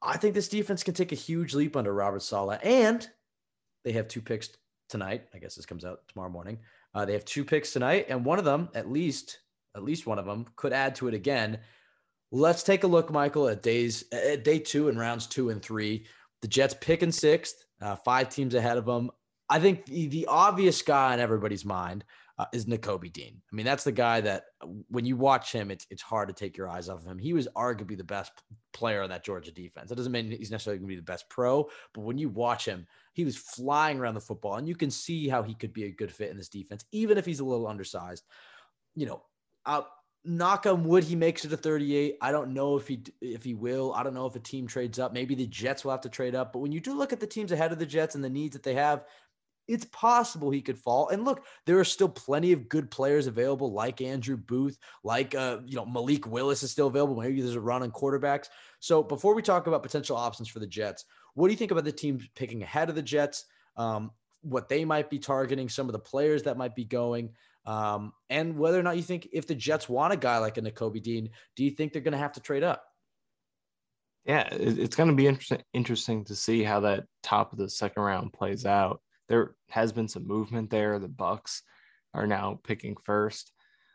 I 0.00 0.16
think 0.16 0.34
this 0.34 0.48
defense 0.48 0.82
can 0.82 0.94
take 0.94 1.12
a 1.12 1.16
huge 1.16 1.54
leap 1.54 1.76
under 1.76 1.92
Robert 1.92 2.22
Saleh, 2.22 2.60
and 2.62 3.06
they 3.84 3.92
have 3.92 4.06
two 4.06 4.22
picks 4.22 4.50
tonight. 4.88 5.24
I 5.34 5.38
guess 5.38 5.56
this 5.56 5.66
comes 5.66 5.84
out 5.84 6.00
tomorrow 6.08 6.30
morning. 6.30 6.58
Uh, 6.94 7.04
they 7.04 7.12
have 7.12 7.24
two 7.24 7.44
picks 7.44 7.72
tonight, 7.72 8.06
and 8.08 8.24
one 8.24 8.38
of 8.38 8.44
them, 8.44 8.68
at 8.74 8.90
least, 8.90 9.40
at 9.76 9.82
least 9.82 10.06
one 10.06 10.18
of 10.18 10.26
them, 10.26 10.46
could 10.56 10.72
add 10.72 10.94
to 10.96 11.08
it 11.08 11.14
again. 11.14 11.58
Let's 12.32 12.62
take 12.62 12.84
a 12.84 12.88
look, 12.88 13.10
Michael, 13.10 13.48
at 13.48 13.62
days 13.62 14.04
at 14.12 14.44
day 14.44 14.58
two 14.58 14.88
and 14.88 14.98
rounds 14.98 15.26
two 15.26 15.50
and 15.50 15.62
three. 15.62 16.06
The 16.42 16.48
Jets 16.48 16.74
picking 16.80 17.12
sixth, 17.12 17.64
uh, 17.80 17.96
five 17.96 18.28
teams 18.28 18.54
ahead 18.54 18.78
of 18.78 18.86
them. 18.86 19.10
I 19.48 19.58
think 19.58 19.84
the, 19.86 20.06
the 20.06 20.26
obvious 20.26 20.80
guy 20.80 21.12
in 21.12 21.20
everybody's 21.20 21.64
mind 21.64 22.04
uh, 22.38 22.46
is 22.52 22.64
Nakobe 22.64 23.12
Dean. 23.12 23.42
I 23.52 23.54
mean, 23.54 23.66
that's 23.66 23.84
the 23.84 23.92
guy 23.92 24.20
that 24.22 24.44
when 24.88 25.04
you 25.04 25.16
watch 25.16 25.52
him, 25.52 25.70
it's 25.70 25.86
it's 25.90 26.00
hard 26.00 26.28
to 26.28 26.34
take 26.34 26.56
your 26.56 26.68
eyes 26.68 26.88
off 26.88 27.00
of 27.00 27.06
him. 27.06 27.18
He 27.18 27.32
was 27.32 27.48
arguably 27.56 27.98
the 27.98 28.04
best 28.04 28.32
player 28.72 29.02
on 29.02 29.10
that 29.10 29.24
Georgia 29.24 29.50
defense. 29.50 29.88
That 29.88 29.96
doesn't 29.96 30.12
mean 30.12 30.30
he's 30.30 30.50
necessarily 30.50 30.78
going 30.78 30.88
to 30.88 30.94
be 30.94 31.00
the 31.00 31.02
best 31.02 31.28
pro, 31.28 31.68
but 31.92 32.02
when 32.02 32.16
you 32.16 32.28
watch 32.28 32.64
him, 32.64 32.86
he 33.12 33.24
was 33.24 33.36
flying 33.36 33.98
around 33.98 34.14
the 34.14 34.20
football, 34.20 34.54
and 34.54 34.68
you 34.68 34.76
can 34.76 34.90
see 34.90 35.28
how 35.28 35.42
he 35.42 35.54
could 35.54 35.72
be 35.72 35.84
a 35.84 35.90
good 35.90 36.12
fit 36.12 36.30
in 36.30 36.36
this 36.36 36.48
defense, 36.48 36.84
even 36.92 37.18
if 37.18 37.26
he's 37.26 37.40
a 37.40 37.44
little 37.44 37.66
undersized. 37.66 38.24
You 38.94 39.06
know, 39.06 39.22
uh, 39.66 39.82
knock 40.24 40.66
on 40.66 40.84
wood, 40.84 41.04
he 41.04 41.16
makes 41.16 41.44
it 41.44 41.48
to 41.48 41.56
38. 41.56 42.16
I 42.20 42.32
don't 42.32 42.52
know 42.52 42.76
if 42.76 42.86
he 42.86 43.02
if 43.20 43.44
he 43.44 43.54
will. 43.54 43.92
I 43.94 44.02
don't 44.02 44.14
know 44.14 44.26
if 44.26 44.36
a 44.36 44.40
team 44.40 44.66
trades 44.66 44.98
up. 44.98 45.12
Maybe 45.12 45.34
the 45.34 45.46
Jets 45.46 45.84
will 45.84 45.92
have 45.92 46.02
to 46.02 46.08
trade 46.08 46.34
up. 46.34 46.52
But 46.52 46.60
when 46.60 46.72
you 46.72 46.80
do 46.80 46.96
look 46.96 47.12
at 47.12 47.20
the 47.20 47.26
teams 47.26 47.52
ahead 47.52 47.72
of 47.72 47.78
the 47.78 47.86
Jets 47.86 48.14
and 48.14 48.24
the 48.24 48.30
needs 48.30 48.54
that 48.54 48.62
they 48.62 48.74
have, 48.74 49.04
it's 49.68 49.84
possible 49.86 50.50
he 50.50 50.60
could 50.60 50.78
fall. 50.78 51.08
And 51.08 51.24
look, 51.24 51.44
there 51.64 51.78
are 51.78 51.84
still 51.84 52.08
plenty 52.08 52.52
of 52.52 52.68
good 52.68 52.90
players 52.90 53.28
available, 53.28 53.72
like 53.72 54.00
Andrew 54.00 54.36
Booth, 54.36 54.76
like 55.04 55.34
uh, 55.34 55.58
you 55.64 55.76
know 55.76 55.86
Malik 55.86 56.26
Willis 56.26 56.62
is 56.62 56.70
still 56.70 56.88
available. 56.88 57.16
Maybe 57.16 57.40
there's 57.40 57.54
a 57.54 57.60
run 57.60 57.82
on 57.82 57.90
quarterbacks. 57.90 58.48
So 58.80 59.02
before 59.02 59.34
we 59.34 59.42
talk 59.42 59.66
about 59.66 59.82
potential 59.82 60.16
options 60.16 60.48
for 60.48 60.58
the 60.58 60.66
Jets, 60.66 61.04
what 61.34 61.46
do 61.46 61.52
you 61.52 61.58
think 61.58 61.70
about 61.70 61.84
the 61.84 61.92
team 61.92 62.20
picking 62.34 62.62
ahead 62.62 62.88
of 62.88 62.94
the 62.94 63.02
Jets? 63.02 63.44
Um, 63.76 64.10
what 64.42 64.68
they 64.68 64.84
might 64.84 65.10
be 65.10 65.18
targeting, 65.18 65.68
some 65.68 65.86
of 65.86 65.92
the 65.92 65.98
players 65.98 66.42
that 66.44 66.56
might 66.56 66.74
be 66.74 66.84
going, 66.84 67.30
um, 67.66 68.12
and 68.28 68.56
whether 68.56 68.78
or 68.78 68.82
not 68.82 68.96
you 68.96 69.02
think 69.02 69.28
if 69.32 69.46
the 69.46 69.54
Jets 69.54 69.88
want 69.88 70.12
a 70.12 70.16
guy 70.16 70.38
like 70.38 70.56
a 70.56 70.62
Nakobe 70.62 71.02
Dean, 71.02 71.30
do 71.56 71.64
you 71.64 71.70
think 71.70 71.92
they're 71.92 72.02
going 72.02 72.12
to 72.12 72.18
have 72.18 72.32
to 72.32 72.40
trade 72.40 72.62
up? 72.62 72.84
Yeah, 74.24 74.48
it's 74.52 74.96
going 74.96 75.08
to 75.08 75.16
be 75.16 75.26
interesting 75.26 75.62
interesting 75.72 76.24
to 76.26 76.36
see 76.36 76.62
how 76.62 76.80
that 76.80 77.04
top 77.22 77.52
of 77.52 77.58
the 77.58 77.70
second 77.70 78.02
round 78.02 78.32
plays 78.32 78.66
out 78.66 79.00
there 79.30 79.54
has 79.70 79.92
been 79.92 80.08
some 80.08 80.26
movement 80.26 80.68
there. 80.68 80.98
The 80.98 81.08
Bucks 81.08 81.62
are 82.12 82.26
now 82.26 82.58
picking 82.64 82.96
first 83.04 83.52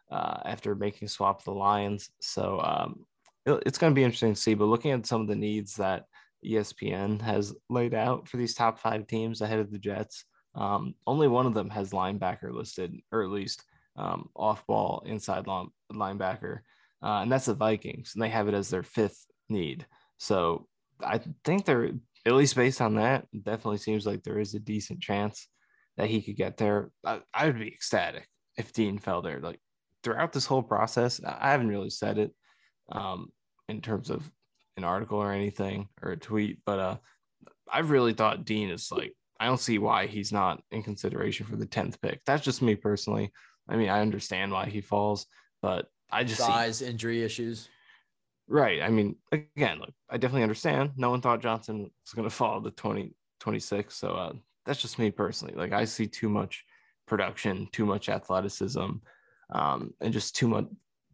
uh, 0.09 0.37
after 0.45 0.73
making 0.73 1.09
swap 1.09 1.43
the 1.43 1.51
Lions. 1.51 2.09
So 2.21 2.59
um, 2.61 3.05
it, 3.45 3.61
it's 3.65 3.77
going 3.77 3.91
to 3.91 3.95
be 3.95 4.03
interesting 4.03 4.33
to 4.33 4.39
see. 4.39 4.53
But 4.53 4.65
looking 4.65 4.91
at 4.91 5.05
some 5.05 5.21
of 5.21 5.27
the 5.27 5.35
needs 5.35 5.75
that 5.75 6.05
ESPN 6.43 7.21
has 7.21 7.53
laid 7.69 7.93
out 7.93 8.29
for 8.29 8.37
these 8.37 8.55
top 8.55 8.79
five 8.79 9.07
teams 9.07 9.41
ahead 9.41 9.59
of 9.59 9.71
the 9.71 9.77
Jets, 9.77 10.23
um, 10.55 10.95
only 11.05 11.27
one 11.27 11.45
of 11.45 11.53
them 11.53 11.69
has 11.69 11.91
linebacker 11.91 12.51
listed, 12.51 12.95
or 13.11 13.23
at 13.23 13.29
least 13.29 13.63
um, 13.97 14.29
off 14.35 14.65
ball 14.65 15.03
inside 15.05 15.47
long, 15.47 15.69
linebacker, 15.91 16.59
uh, 17.03 17.21
and 17.21 17.31
that's 17.31 17.45
the 17.45 17.53
Vikings, 17.53 18.13
and 18.13 18.23
they 18.23 18.29
have 18.29 18.47
it 18.47 18.53
as 18.53 18.69
their 18.69 18.83
fifth 18.83 19.25
need. 19.49 19.85
So 20.17 20.67
I 21.03 21.19
think 21.43 21.65
they're 21.65 21.91
at 22.25 22.33
least 22.33 22.55
based 22.55 22.81
on 22.81 22.95
that, 22.95 23.27
definitely 23.43 23.77
seems 23.77 24.05
like 24.05 24.23
there 24.23 24.39
is 24.39 24.55
a 24.55 24.59
decent 24.59 24.99
chance 24.99 25.47
that 25.97 26.09
he 26.09 26.21
could 26.21 26.35
get 26.35 26.57
there. 26.57 26.89
I, 27.05 27.21
I 27.33 27.45
would 27.45 27.59
be 27.59 27.67
ecstatic 27.67 28.27
if 28.57 28.73
Dean 28.73 28.97
fell 28.97 29.21
there. 29.21 29.39
Like 29.39 29.59
throughout 30.03 30.33
this 30.33 30.45
whole 30.45 30.63
process, 30.63 31.21
I 31.23 31.51
haven't 31.51 31.69
really 31.69 31.91
said 31.91 32.17
it 32.17 32.33
um, 32.91 33.29
in 33.69 33.81
terms 33.81 34.09
of 34.09 34.29
an 34.77 34.83
article 34.83 35.19
or 35.19 35.31
anything 35.31 35.87
or 36.01 36.11
a 36.11 36.17
tweet, 36.17 36.59
but 36.65 36.79
uh, 36.79 36.97
I 37.71 37.79
really 37.79 38.13
thought 38.13 38.45
Dean 38.45 38.69
is 38.69 38.89
like, 38.91 39.13
I 39.39 39.45
don't 39.45 39.59
see 39.59 39.77
why 39.77 40.07
he's 40.07 40.31
not 40.31 40.61
in 40.71 40.83
consideration 40.83 41.45
for 41.45 41.55
the 41.55 41.65
10th 41.65 42.01
pick. 42.01 42.21
That's 42.25 42.43
just 42.43 42.61
me 42.61 42.75
personally. 42.75 43.31
I 43.67 43.75
mean, 43.75 43.89
I 43.89 44.01
understand 44.01 44.51
why 44.51 44.67
he 44.67 44.81
falls, 44.81 45.25
but 45.61 45.87
I 46.11 46.23
just 46.23 46.39
size, 46.39 46.77
see, 46.77 46.85
injury 46.87 47.23
issues. 47.23 47.67
Right. 48.47 48.81
I 48.81 48.89
mean, 48.89 49.15
again, 49.31 49.79
look, 49.79 49.93
I 50.09 50.17
definitely 50.17 50.43
understand. 50.43 50.91
No 50.95 51.09
one 51.09 51.21
thought 51.21 51.41
Johnson 51.41 51.79
was 51.79 52.13
going 52.13 52.29
to 52.29 52.35
fall 52.35 52.61
to 52.61 52.71
20, 52.71 53.13
26. 53.39 53.95
So 53.95 54.09
uh, 54.09 54.33
that's 54.65 54.81
just 54.81 54.99
me 54.99 55.11
personally. 55.11 55.55
Like, 55.55 55.73
I 55.73 55.85
see 55.85 56.07
too 56.07 56.29
much 56.29 56.63
production, 57.07 57.67
too 57.71 57.85
much 57.85 58.07
athleticism, 58.07 58.89
um, 59.49 59.93
and 59.99 60.13
just 60.13 60.35
too 60.35 60.47
much, 60.47 60.65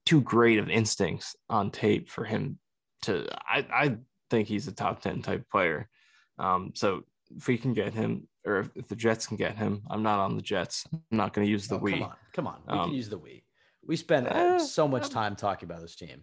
too 0.05 0.21
great 0.21 0.59
of 0.59 0.69
instincts 0.69 1.35
on 1.49 1.71
tape 1.71 2.09
for 2.09 2.25
him 2.25 2.59
to. 3.03 3.27
I, 3.47 3.65
I 3.73 3.97
think 4.29 4.47
he's 4.47 4.67
a 4.67 4.71
top 4.73 5.01
10 5.01 5.21
type 5.21 5.49
player. 5.49 5.89
Um, 6.37 6.71
so 6.75 7.03
if 7.37 7.47
we 7.47 7.57
can 7.57 7.73
get 7.73 7.93
him, 7.93 8.27
or 8.45 8.67
if, 8.75 8.87
the 8.87 8.95
Jets 8.95 9.27
can 9.27 9.37
get 9.37 9.57
him, 9.57 9.83
I'm 9.89 10.03
not 10.03 10.19
on 10.19 10.35
the 10.35 10.41
Jets. 10.41 10.85
I'm 10.93 11.17
not 11.17 11.33
going 11.33 11.45
to 11.45 11.51
use 11.51 11.67
the 11.67 11.75
oh, 11.75 11.79
we. 11.79 11.91
Come 11.93 12.03
on. 12.03 12.15
Come 12.33 12.47
on. 12.47 12.61
We 12.67 12.73
um, 12.73 12.89
can 12.89 12.95
use 12.95 13.09
the 13.09 13.17
we 13.17 13.43
We 13.85 13.95
spend 13.95 14.27
uh, 14.27 14.59
so 14.59 14.87
much 14.87 15.09
time 15.09 15.35
talking 15.35 15.69
about 15.69 15.81
this 15.81 15.95
team. 15.95 16.21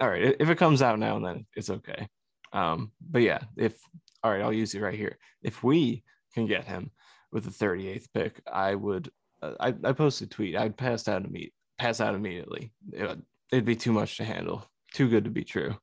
All 0.00 0.08
right, 0.08 0.36
if 0.38 0.48
it 0.48 0.58
comes 0.58 0.82
out 0.82 0.98
now 0.98 1.16
and 1.16 1.24
then, 1.24 1.46
it's 1.54 1.70
okay. 1.70 2.08
Um, 2.52 2.92
but 3.00 3.22
yeah, 3.22 3.40
if 3.56 3.78
all 4.22 4.32
right, 4.32 4.42
I'll 4.42 4.52
use 4.52 4.74
it 4.74 4.80
right 4.80 4.98
here. 4.98 5.18
If 5.42 5.62
we 5.62 6.02
can 6.34 6.46
get 6.46 6.64
him 6.64 6.90
with 7.30 7.44
the 7.44 7.50
38th 7.50 8.06
pick, 8.12 8.40
I 8.50 8.74
would. 8.74 9.10
Uh, 9.42 9.52
I 9.60 9.74
I 9.84 9.92
posted 9.92 10.28
a 10.28 10.30
tweet. 10.30 10.56
I'd 10.56 10.76
pass 10.76 11.06
out 11.08 11.24
immediately. 11.24 11.54
Pass 11.78 12.00
out 12.00 12.14
immediately. 12.14 12.72
It, 12.92 13.06
would- 13.06 13.22
it'd 13.52 13.64
be 13.64 13.76
too 13.76 13.92
much 13.92 14.16
to 14.16 14.24
handle. 14.24 14.66
Too 14.92 15.08
good 15.08 15.24
to 15.24 15.30
be 15.30 15.44
true. 15.44 15.76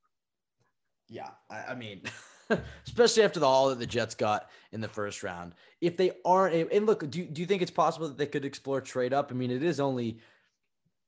Yeah, 1.10 1.30
I, 1.50 1.72
I 1.72 1.76
mean, 1.76 2.02
especially 2.88 3.24
after 3.24 3.40
the 3.40 3.48
haul 3.48 3.70
that 3.70 3.80
the 3.80 3.86
Jets 3.86 4.16
got 4.16 4.50
in 4.72 4.82
the 4.82 4.88
first 4.88 5.24
round. 5.24 5.54
If 5.80 5.98
they 5.98 6.12
aren't, 6.26 6.72
and 6.72 6.86
look, 6.86 7.10
do 7.10 7.20
you, 7.20 7.26
do 7.26 7.42
you 7.42 7.48
think 7.48 7.62
it's 7.62 7.72
possible 7.72 8.08
that 8.08 8.18
they 8.18 8.26
could 8.26 8.46
explore 8.46 8.82
trade 8.82 9.14
up? 9.14 9.32
I 9.32 9.36
mean, 9.36 9.52
it 9.52 9.64
is 9.64 9.80
only 9.80 10.20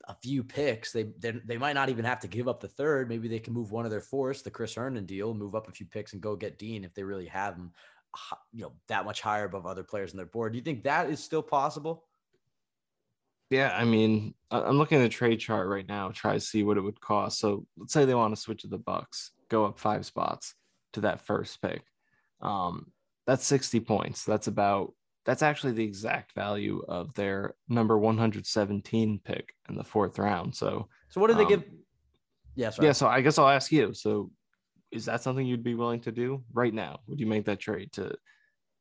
a 0.07 0.15
few 0.15 0.43
picks. 0.43 0.91
They 0.91 1.03
they, 1.19 1.31
they 1.31 1.57
might 1.57 1.73
not 1.73 1.89
even 1.89 2.05
have 2.05 2.19
to 2.21 2.27
give 2.27 2.47
up 2.47 2.59
the 2.59 2.67
third. 2.67 3.09
Maybe 3.09 3.27
they 3.27 3.39
can 3.39 3.53
move 3.53 3.71
one 3.71 3.85
of 3.85 3.91
their 3.91 4.01
fourths, 4.01 4.41
the 4.41 4.51
Chris 4.51 4.75
Herndon 4.75 5.05
deal, 5.05 5.33
move 5.33 5.55
up 5.55 5.67
a 5.67 5.71
few 5.71 5.85
picks 5.85 6.13
and 6.13 6.21
go 6.21 6.35
get 6.35 6.57
Dean 6.57 6.83
if 6.83 6.93
they 6.93 7.03
really 7.03 7.27
have 7.27 7.55
him, 7.55 7.71
you 8.51 8.63
know, 8.63 8.73
that 8.87 9.05
much 9.05 9.21
higher 9.21 9.45
above 9.45 9.65
other 9.65 9.83
players 9.83 10.11
on 10.11 10.17
their 10.17 10.25
board. 10.25 10.53
Do 10.53 10.57
you 10.57 10.63
think 10.63 10.83
that 10.83 11.09
is 11.09 11.23
still 11.23 11.43
possible? 11.43 12.05
Yeah, 13.49 13.75
I 13.77 13.85
mean, 13.85 14.33
I'm 14.49 14.79
looking 14.79 14.97
at 14.97 15.03
the 15.03 15.09
trade 15.09 15.39
chart 15.39 15.67
right 15.67 15.87
now, 15.87 16.09
try 16.09 16.33
to 16.33 16.39
see 16.39 16.63
what 16.63 16.77
it 16.77 16.81
would 16.81 16.99
cost. 16.99 17.39
So 17.39 17.67
let's 17.77 17.93
say 17.93 18.03
they 18.03 18.15
want 18.15 18.33
to 18.33 18.41
switch 18.41 18.63
to 18.63 18.67
the 18.67 18.79
Bucks, 18.79 19.31
go 19.47 19.65
up 19.65 19.77
five 19.77 20.07
spots 20.07 20.55
to 20.93 21.01
that 21.01 21.21
first 21.21 21.61
pick. 21.61 21.83
Um, 22.41 22.91
that's 23.27 23.45
60 23.45 23.79
points. 23.81 24.23
That's 24.25 24.47
about 24.47 24.93
that's 25.25 25.41
actually 25.41 25.71
the 25.71 25.85
exact 25.85 26.33
value 26.33 26.83
of 26.89 27.13
their 27.13 27.55
number 27.69 27.97
117 27.97 29.21
pick 29.23 29.53
in 29.69 29.75
the 29.75 29.83
fourth 29.83 30.19
round. 30.19 30.53
So 30.53 30.89
So 31.09 31.21
what 31.21 31.27
did 31.27 31.37
they 31.37 31.43
Um, 31.43 31.49
give? 31.49 31.63
Yeah, 32.55 32.71
yeah, 32.81 32.91
so 32.91 33.07
I 33.07 33.21
guess 33.21 33.37
I'll 33.39 33.47
ask 33.49 33.71
you. 33.71 33.93
So 33.93 34.31
is 34.91 35.05
that 35.05 35.23
something 35.23 35.45
you'd 35.47 35.63
be 35.63 35.75
willing 35.75 36.01
to 36.01 36.11
do 36.11 36.43
right 36.53 36.73
now? 36.73 36.99
Would 37.07 37.19
you 37.19 37.25
make 37.25 37.45
that 37.45 37.59
trade 37.59 37.91
to 37.93 38.15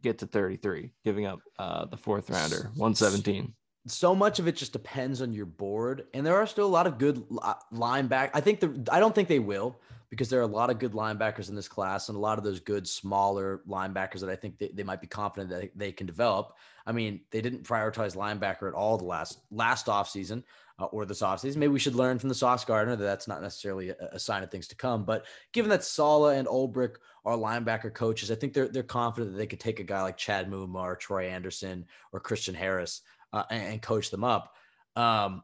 get 0.03 0.19
to 0.19 0.27
33, 0.27 0.93
giving 1.05 1.27
up 1.27 1.39
uh, 1.59 1.87
the 1.87 1.97
fourth 1.97 2.29
rounder, 2.29 2.71
117? 2.75 3.55
so 3.89 4.15
much 4.15 4.39
of 4.39 4.47
it 4.47 4.55
just 4.55 4.73
depends 4.73 5.21
on 5.23 5.33
your 5.33 5.45
board 5.47 6.07
and 6.15 6.25
there 6.25 6.37
are 6.37 6.47
still 6.47 6.67
a 6.67 6.69
lot 6.69 6.87
of 6.87 6.99
good 6.99 7.19
li- 7.31 7.41
lineback 7.75 8.31
i 8.33 8.41
think 8.41 8.61
the 8.61 8.81
i 8.93 9.01
don't 9.01 9.13
think 9.13 9.27
they 9.27 9.41
will 9.41 9.75
because 10.13 10.29
there 10.29 10.41
are 10.41 10.43
a 10.43 10.47
lot 10.47 10.69
of 10.69 10.79
good 10.79 10.93
linebackers 10.93 11.49
in 11.49 11.55
this 11.55 11.69
class 11.69 12.11
and 12.11 12.17
a 12.17 12.21
lot 12.21 12.37
of 12.37 12.45
those 12.45 12.61
good 12.61 12.87
smaller 12.87 13.63
linebackers 13.67 14.21
that 14.21 14.29
i 14.29 14.37
think 14.37 14.59
they, 14.59 14.69
they 14.75 14.83
might 14.83 15.01
be 15.01 15.07
confident 15.07 15.49
that 15.49 15.71
they 15.75 15.91
can 15.91 16.07
develop. 16.07 16.55
I 16.85 16.93
mean 16.93 17.21
they 17.31 17.41
didn't 17.41 17.63
prioritize 17.63 18.15
linebacker 18.15 18.69
at 18.69 18.75
all 18.75 18.99
the 18.99 19.05
last 19.05 19.39
last 19.51 19.87
offseason 19.87 20.43
uh, 20.79 20.85
or 20.87 21.07
this 21.07 21.23
offseason 21.23 21.57
maybe 21.57 21.73
we 21.73 21.79
should 21.79 21.95
learn 21.95 22.19
from 22.19 22.29
the 22.29 22.35
sauce 22.35 22.65
gardner 22.65 22.95
that 22.95 23.05
that's 23.05 23.27
not 23.27 23.41
necessarily 23.41 23.89
a, 23.89 23.97
a 24.13 24.19
sign 24.19 24.43
of 24.43 24.51
things 24.51 24.69
to 24.69 24.77
come. 24.77 25.05
But 25.05 25.25
given 25.53 25.71
that 25.71 25.83
saleh 25.83 26.37
and 26.37 26.47
ulbrich 26.47 26.97
are 27.25 27.37
linebacker 27.37 27.95
coaches 27.95 28.31
i 28.31 28.35
think 28.35 28.53
they're, 28.53 28.69
they're 28.69 28.83
confident 28.83 29.33
that 29.33 29.39
they 29.39 29.47
could 29.47 29.61
take 29.61 29.81
a 29.81 29.85
guy 29.85 30.03
like 30.03 30.19
chad 30.19 30.51
Muma 30.51 30.83
or 30.83 30.97
troy 30.97 31.29
andersen 31.29 31.87
or 32.13 32.21
christian 32.21 32.55
harris 32.55 33.01
uh, 33.33 33.45
and, 33.51 33.75
and 33.75 33.83
coach 33.83 34.11
them 34.11 34.25
up. 34.25 34.55
Um, 34.97 35.43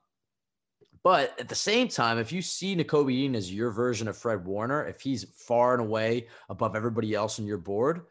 but 1.03 1.39
at 1.41 1.49
the 1.49 1.55
same 1.55 1.89
time, 1.89 2.19
if 2.19 2.33
you 2.33 2.43
see 2.43 2.77
Nakobe 2.77 3.09
Dean 3.09 3.35
as 3.35 3.53
your 3.53 3.71
version 3.71 4.09
of 4.09 4.17
Fred 4.17 4.45
Warner, 4.45 4.87
if 4.87 5.01
he's 5.01 5.25
far 5.25 5.75
and 5.75 5.83
away 5.83 6.29
above 6.49 6.77
everybody 6.77 7.15
else 7.15 7.39
on 7.39 7.47
your 7.47 7.59
board, 7.59 8.03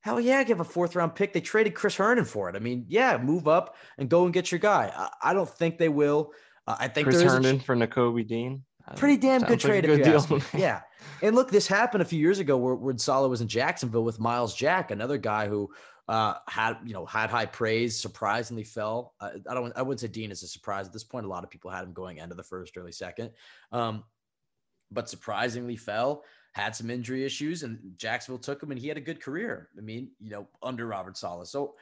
hell 0.00 0.20
yeah, 0.20 0.42
give 0.44 0.60
a 0.60 0.64
fourth 0.64 0.96
round 0.96 1.14
pick. 1.14 1.32
They 1.32 1.40
traded 1.40 1.74
Chris 1.74 1.96
Herndon 1.96 2.24
for 2.24 2.48
it. 2.48 2.56
I 2.56 2.58
mean, 2.58 2.86
yeah, 2.88 3.18
move 3.18 3.48
up 3.48 3.76
and 3.98 4.08
go 4.08 4.24
and 4.24 4.32
get 4.32 4.50
your 4.50 4.58
guy. 4.58 4.92
I, 4.94 5.30
I 5.30 5.34
don't 5.34 5.48
think 5.48 5.78
they 5.78 5.88
will. 5.88 6.32
Uh, 6.66 6.76
I 6.78 6.88
think 6.88 7.06
Chris 7.06 7.16
is 7.16 7.22
a 7.22 7.28
Herndon 7.28 7.60
for 7.60 7.76
N'Kobe 7.76 8.26
Dean. 8.26 8.62
Pretty 8.96 9.16
damn 9.18 9.42
good 9.42 9.50
like 9.50 9.60
trade 9.60 9.84
if 9.84 9.98
you 9.98 10.04
deal 10.04 10.16
ask 10.16 10.30
me. 10.30 10.38
me. 10.38 10.42
Yeah. 10.54 10.80
And 11.22 11.36
look, 11.36 11.50
this 11.50 11.66
happened 11.66 12.02
a 12.02 12.06
few 12.06 12.18
years 12.18 12.38
ago 12.38 12.56
where, 12.56 12.74
when 12.74 12.98
Saleh 12.98 13.30
was 13.30 13.40
in 13.40 13.48
Jacksonville 13.48 14.04
with 14.04 14.18
Myles 14.18 14.54
Jack, 14.54 14.90
another 14.90 15.18
guy 15.18 15.48
who 15.48 15.70
uh, 16.10 16.34
had, 16.48 16.76
you 16.84 16.92
know, 16.92 17.06
had 17.06 17.30
high 17.30 17.46
praise, 17.46 17.96
surprisingly 17.96 18.64
fell. 18.64 19.14
Uh, 19.20 19.30
I 19.48 19.54
don't, 19.54 19.72
I 19.76 19.82
wouldn't 19.82 20.00
say 20.00 20.08
Dean 20.08 20.32
is 20.32 20.42
a 20.42 20.48
surprise 20.48 20.88
at 20.88 20.92
this 20.92 21.04
point. 21.04 21.24
A 21.24 21.28
lot 21.28 21.44
of 21.44 21.50
people 21.50 21.70
had 21.70 21.84
him 21.84 21.92
going 21.92 22.18
end 22.18 22.32
of 22.32 22.36
the 22.36 22.42
first, 22.42 22.76
early 22.76 22.90
second. 22.90 23.30
Um, 23.70 24.02
but 24.90 25.08
surprisingly 25.08 25.76
fell, 25.76 26.24
had 26.50 26.74
some 26.74 26.90
injury 26.90 27.24
issues, 27.24 27.62
and 27.62 27.78
Jacksonville 27.96 28.40
took 28.40 28.60
him 28.60 28.72
and 28.72 28.80
he 28.80 28.88
had 28.88 28.96
a 28.96 29.00
good 29.00 29.22
career. 29.22 29.68
I 29.78 29.82
mean, 29.82 30.10
you 30.18 30.30
know, 30.30 30.48
under 30.64 30.84
Robert 30.84 31.16
Saleh. 31.16 31.46
So 31.46 31.76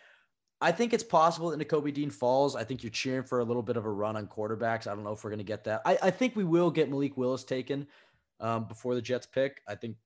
I 0.60 0.72
think 0.72 0.92
it's 0.92 1.02
possible 1.02 1.48
that 1.48 1.58
Nakobe 1.58 1.94
Dean 1.94 2.10
falls. 2.10 2.54
I 2.54 2.64
think 2.64 2.82
you're 2.82 2.90
cheering 2.90 3.24
for 3.24 3.38
a 3.38 3.44
little 3.44 3.62
bit 3.62 3.78
of 3.78 3.86
a 3.86 3.90
run 3.90 4.14
on 4.14 4.26
quarterbacks. 4.26 4.86
I 4.86 4.94
don't 4.94 5.04
know 5.04 5.12
if 5.12 5.24
we're 5.24 5.30
going 5.30 5.38
to 5.38 5.44
get 5.44 5.64
that. 5.64 5.80
I, 5.86 5.96
I 6.02 6.10
think 6.10 6.36
we 6.36 6.44
will 6.44 6.70
get 6.70 6.90
Malik 6.90 7.16
Willis 7.16 7.44
taken 7.44 7.86
um, 8.40 8.64
before 8.64 8.94
the 8.94 9.00
Jets 9.00 9.26
pick. 9.26 9.62
I 9.66 9.74
think 9.74 9.96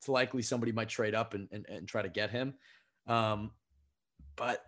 it's 0.00 0.08
likely 0.08 0.42
somebody 0.42 0.72
might 0.72 0.88
trade 0.88 1.14
up 1.14 1.34
and, 1.34 1.46
and, 1.52 1.66
and 1.68 1.86
try 1.86 2.02
to 2.02 2.08
get 2.08 2.30
him. 2.30 2.54
Um, 3.08 3.50
but 4.36 4.64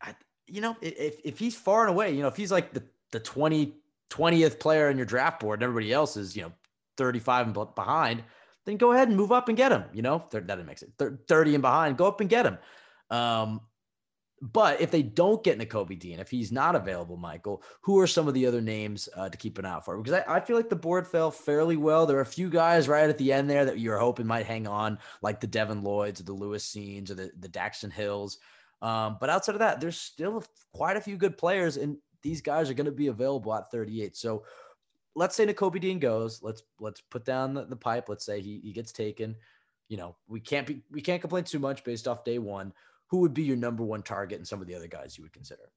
I, 0.00 0.14
you 0.46 0.60
know, 0.60 0.76
if, 0.80 1.20
if 1.24 1.38
he's 1.38 1.56
far 1.56 1.82
and 1.82 1.90
away, 1.90 2.12
you 2.12 2.22
know, 2.22 2.28
if 2.28 2.36
he's 2.36 2.52
like 2.52 2.72
the, 2.72 2.82
the 3.10 3.20
20, 3.20 3.74
20th 4.10 4.60
player 4.60 4.90
in 4.90 4.96
your 4.96 5.06
draft 5.06 5.40
board 5.40 5.60
and 5.60 5.64
everybody 5.64 5.92
else 5.92 6.16
is, 6.16 6.36
you 6.36 6.42
know, 6.42 6.52
35 6.96 7.46
and 7.46 7.74
behind, 7.74 8.22
then 8.66 8.76
go 8.76 8.92
ahead 8.92 9.08
and 9.08 9.16
move 9.16 9.32
up 9.32 9.48
and 9.48 9.56
get 9.56 9.72
him, 9.72 9.84
you 9.92 10.02
know, 10.02 10.24
that 10.30 10.66
makes 10.66 10.82
it 10.82 10.92
Thir- 10.98 11.18
30 11.28 11.54
and 11.54 11.62
behind, 11.62 11.96
go 11.96 12.06
up 12.06 12.20
and 12.20 12.28
get 12.28 12.46
him. 12.46 12.58
Um, 13.10 13.62
but 14.42 14.80
if 14.80 14.90
they 14.90 15.02
don't 15.02 15.44
get 15.44 15.58
Nakobe 15.58 15.98
Dean, 15.98 16.18
if 16.18 16.30
he's 16.30 16.50
not 16.50 16.74
available, 16.74 17.18
Michael, 17.18 17.62
who 17.82 17.98
are 18.00 18.06
some 18.06 18.26
of 18.26 18.32
the 18.32 18.46
other 18.46 18.62
names 18.62 19.06
uh, 19.14 19.28
to 19.28 19.36
keep 19.36 19.58
an 19.58 19.66
eye 19.66 19.72
out 19.72 19.84
for? 19.84 19.98
Because 19.98 20.22
I, 20.26 20.36
I 20.36 20.40
feel 20.40 20.56
like 20.56 20.70
the 20.70 20.76
board 20.76 21.06
fell 21.06 21.30
fairly 21.30 21.76
well. 21.76 22.06
There 22.06 22.16
are 22.16 22.22
a 22.22 22.26
few 22.26 22.48
guys 22.48 22.88
right 22.88 23.08
at 23.08 23.18
the 23.18 23.34
end 23.34 23.50
there 23.50 23.66
that 23.66 23.78
you're 23.78 23.98
hoping 23.98 24.26
might 24.26 24.46
hang 24.46 24.66
on, 24.66 24.98
like 25.20 25.40
the 25.40 25.46
Devin 25.46 25.82
Lloyds 25.82 26.20
or 26.20 26.24
the 26.24 26.32
Lewis 26.32 26.66
Cines 26.66 27.10
or 27.10 27.14
the, 27.14 27.30
the 27.38 27.48
Daxton 27.48 27.92
Hills. 27.92 28.38
Um, 28.80 29.18
but 29.20 29.28
outside 29.28 29.56
of 29.56 29.58
that, 29.58 29.78
there's 29.78 29.98
still 29.98 30.42
quite 30.72 30.96
a 30.96 31.02
few 31.02 31.18
good 31.18 31.36
players, 31.36 31.76
and 31.76 31.98
these 32.22 32.40
guys 32.40 32.70
are 32.70 32.74
going 32.74 32.86
to 32.86 32.92
be 32.92 33.08
available 33.08 33.54
at 33.54 33.70
38. 33.70 34.16
So 34.16 34.44
let's 35.14 35.36
say 35.36 35.44
Nakobe 35.44 35.80
Dean 35.80 35.98
goes. 35.98 36.42
Let's 36.42 36.62
let's 36.78 37.02
put 37.02 37.26
down 37.26 37.52
the, 37.52 37.66
the 37.66 37.76
pipe. 37.76 38.08
Let's 38.08 38.24
say 38.24 38.40
he, 38.40 38.58
he 38.62 38.72
gets 38.72 38.90
taken. 38.90 39.36
You 39.90 39.98
know, 39.98 40.16
we 40.28 40.40
can't 40.40 40.66
be 40.66 40.82
we 40.90 41.02
can't 41.02 41.20
complain 41.20 41.44
too 41.44 41.58
much 41.58 41.84
based 41.84 42.08
off 42.08 42.24
day 42.24 42.38
one 42.38 42.72
who 43.10 43.18
would 43.18 43.34
be 43.34 43.42
your 43.42 43.56
number 43.56 43.84
one 43.84 44.02
target 44.02 44.38
and 44.38 44.46
some 44.46 44.60
of 44.60 44.66
the 44.66 44.74
other 44.74 44.86
guys 44.86 45.18
you 45.18 45.24
would 45.24 45.32
consider? 45.32 45.70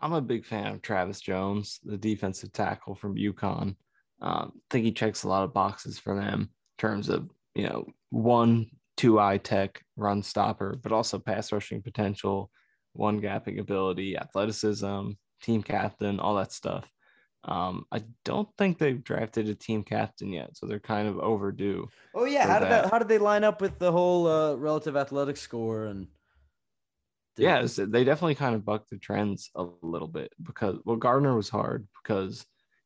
I'm 0.00 0.12
a 0.12 0.20
big 0.20 0.44
fan 0.44 0.74
of 0.74 0.82
Travis 0.82 1.20
Jones, 1.20 1.80
the 1.84 1.96
defensive 1.96 2.52
tackle 2.52 2.94
from 2.94 3.16
UConn. 3.16 3.76
Um, 4.20 4.52
I 4.54 4.60
think 4.70 4.84
he 4.84 4.92
checks 4.92 5.24
a 5.24 5.28
lot 5.28 5.44
of 5.44 5.54
boxes 5.54 5.98
for 5.98 6.14
them 6.14 6.40
in 6.40 6.48
terms 6.78 7.08
of, 7.08 7.30
you 7.54 7.64
know, 7.64 7.86
one, 8.10 8.66
two 8.96 9.18
eye 9.18 9.38
tech, 9.38 9.82
run 9.96 10.22
stopper, 10.22 10.78
but 10.82 10.92
also 10.92 11.18
pass 11.18 11.50
rushing 11.50 11.82
potential, 11.82 12.50
one 12.92 13.20
gapping 13.20 13.58
ability, 13.58 14.16
athleticism, 14.16 15.10
team 15.42 15.62
captain, 15.62 16.20
all 16.20 16.36
that 16.36 16.52
stuff. 16.52 16.88
Um, 17.46 17.86
I 17.92 18.02
don't 18.24 18.48
think 18.58 18.76
they've 18.78 19.02
drafted 19.02 19.48
a 19.48 19.54
team 19.54 19.84
captain 19.84 20.32
yet, 20.32 20.56
so 20.56 20.66
they're 20.66 20.80
kind 20.80 21.06
of 21.06 21.18
overdue. 21.20 21.88
Oh 22.14 22.24
yeah, 22.24 22.46
how 22.46 22.58
did 22.58 22.68
that. 22.68 22.82
that. 22.84 22.90
How 22.90 22.98
did 22.98 23.08
they 23.08 23.18
line 23.18 23.44
up 23.44 23.60
with 23.60 23.78
the 23.78 23.92
whole 23.92 24.26
uh, 24.26 24.54
relative 24.56 24.96
athletic 24.96 25.36
score 25.36 25.84
and? 25.84 26.08
did- 27.36 27.44
yeah, 27.44 27.56
it's- 27.62 27.76
they 27.76 28.02
definitely 28.02 28.34
kind 28.34 28.54
of 28.56 28.64
bucked 28.64 28.90
the 28.90 28.98
trends 28.98 29.50
a 29.54 29.64
little 29.82 30.08
bit 30.08 30.32
because 30.42 30.78
well, 30.84 30.96
Gardner 30.96 31.36
was 31.36 31.48
hard 31.48 31.86
because 32.02 32.44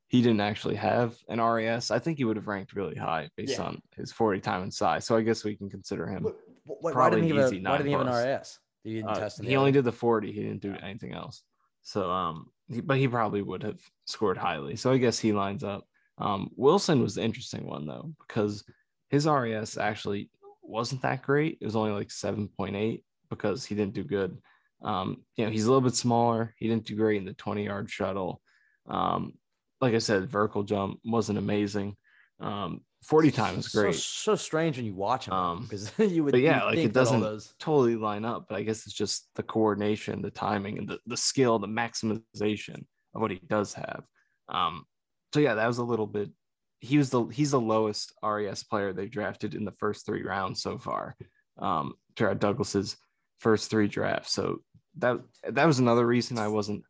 he 0.09 0.21
didn't 0.23 0.41
actually 0.41 0.75
have 0.75 1.17
an 1.29 1.41
RAS. 1.41 1.91
I 1.91 1.99
think 2.01 2.19
he 2.19 2.25
would 2.25 2.37
have 2.37 2.49
ranked 2.49 2.75
really 2.75 2.97
high 2.97 3.31
based 3.37 3.59
Yeah. 3.59 3.65
on 3.67 3.81
his 3.97 4.13
40 4.13 4.41
time 4.41 4.63
and 4.63 4.75
size. 4.75 5.07
So 5.07 5.17
I 5.17 5.23
guess 5.23 5.43
we 5.45 5.55
can 5.57 5.71
consider 5.71 6.07
him. 6.07 6.25
Wh- 6.25 6.69
wh- 6.71 6.83
why 6.83 6.93
probably 6.93 7.21
didn't 7.23 7.33
he 7.33 7.41
have 7.41 7.53
easy 7.53 7.65
a, 7.65 7.69
why 7.71 7.77
didn't 7.79 7.87
he 7.87 7.93
have 7.93 8.01
an 8.03 8.09
RAS? 8.09 8.59
He 8.85 8.95
didn't 8.97 9.11
Uh, 9.11 9.15
test. 9.21 9.43
he 9.43 9.57
only 9.57 9.73
did 9.73 9.85
the 9.85 9.93
40. 9.93 10.33
He 10.33 10.43
didn't 10.43 10.61
do 10.63 10.75
anything 10.83 11.13
else. 11.15 11.45
So 11.83 12.11
um, 12.11 12.51
but 12.85 12.99
he 12.99 13.09
probably 13.09 13.43
would 13.43 13.63
have 13.63 13.81
scored 14.07 14.39
highly. 14.39 14.77
So 14.77 14.93
I 14.93 14.99
guess 14.99 15.19
he 15.19 15.33
lines 15.33 15.65
up. 15.65 15.85
Um, 16.19 16.51
Wilson 16.57 17.03
was 17.03 17.15
the 17.15 17.23
interesting 17.23 17.67
one 17.67 17.87
though 17.87 18.13
because 18.27 18.65
his 19.09 19.27
RAS 19.27 19.77
actually 19.77 20.31
wasn't 20.63 21.03
that 21.03 21.23
great. 21.23 21.59
It 21.61 21.65
was 21.65 21.77
only 21.77 21.93
like 21.93 22.09
7.8 22.09 23.03
because 23.29 23.65
he 23.65 23.75
didn't 23.75 23.95
do 23.95 24.05
good. 24.05 24.39
Um, 24.83 25.25
you 25.37 25.45
know, 25.45 25.51
he's 25.51 25.65
a 25.65 25.67
little 25.67 25.81
bit 25.81 25.95
smaller. 25.95 26.55
He 26.57 26.69
didn't 26.69 26.87
do 26.87 26.97
great 26.97 27.19
in 27.19 27.25
the 27.25 27.35
20 27.35 27.65
yard 27.65 27.91
shuttle. 27.91 28.41
Um, 28.89 29.35
like 29.81 29.95
I 29.95 29.99
said, 29.99 30.31
vertical 30.31 30.63
jump 30.63 31.01
wasn't 31.05 31.39
amazing. 31.39 31.97
Um, 32.39 32.83
40 33.03 33.31
times 33.31 33.67
is 33.67 33.73
So- 33.73 33.81
great. 33.83 33.95
So, 33.95 34.35
strange 34.37 34.77
when 34.77 34.87
you 34.87 34.95
watch 34.95 35.27
him 35.27 35.33
Um, 35.35 35.63
because 35.63 35.91
you 35.99 36.23
would. 36.25 36.37
yeah, 36.37 36.65
like, 36.65 36.79
it 36.79 36.93
doesn't- 36.93 37.21
Those, 37.21 37.55
totally 37.59 37.97
line 37.97 38.25
up, 38.25 38.47
but 38.49 38.57
I 38.57 38.63
guess 38.63 38.87
it's 38.87 38.95
just 38.95 39.29
the 39.37 39.43
coordination, 39.43 40.21
the 40.23 40.31
timing, 40.31 40.79
and 40.79 40.89
the, 40.89 40.99
the 41.07 41.17
skill, 41.17 41.59
the 41.59 41.67
maximization 41.67 42.85
of 43.15 43.21
what 43.23 43.31
he 43.31 43.41
does 43.49 43.73
have. 43.75 44.05
Um, 44.49 44.85
so 45.33 45.41
yeah, 45.41 45.55
that 45.55 45.67
was 45.67 45.79
a 45.79 45.85
little 45.85 46.07
bit. 46.07 46.31
He 46.81 46.99
was 46.99 47.11
the 47.11 47.25
he's 47.27 47.51
the 47.51 47.61
lowest 47.61 48.13
RAS 48.23 48.63
player 48.65 48.93
they've 48.93 49.11
drafted 49.11 49.55
in 49.55 49.65
the 49.65 49.73
first 49.73 50.07
three 50.07 50.23
rounds 50.23 50.63
so 50.63 50.79
far. 50.79 51.15
Um, 51.59 51.95
Jared 52.17 52.39
Douglas's 52.41 52.97
first 53.39 53.71
three 53.71 53.87
drafts. 53.87 54.33
So 54.33 54.59
that 54.99 55.19
that 55.49 55.67
was 55.67 55.79
another 55.79 56.07
reason 56.07 56.39
I 56.39 56.49
wasn't 56.49 56.83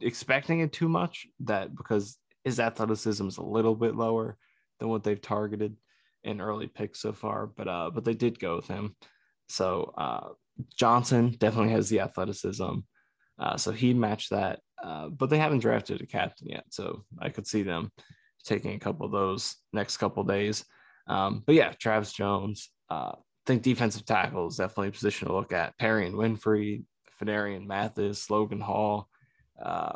expecting 0.00 0.60
it 0.60 0.72
too 0.72 0.88
much 0.88 1.26
that 1.40 1.76
because 1.76 2.18
his 2.44 2.58
athleticism 2.58 3.26
is 3.28 3.36
a 3.36 3.42
little 3.42 3.74
bit 3.76 3.94
lower 3.94 4.36
than 4.78 4.88
what 4.88 5.04
they've 5.04 5.20
targeted 5.20 5.76
in 6.24 6.40
early 6.40 6.66
picks 6.66 7.00
so 7.00 7.12
far, 7.12 7.46
but 7.46 7.68
uh, 7.68 7.90
but 7.94 8.04
they 8.04 8.14
did 8.14 8.38
go 8.38 8.56
with 8.56 8.66
him. 8.66 8.96
So 9.48 9.94
uh, 9.96 10.28
Johnson 10.76 11.36
definitely 11.38 11.72
has 11.72 11.88
the 11.88 12.00
athleticism, 12.00 12.78
uh, 13.38 13.56
so 13.56 13.72
he 13.72 13.94
matched 13.94 14.30
that. 14.30 14.60
Uh, 14.82 15.08
but 15.08 15.30
they 15.30 15.38
haven't 15.38 15.60
drafted 15.60 16.00
a 16.02 16.06
captain 16.06 16.48
yet, 16.48 16.64
so 16.70 17.04
I 17.18 17.30
could 17.30 17.46
see 17.46 17.62
them 17.62 17.90
taking 18.44 18.74
a 18.74 18.78
couple 18.78 19.06
of 19.06 19.12
those 19.12 19.56
next 19.72 19.96
couple 19.96 20.22
days. 20.24 20.64
Um, 21.08 21.42
but 21.46 21.54
yeah, 21.54 21.72
Travis 21.72 22.12
Jones. 22.12 22.70
Uh, 22.90 23.12
I 23.14 23.46
think 23.46 23.62
defensive 23.62 24.04
tackle 24.04 24.48
is 24.48 24.56
definitely 24.56 24.88
a 24.88 24.92
position 24.92 25.28
to 25.28 25.34
look 25.34 25.52
at. 25.52 25.78
Perrion 25.78 26.14
Winfrey, 26.14 26.82
Phidarian 27.20 27.66
Mathis, 27.66 28.28
Logan 28.28 28.60
Hall, 28.60 29.08
uh, 29.62 29.92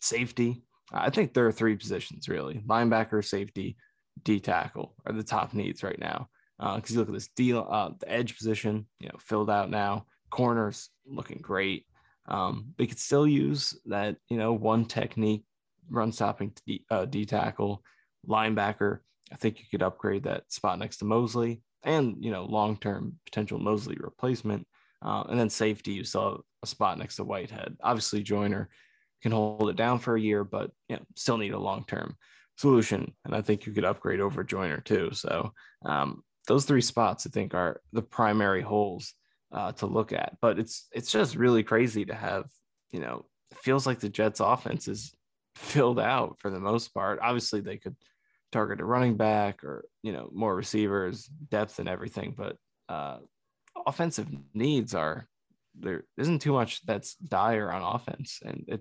safety. 0.00 0.62
I 0.92 1.10
think 1.10 1.32
there 1.32 1.46
are 1.46 1.52
three 1.52 1.76
positions 1.76 2.28
really: 2.28 2.62
linebacker, 2.66 3.24
safety, 3.24 3.76
D 4.24 4.40
tackle 4.40 4.94
are 5.06 5.12
the 5.12 5.22
top 5.22 5.54
needs 5.54 5.82
right 5.82 5.98
now. 5.98 6.28
Because 6.58 6.90
uh, 6.90 6.94
you 6.94 6.98
look 6.98 7.08
at 7.08 7.14
this 7.14 7.28
deal, 7.36 7.66
uh, 7.70 7.90
the 8.00 8.10
edge 8.10 8.36
position, 8.36 8.86
you 8.98 9.08
know, 9.08 9.16
filled 9.20 9.50
out 9.50 9.70
now. 9.70 10.06
Corners 10.30 10.90
looking 11.06 11.38
great. 11.40 11.86
Um, 12.26 12.74
they 12.76 12.86
could 12.86 12.98
still 12.98 13.26
use 13.26 13.78
that, 13.86 14.16
you 14.28 14.36
know, 14.36 14.52
one 14.52 14.84
technique 14.84 15.44
run 15.88 16.12
stopping 16.12 16.52
D, 16.66 16.84
uh, 16.90 17.04
D 17.04 17.24
tackle, 17.24 17.82
linebacker. 18.28 18.98
I 19.32 19.36
think 19.36 19.60
you 19.60 19.66
could 19.70 19.82
upgrade 19.82 20.24
that 20.24 20.52
spot 20.52 20.78
next 20.78 20.98
to 20.98 21.04
Mosley 21.04 21.62
and, 21.82 22.16
you 22.20 22.30
know, 22.30 22.44
long 22.44 22.76
term 22.76 23.14
potential 23.24 23.58
Mosley 23.58 23.96
replacement. 23.98 24.66
Uh, 25.00 25.24
and 25.28 25.38
then 25.38 25.48
safety, 25.48 25.92
you 25.92 26.04
still 26.04 26.30
have 26.30 26.40
a 26.62 26.66
spot 26.66 26.98
next 26.98 27.16
to 27.16 27.24
Whitehead. 27.24 27.76
Obviously, 27.82 28.22
Joyner 28.22 28.68
can 29.22 29.32
hold 29.32 29.70
it 29.70 29.76
down 29.76 29.98
for 29.98 30.16
a 30.16 30.20
year, 30.20 30.44
but 30.44 30.70
you 30.88 30.96
know, 30.96 31.02
still 31.14 31.38
need 31.38 31.54
a 31.54 31.58
long 31.58 31.84
term 31.86 32.16
solution. 32.58 33.14
And 33.24 33.34
I 33.34 33.40
think 33.40 33.64
you 33.64 33.72
could 33.72 33.84
upgrade 33.84 34.20
over 34.20 34.44
Joyner 34.44 34.80
too. 34.80 35.10
So 35.12 35.52
um, 35.84 36.22
those 36.46 36.64
three 36.64 36.82
spots, 36.82 37.26
I 37.26 37.30
think, 37.30 37.54
are 37.54 37.80
the 37.92 38.02
primary 38.02 38.62
holes 38.62 39.14
uh, 39.52 39.72
to 39.72 39.86
look 39.86 40.12
at. 40.12 40.36
But 40.42 40.58
it's 40.58 40.88
it's 40.92 41.10
just 41.10 41.36
really 41.36 41.62
crazy 41.62 42.04
to 42.04 42.14
have, 42.14 42.44
you 42.90 43.00
know, 43.00 43.24
it 43.50 43.58
feels 43.58 43.86
like 43.86 44.00
the 44.00 44.08
Jets 44.08 44.40
offense 44.40 44.88
is 44.88 45.14
filled 45.54 46.00
out 46.00 46.36
for 46.40 46.50
the 46.50 46.60
most 46.60 46.92
part. 46.92 47.20
Obviously, 47.22 47.60
they 47.60 47.76
could 47.76 47.96
target 48.50 48.80
a 48.80 48.84
running 48.84 49.16
back 49.16 49.62
or, 49.62 49.84
you 50.02 50.12
know, 50.12 50.28
more 50.32 50.54
receivers, 50.54 51.30
depth 51.50 51.78
and 51.78 51.88
everything. 51.88 52.34
But 52.36 52.56
uh, 52.88 53.18
offensive 53.86 54.28
needs 54.52 54.94
are 54.94 55.28
there 55.78 56.04
isn't 56.16 56.40
too 56.40 56.52
much 56.52 56.84
that's 56.84 57.14
dire 57.14 57.70
on 57.70 57.82
offense. 57.94 58.40
And 58.44 58.64
it 58.66 58.80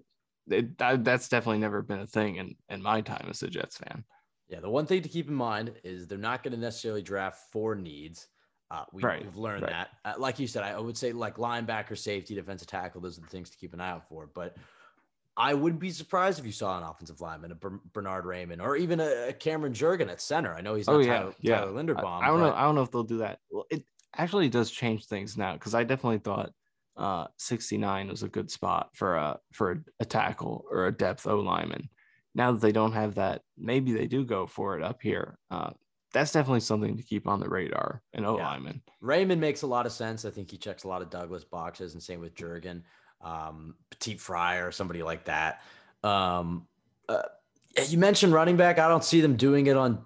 it, 0.49 0.77
that, 0.77 1.03
that's 1.03 1.29
definitely 1.29 1.59
never 1.59 1.81
been 1.81 1.99
a 1.99 2.07
thing 2.07 2.37
in, 2.37 2.55
in 2.69 2.81
my 2.81 3.01
time 3.01 3.27
as 3.29 3.43
a 3.43 3.47
Jets 3.47 3.77
fan. 3.77 4.03
Yeah, 4.49 4.61
the 4.61 4.69
one 4.69 4.85
thing 4.85 5.01
to 5.01 5.09
keep 5.09 5.27
in 5.27 5.33
mind 5.33 5.73
is 5.83 6.07
they're 6.07 6.17
not 6.17 6.43
going 6.43 6.53
to 6.53 6.59
necessarily 6.59 7.01
draft 7.01 7.51
for 7.51 7.75
needs. 7.75 8.27
Uh, 8.69 8.83
we, 8.91 9.01
right, 9.01 9.23
have 9.23 9.37
learned 9.37 9.63
right. 9.63 9.71
that. 9.71 9.89
Uh, 10.03 10.13
like 10.17 10.39
you 10.39 10.47
said, 10.47 10.63
I 10.63 10.77
would 10.79 10.97
say 10.97 11.11
like 11.13 11.37
linebacker, 11.37 11.97
safety, 11.97 12.35
defensive 12.35 12.67
tackle. 12.67 13.01
Those 13.01 13.17
are 13.17 13.21
the 13.21 13.27
things 13.27 13.49
to 13.49 13.57
keep 13.57 13.73
an 13.73 13.81
eye 13.81 13.89
out 13.89 14.07
for. 14.09 14.29
But 14.33 14.57
I 15.37 15.53
wouldn't 15.53 15.79
be 15.79 15.91
surprised 15.91 16.39
if 16.39 16.45
you 16.45 16.51
saw 16.51 16.77
an 16.77 16.83
offensive 16.83 17.21
lineman, 17.21 17.51
a 17.51 17.55
Bernhard 17.93 18.25
Raimann, 18.25 18.61
or 18.61 18.75
even 18.75 18.99
a, 18.99 19.33
Cameron 19.33 19.73
Jurgen 19.73 20.09
at 20.09 20.19
center. 20.19 20.53
I 20.53 20.61
know 20.61 20.75
he's 20.75 20.87
not 20.87 20.95
oh, 20.95 20.99
yeah, 20.99 21.19
Tyler, 21.19 21.33
yeah. 21.39 21.59
Tyler 21.59 21.71
Linderbaum. 21.71 22.21
I, 22.21 22.25
I 22.25 22.27
don't 22.27 22.39
but... 22.39 22.49
know. 22.49 22.55
I 22.55 22.61
don't 22.63 22.75
know 22.75 22.81
if 22.81 22.91
they'll 22.91 23.03
do 23.03 23.19
that. 23.19 23.39
Well, 23.51 23.65
it 23.69 23.83
actually 24.17 24.49
does 24.49 24.71
change 24.71 25.05
things 25.05 25.37
now 25.37 25.53
because 25.53 25.75
I 25.75 25.83
definitely 25.83 26.19
thought 26.19 26.51
uh, 26.97 27.27
69 27.37 28.09
was 28.09 28.23
a 28.23 28.27
good 28.27 28.49
spot 28.49 28.89
for 28.93 29.15
a 29.15 29.39
for 29.53 29.83
a 29.99 30.05
tackle 30.05 30.65
or 30.71 30.87
a 30.87 30.91
depth 30.91 31.27
O 31.27 31.39
lineman. 31.39 31.89
Now 32.35 32.51
that 32.51 32.61
they 32.61 32.71
don't 32.71 32.93
have 32.93 33.15
that, 33.15 33.41
maybe 33.57 33.93
they 33.93 34.07
do 34.07 34.23
go 34.25 34.47
for 34.47 34.77
it 34.77 34.83
up 34.83 35.01
here. 35.01 35.37
Uh, 35.49 35.71
that's 36.13 36.31
definitely 36.31 36.61
something 36.61 36.97
to 36.97 37.03
keep 37.03 37.27
on 37.27 37.39
the 37.39 37.49
radar. 37.49 38.01
An 38.13 38.25
O 38.25 38.37
yeah. 38.37 38.47
lineman. 38.47 38.81
Raimann 39.03 39.39
makes 39.39 39.61
a 39.61 39.67
lot 39.67 39.85
of 39.85 39.91
sense. 39.91 40.25
I 40.25 40.29
think 40.29 40.49
he 40.49 40.57
checks 40.57 40.83
a 40.83 40.87
lot 40.87 41.01
of 41.01 41.09
Douglas 41.09 41.43
boxes, 41.43 41.93
and 41.93 42.01
same 42.01 42.19
with 42.19 42.35
Jurgen, 42.35 42.83
um, 43.21 43.75
Petit 43.89 44.17
Fryer, 44.17 44.71
somebody 44.71 45.03
like 45.03 45.25
that. 45.25 45.61
Um, 46.03 46.67
uh, 47.09 47.23
you 47.87 47.97
mentioned 47.97 48.33
running 48.33 48.57
back. 48.57 48.79
I 48.79 48.87
don't 48.87 49.03
see 49.03 49.21
them 49.21 49.35
doing 49.35 49.67
it 49.67 49.77
on 49.77 50.05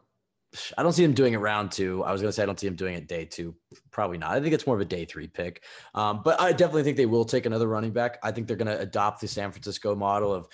I 0.77 0.83
don't 0.83 0.93
see 0.93 1.03
him 1.03 1.13
doing 1.13 1.33
it 1.33 1.37
round 1.37 1.71
two. 1.71 2.03
I 2.03 2.11
was 2.11 2.21
going 2.21 2.29
to 2.29 2.33
say 2.33 2.43
I 2.43 2.45
don't 2.45 2.59
see 2.59 2.67
him 2.67 2.75
doing 2.75 2.95
it 2.95 3.07
day 3.07 3.25
two. 3.25 3.55
Probably 3.91 4.17
not. 4.17 4.31
I 4.31 4.41
think 4.41 4.53
it's 4.53 4.67
more 4.67 4.75
of 4.75 4.81
a 4.81 4.85
day 4.85 5.05
three 5.05 5.27
pick. 5.27 5.63
Um, 5.95 6.21
but 6.23 6.39
I 6.41 6.51
definitely 6.51 6.83
think 6.83 6.97
they 6.97 7.05
will 7.05 7.25
take 7.25 7.45
another 7.45 7.67
running 7.67 7.91
back. 7.91 8.19
I 8.23 8.31
think 8.31 8.47
they're 8.47 8.57
going 8.57 8.67
to 8.67 8.79
adopt 8.79 9.21
the 9.21 9.27
San 9.27 9.51
Francisco 9.51 9.95
model 9.95 10.33
of 10.33 10.47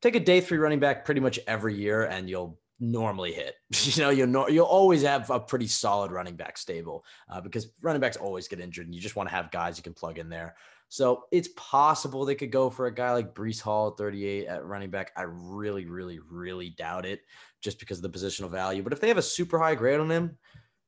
take 0.00 0.16
a 0.16 0.20
day 0.20 0.40
three 0.40 0.58
running 0.58 0.80
back 0.80 1.04
pretty 1.04 1.20
much 1.20 1.38
every 1.46 1.74
year, 1.74 2.04
and 2.04 2.28
you'll 2.28 2.58
normally 2.80 3.32
hit. 3.32 3.54
you 3.82 4.02
know, 4.02 4.10
you'll 4.10 4.50
you'll 4.50 4.66
always 4.66 5.02
have 5.02 5.28
a 5.30 5.40
pretty 5.40 5.66
solid 5.66 6.10
running 6.10 6.36
back 6.36 6.56
stable 6.56 7.04
uh, 7.28 7.40
because 7.40 7.68
running 7.82 8.00
backs 8.00 8.16
always 8.16 8.48
get 8.48 8.60
injured, 8.60 8.86
and 8.86 8.94
you 8.94 9.00
just 9.00 9.16
want 9.16 9.28
to 9.28 9.34
have 9.34 9.50
guys 9.50 9.76
you 9.76 9.82
can 9.82 9.94
plug 9.94 10.18
in 10.18 10.28
there. 10.28 10.54
So 10.88 11.24
it's 11.32 11.48
possible 11.56 12.24
they 12.24 12.34
could 12.34 12.52
go 12.52 12.70
for 12.70 12.86
a 12.86 12.94
guy 12.94 13.12
like 13.12 13.34
Breece 13.34 13.60
Hall 13.60 13.88
at 13.88 13.96
38 13.96 14.46
at 14.46 14.64
running 14.64 14.90
back. 14.90 15.10
I 15.16 15.22
really, 15.22 15.86
really, 15.86 16.20
really 16.30 16.70
doubt 16.70 17.04
it 17.04 17.22
just 17.64 17.80
because 17.80 17.98
of 17.98 18.02
the 18.02 18.16
positional 18.16 18.50
value. 18.50 18.82
But 18.82 18.92
if 18.92 19.00
they 19.00 19.08
have 19.08 19.18
a 19.18 19.22
super 19.22 19.58
high 19.58 19.74
grade 19.74 19.98
on 19.98 20.10
him, 20.10 20.38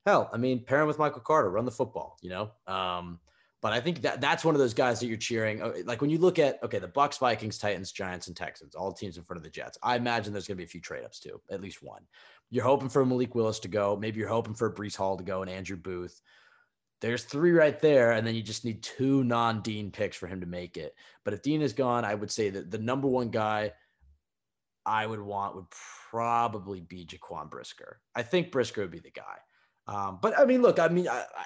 hell, 0.04 0.30
I 0.32 0.36
mean, 0.36 0.64
pair 0.64 0.80
him 0.82 0.86
with 0.86 0.98
Michael 0.98 1.22
Carter, 1.22 1.50
run 1.50 1.64
the 1.64 1.72
football, 1.72 2.18
you 2.20 2.30
know? 2.30 2.50
Um, 2.68 3.18
but 3.62 3.72
I 3.72 3.80
think 3.80 4.02
that 4.02 4.20
that's 4.20 4.44
one 4.44 4.54
of 4.54 4.60
those 4.60 4.74
guys 4.74 5.00
that 5.00 5.06
you're 5.06 5.16
cheering. 5.16 5.62
Uh, 5.62 5.72
like 5.84 6.00
when 6.00 6.10
you 6.10 6.18
look 6.18 6.38
at, 6.38 6.62
okay, 6.62 6.78
the 6.78 6.86
Bucks, 6.86 7.16
Vikings, 7.18 7.58
Titans, 7.58 7.90
Giants, 7.90 8.28
and 8.28 8.36
Texans, 8.36 8.74
all 8.74 8.92
teams 8.92 9.16
in 9.16 9.24
front 9.24 9.38
of 9.38 9.42
the 9.42 9.50
Jets. 9.50 9.78
I 9.82 9.96
imagine 9.96 10.32
there's 10.32 10.46
going 10.46 10.56
to 10.56 10.60
be 10.60 10.66
a 10.66 10.68
few 10.68 10.80
trade 10.80 11.04
ups 11.04 11.18
too, 11.18 11.40
at 11.50 11.62
least 11.62 11.82
one. 11.82 12.02
You're 12.50 12.64
hoping 12.64 12.90
for 12.90 13.04
Malik 13.04 13.34
Willis 13.34 13.58
to 13.60 13.68
go. 13.68 13.96
Maybe 13.96 14.20
you're 14.20 14.28
hoping 14.28 14.54
for 14.54 14.72
Breece 14.72 14.94
Hall 14.94 15.16
to 15.16 15.24
go 15.24 15.40
and 15.40 15.50
Andrew 15.50 15.76
Booth. 15.76 16.20
There's 17.00 17.24
three 17.24 17.52
right 17.52 17.80
there, 17.80 18.12
and 18.12 18.26
then 18.26 18.34
you 18.34 18.42
just 18.42 18.64
need 18.64 18.82
two 18.82 19.24
non-Dean 19.24 19.90
picks 19.90 20.16
for 20.16 20.26
him 20.26 20.40
to 20.40 20.46
make 20.46 20.76
it. 20.76 20.94
But 21.24 21.34
if 21.34 21.42
Dean 21.42 21.60
is 21.60 21.72
gone, 21.72 22.04
I 22.04 22.14
would 22.14 22.30
say 22.30 22.50
that 22.50 22.70
the 22.70 22.78
number 22.78 23.08
one 23.08 23.30
guy 23.30 23.72
I 24.86 25.06
would 25.06 25.20
want 25.20 25.56
would 25.56 25.66
probably 26.10 26.80
be 26.80 27.04
Jaquan 27.04 27.50
Brisker. 27.50 28.00
I 28.14 28.22
think 28.22 28.52
Brisker 28.52 28.82
would 28.82 28.92
be 28.92 29.00
the 29.00 29.10
guy. 29.10 29.38
Um, 29.88 30.18
but 30.22 30.38
I 30.38 30.44
mean, 30.44 30.62
look, 30.62 30.78
I 30.78 30.88
mean, 30.88 31.08
I, 31.08 31.24
I, 31.36 31.44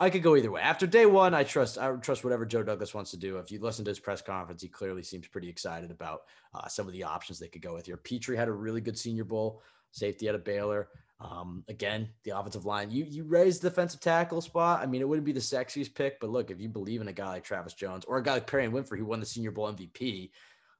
I, 0.00 0.10
could 0.10 0.22
go 0.22 0.36
either 0.36 0.50
way. 0.50 0.60
After 0.60 0.86
day 0.86 1.06
one, 1.06 1.34
I 1.34 1.44
trust 1.44 1.78
I 1.78 1.90
trust 1.96 2.24
whatever 2.24 2.44
Joe 2.44 2.62
Douglas 2.62 2.94
wants 2.94 3.12
to 3.12 3.16
do. 3.16 3.38
If 3.38 3.50
you 3.50 3.60
listen 3.60 3.84
to 3.84 3.90
his 3.90 4.00
press 4.00 4.20
conference, 4.20 4.62
he 4.62 4.68
clearly 4.68 5.02
seems 5.02 5.26
pretty 5.26 5.48
excited 5.48 5.90
about 5.90 6.22
uh, 6.54 6.68
some 6.68 6.86
of 6.86 6.92
the 6.92 7.04
options 7.04 7.38
they 7.38 7.48
could 7.48 7.62
go 7.62 7.74
with 7.74 7.86
here. 7.86 7.96
Pitre 7.96 8.36
had 8.36 8.48
a 8.48 8.52
really 8.52 8.80
good 8.80 8.98
Senior 8.98 9.24
Bowl 9.24 9.62
safety 9.92 10.28
out 10.28 10.34
of 10.34 10.44
Baylor. 10.44 10.88
Um, 11.20 11.64
again, 11.68 12.10
the 12.22 12.38
offensive 12.38 12.64
line, 12.64 12.92
you 12.92 13.04
you 13.04 13.24
raised 13.24 13.62
the 13.62 13.70
defensive 13.70 14.00
tackle 14.00 14.40
spot. 14.40 14.80
I 14.80 14.86
mean, 14.86 15.00
it 15.00 15.08
wouldn't 15.08 15.26
be 15.26 15.32
the 15.32 15.40
sexiest 15.40 15.94
pick, 15.94 16.20
but 16.20 16.30
look, 16.30 16.50
if 16.50 16.60
you 16.60 16.68
believe 16.68 17.00
in 17.00 17.08
a 17.08 17.12
guy 17.12 17.28
like 17.28 17.44
Travis 17.44 17.74
Jones 17.74 18.04
or 18.04 18.18
a 18.18 18.22
guy 18.22 18.34
like 18.34 18.46
Perrion 18.46 18.70
Winfrey 18.70 18.98
who 18.98 19.04
won 19.04 19.18
the 19.18 19.26
Senior 19.26 19.50
Bowl 19.50 19.72
MVP, 19.72 20.30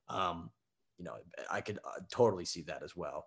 um, 0.09 0.51
you 0.99 1.05
know, 1.05 1.15
I 1.51 1.61
could 1.61 1.79
uh, 1.85 2.01
totally 2.11 2.45
see 2.45 2.63
that 2.63 2.83
as 2.83 2.97
well. 2.97 3.27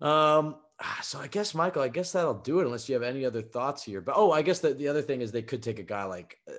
Um, 0.00 0.56
so 1.02 1.18
I 1.18 1.26
guess 1.26 1.54
Michael, 1.54 1.82
I 1.82 1.88
guess 1.88 2.12
that'll 2.12 2.34
do 2.34 2.60
it 2.60 2.64
unless 2.64 2.88
you 2.88 2.94
have 2.94 3.02
any 3.02 3.24
other 3.24 3.42
thoughts 3.42 3.82
here. 3.82 4.00
But 4.00 4.14
oh, 4.16 4.32
I 4.32 4.42
guess 4.42 4.60
the, 4.60 4.72
the 4.72 4.88
other 4.88 5.02
thing 5.02 5.20
is 5.20 5.30
they 5.30 5.42
could 5.42 5.62
take 5.62 5.78
a 5.78 5.84
guy 5.84 6.04
like 6.04 6.38
uh, 6.48 6.52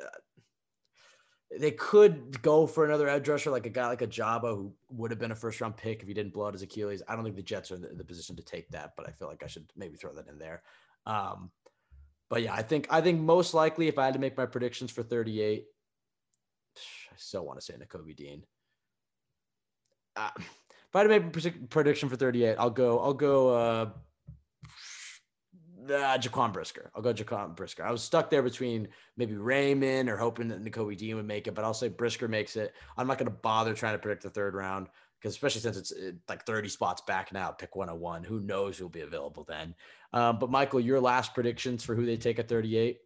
they 1.60 1.72
could 1.72 2.42
go 2.42 2.66
for 2.66 2.86
another 2.86 3.10
edge 3.10 3.28
rusher, 3.28 3.52
like 3.52 3.66
a 3.66 3.70
guy 3.70 3.88
like 3.88 4.00
Ojabo 4.00 4.56
who 4.56 4.74
would 4.92 5.12
have 5.12 5.20
been 5.20 5.32
a 5.32 5.36
first 5.36 5.60
round 5.60 5.76
pick 5.76 6.02
if 6.02 6.08
he 6.08 6.14
didn't 6.14 6.34
blow 6.34 6.48
out 6.48 6.54
his 6.54 6.62
Achilles. 6.62 7.02
I 7.08 7.16
don't 7.16 7.24
think 7.24 7.36
the 7.36 7.42
Jets 7.42 7.72
are 7.72 7.76
in 7.76 7.82
the, 7.82 7.90
the 7.90 8.06
position 8.06 8.36
to 8.38 8.44
take 8.44 8.70
that, 8.70 8.92
but 8.96 9.08
I 9.08 9.12
feel 9.12 9.28
like 9.28 9.44
I 9.44 9.48
should 9.48 9.66
maybe 9.76 9.98
throw 9.98 10.14
that 10.14 10.28
in 10.28 10.40
there. 10.40 10.62
Um, 11.06 11.52
but 12.30 12.44
yeah, 12.44 12.54
I 12.54 12.62
think 12.62 12.88
I 12.90 13.02
think 13.02 13.20
most 13.20 13.54
likely 13.54 13.88
if 13.88 13.98
I 13.98 14.06
had 14.06 14.14
to 14.14 14.20
make 14.20 14.38
my 14.38 14.46
predictions 14.46 14.92
for 14.92 15.04
38, 15.04 15.66
I 16.78 17.16
still 17.18 17.46
want 17.46 17.60
to 17.60 17.66
say 17.66 17.74
Nakobe 17.74 18.16
Dean. 18.16 18.44
Uh, 20.16 20.30
if 20.38 20.96
I 20.96 21.00
had 21.00 21.04
to 21.04 21.10
make 21.10 21.46
a 21.46 21.52
prediction 21.68 22.10
for 22.10 22.16
38, 22.16 22.56
I'll 22.60 22.70
go. 22.70 23.00
I'll 23.00 23.14
go. 23.14 23.50
Uh, 23.50 23.90
uh, 25.86 26.18
Jaquan 26.18 26.54
Brisker. 26.54 26.92
I'll 26.96 27.02
go 27.02 27.14
Jaquan 27.14 27.56
Brisker. 27.56 27.84
I 27.84 27.92
was 27.92 28.04
stuck 28.04 28.30
there 28.30 28.44
between 28.44 28.88
maybe 29.18 29.34
Raimann 29.34 30.10
or 30.10 30.18
hoping 30.18 30.48
that 30.50 30.64
Nakobe 30.64 30.98
Dean 30.98 31.16
would 31.16 31.26
make 31.26 31.48
it, 31.48 31.56
but 31.56 31.66
I'll 31.66 31.74
say 31.74 31.88
Brisker 31.88 32.28
makes 32.28 32.56
it. 32.56 32.74
I'm 32.98 33.08
not 33.08 33.18
going 33.18 33.30
to 33.30 33.38
bother 33.38 33.74
trying 33.74 33.96
to 33.96 34.00
predict 34.00 34.24
the 34.24 34.30
third 34.30 34.54
round 34.54 34.88
because 35.20 35.34
especially 35.34 35.62
since 35.62 35.78
it's 35.78 35.94
like 36.28 36.46
30 36.46 36.70
spots 36.70 37.02
back 37.08 37.32
now, 37.32 37.52
pick 37.52 37.76
101. 37.76 38.24
Who 38.24 38.40
knows 38.40 38.78
who'll 38.78 38.90
be 38.90 39.02
available 39.02 39.44
then? 39.48 39.76
Um, 40.14 40.40
but 40.40 40.50
Michael, 40.50 40.80
your 40.80 41.00
last 41.00 41.34
predictions 41.34 41.84
for 41.84 41.96
who 41.96 42.06
they 42.06 42.18
take 42.18 42.40
at 42.40 42.48
38? 42.48 42.98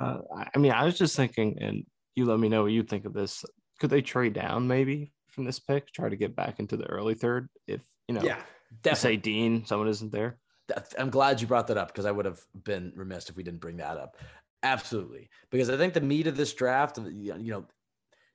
Uh, 0.00 0.18
I 0.54 0.58
mean, 0.58 0.72
I 0.72 0.84
was 0.84 0.98
just 0.98 1.16
thinking, 1.16 1.58
and 1.60 1.86
you 2.14 2.24
let 2.24 2.40
me 2.40 2.48
know 2.48 2.62
what 2.62 2.72
you 2.72 2.82
think 2.82 3.04
of 3.04 3.12
this. 3.12 3.44
Could 3.78 3.90
they 3.90 4.02
trade 4.02 4.32
down 4.32 4.66
maybe 4.66 5.12
from 5.32 5.44
this 5.44 5.58
pick, 5.58 5.92
try 5.92 6.08
to 6.08 6.16
get 6.16 6.36
back 6.36 6.60
into 6.60 6.76
the 6.76 6.86
early 6.86 7.14
third? 7.14 7.48
If 7.66 7.82
you 8.08 8.14
know, 8.14 8.22
yeah, 8.22 8.40
definitely. 8.82 9.16
say 9.16 9.20
Dean, 9.20 9.66
someone 9.66 9.88
isn't 9.88 10.12
there. 10.12 10.38
I'm 10.98 11.10
glad 11.10 11.40
you 11.40 11.46
brought 11.46 11.66
that 11.66 11.76
up 11.76 11.88
because 11.88 12.06
I 12.06 12.10
would 12.10 12.24
have 12.24 12.40
been 12.64 12.92
remiss 12.94 13.28
if 13.28 13.36
we 13.36 13.42
didn't 13.42 13.60
bring 13.60 13.78
that 13.78 13.96
up. 13.96 14.16
Absolutely, 14.62 15.28
because 15.50 15.68
I 15.68 15.76
think 15.76 15.94
the 15.94 16.00
meat 16.00 16.26
of 16.26 16.36
this 16.36 16.54
draft, 16.54 16.98
you 16.98 17.34
know, 17.38 17.66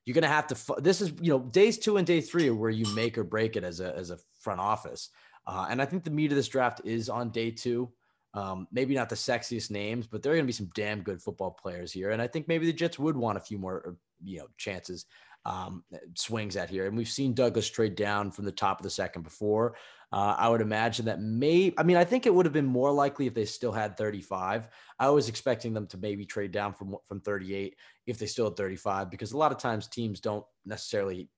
you're 0.06 0.14
gonna 0.14 0.28
have 0.28 0.48
to. 0.48 0.82
This 0.82 1.02
is 1.02 1.14
you 1.22 1.32
know 1.32 1.40
days 1.40 1.78
two 1.78 1.98
and 1.98 2.06
day 2.06 2.22
three 2.22 2.50
are 2.50 2.56
where 2.56 2.70
you 2.70 2.86
make 2.94 3.18
or 3.18 3.24
break 3.24 3.56
it 3.56 3.64
as 3.64 3.80
a 3.80 3.96
as 3.96 4.12
a 4.12 4.20
front 4.40 4.60
office. 4.60 5.10
Uh, 5.48 5.68
and 5.70 5.82
I 5.82 5.86
think 5.86 6.04
the 6.04 6.12
meat 6.12 6.32
of 6.32 6.36
this 6.36 6.50
draft 6.50 6.82
is 6.84 7.10
on 7.10 7.30
day 7.30 7.52
two. 7.52 7.92
Um, 8.34 8.68
maybe 8.72 8.94
not 8.94 9.10
the 9.10 9.16
sexiest 9.16 9.72
names, 9.72 10.06
but 10.06 10.22
there 10.22 10.34
are 10.34 10.36
going 10.36 10.46
to 10.46 10.48
be 10.48 10.54
some 10.54 10.70
damn 10.76 11.02
good 11.02 11.22
football 11.22 11.52
players 11.52 11.92
here. 11.92 12.12
And 12.12 12.22
I 12.22 12.28
think 12.28 12.48
maybe 12.48 12.66
the 12.66 12.74
Jets 12.74 13.00
would 13.00 13.18
want 13.18 13.38
a 13.38 13.42
few 13.42 13.58
more, 13.58 13.84
uh, 13.88 13.92
you 14.24 14.40
know, 14.40 14.48
chances, 14.58 15.06
um, 15.46 15.84
swings 16.16 16.56
at 16.56 16.70
here. 16.70 16.88
And 16.88 16.98
we've 16.98 17.08
seen 17.08 17.34
Douglas 17.34 17.70
trade 17.70 17.96
down 17.96 18.32
from 18.32 18.46
the 18.46 18.52
top 18.52 18.80
of 18.80 18.84
the 18.84 18.90
second 18.90 19.24
before. 19.24 19.76
Uh, 20.12 20.36
I 20.38 20.48
would 20.48 20.62
imagine 20.62 21.06
that 21.06 21.22
may, 21.22 21.74
I 21.78 21.84
mean, 21.84 21.98
I 21.98 22.06
think 22.06 22.26
it 22.26 22.34
would 22.34 22.46
have 22.46 22.54
been 22.54 22.66
more 22.66 22.92
likely 22.92 23.28
if 23.28 23.34
they 23.34 23.46
still 23.46 23.74
had 23.74 23.98
35. 23.98 24.70
I 25.00 25.10
was 25.10 25.28
expecting 25.28 25.74
them 25.74 25.88
to 25.88 25.98
maybe 25.98 26.26
trade 26.26 26.52
down 26.52 26.74
from 26.74 26.96
from 27.06 27.20
38 27.20 27.76
if 28.06 28.18
they 28.18 28.26
still 28.26 28.46
had 28.46 28.56
35, 28.56 29.10
because 29.10 29.34
a 29.34 29.38
lot 29.38 29.52
of 29.52 29.58
times 29.58 29.88
teams 29.88 30.22
don't 30.22 30.46
necessarily 30.66 31.30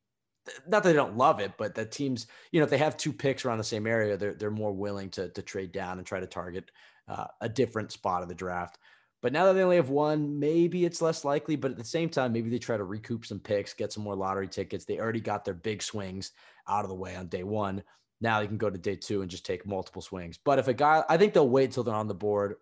not 0.67 0.83
that 0.83 0.89
they 0.89 0.93
don't 0.93 1.17
love 1.17 1.39
it, 1.39 1.53
but 1.57 1.75
that 1.75 1.91
teams, 1.91 2.27
you 2.51 2.59
know, 2.59 2.63
if 2.63 2.69
they 2.69 2.77
have 2.77 2.97
two 2.97 3.13
picks 3.13 3.45
around 3.45 3.57
the 3.57 3.63
same 3.63 3.87
area, 3.87 4.17
they're 4.17 4.33
they're 4.33 4.51
more 4.51 4.71
willing 4.71 5.09
to 5.11 5.29
to 5.29 5.41
trade 5.41 5.71
down 5.71 5.97
and 5.97 6.05
try 6.05 6.19
to 6.19 6.27
target 6.27 6.71
uh, 7.07 7.25
a 7.41 7.49
different 7.49 7.91
spot 7.91 8.21
of 8.21 8.29
the 8.29 8.35
draft. 8.35 8.77
But 9.21 9.33
now 9.33 9.45
that 9.45 9.53
they 9.53 9.63
only 9.63 9.75
have 9.75 9.89
one, 9.89 10.39
maybe 10.39 10.85
it's 10.85 11.01
less 11.01 11.25
likely. 11.25 11.55
But 11.55 11.71
at 11.71 11.77
the 11.77 11.83
same 11.83 12.09
time, 12.09 12.31
maybe 12.31 12.49
they 12.49 12.59
try 12.59 12.77
to 12.77 12.83
recoup 12.83 13.25
some 13.25 13.39
picks, 13.39 13.73
get 13.73 13.91
some 13.91 14.03
more 14.03 14.15
lottery 14.15 14.47
tickets. 14.47 14.85
They 14.85 14.99
already 14.99 15.19
got 15.19 15.43
their 15.43 15.53
big 15.53 15.83
swings 15.83 16.31
out 16.67 16.85
of 16.85 16.89
the 16.89 16.95
way 16.95 17.15
on 17.15 17.27
day 17.27 17.43
one. 17.43 17.83
Now 18.21 18.39
they 18.39 18.47
can 18.47 18.57
go 18.57 18.69
to 18.69 18.77
day 18.77 18.95
two 18.95 19.21
and 19.21 19.29
just 19.29 19.45
take 19.45 19.65
multiple 19.65 20.01
swings. 20.01 20.37
But 20.37 20.59
if 20.59 20.67
a 20.67 20.73
guy, 20.73 21.03
I 21.09 21.17
think 21.17 21.33
they'll 21.33 21.49
wait 21.49 21.71
till 21.71 21.83
they're 21.83 21.93
on 21.93 22.07
the 22.07 22.13
board 22.13 22.55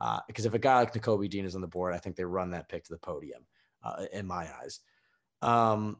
uh, 0.00 0.20
because 0.26 0.46
if 0.46 0.54
a 0.54 0.58
guy 0.58 0.80
like 0.80 0.92
Nakobe 0.92 1.30
Dean 1.30 1.44
is 1.44 1.54
on 1.54 1.60
the 1.60 1.68
board, 1.68 1.94
I 1.94 1.98
think 1.98 2.16
they 2.16 2.24
run 2.24 2.50
that 2.50 2.68
pick 2.68 2.84
to 2.84 2.92
the 2.92 2.98
podium 2.98 3.44
uh, 3.84 4.06
in 4.12 4.26
my 4.26 4.48
eyes. 4.60 4.80
Um, 5.40 5.98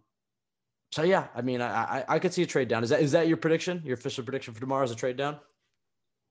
so 0.91 1.03
yeah, 1.03 1.29
I 1.35 1.43
mean, 1.43 1.61
I, 1.61 1.69
I 1.69 2.05
I 2.09 2.19
could 2.19 2.35
see 2.35 2.43
a 2.43 2.47
trade 2.47 2.69
down. 2.69 2.85
Is 2.85 2.91
that 2.91 3.01
is 3.01 3.13
that 3.13 3.29
your 3.29 3.39
prediction? 3.39 3.83
Your 3.85 3.95
official 3.95 4.25
prediction 4.25 4.53
for 4.55 4.61
tomorrow 4.61 4.85
is 4.85 4.91
a 4.91 4.97
trade 4.97 5.17
down? 5.17 5.39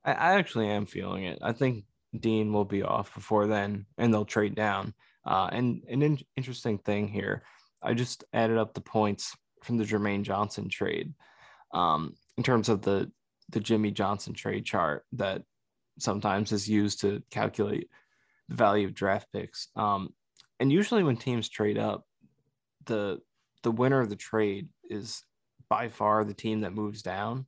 I, 0.04 0.12
I 0.12 0.34
actually 0.36 0.68
am 0.68 0.86
feeling 0.86 1.24
it. 1.24 1.40
I 1.42 1.52
think 1.52 1.86
Dean 2.18 2.52
will 2.52 2.66
be 2.66 2.84
off 2.84 3.14
before 3.14 3.48
then, 3.48 3.86
and 3.98 4.14
they'll 4.14 4.26
trade 4.26 4.56
down. 4.56 4.94
Uh, 5.26 5.50
and 5.52 5.84
an 5.90 6.02
in- 6.02 6.20
interesting 6.36 6.78
thing 6.78 7.08
here, 7.08 7.44
I 7.82 7.94
just 7.94 8.24
added 8.34 8.58
up 8.58 8.74
the 8.74 8.82
points 8.82 9.36
from 9.64 9.78
the 9.78 9.86
Jermaine 9.86 10.24
Johnson 10.24 10.70
trade, 10.70 11.14
um, 11.74 12.16
in 12.38 12.44
terms 12.44 12.70
of 12.70 12.82
the 12.82 13.12
the 13.50 13.60
Jimmy 13.60 13.92
Johnson 13.92 14.34
trade 14.34 14.66
chart 14.66 15.06
that 15.12 15.44
sometimes 16.00 16.52
is 16.54 16.70
used 16.70 17.02
to 17.02 17.22
calculate 17.32 17.90
the 18.48 18.56
value 18.56 18.88
of 18.88 18.94
draft 18.94 19.28
picks. 19.34 19.68
Um, 19.76 20.14
and 20.60 20.72
usually 20.72 21.04
when 21.04 21.18
teams 21.18 21.50
trade 21.50 21.78
up, 21.78 22.06
the 22.86 23.22
the 23.64 23.72
winner 23.72 24.00
of 24.00 24.10
the 24.10 24.16
trade 24.16 24.70
is 24.90 25.24
by 25.70 25.88
far 25.88 26.24
the 26.24 26.34
team 26.34 26.62
that 26.62 26.74
moves 26.74 27.02
down 27.02 27.46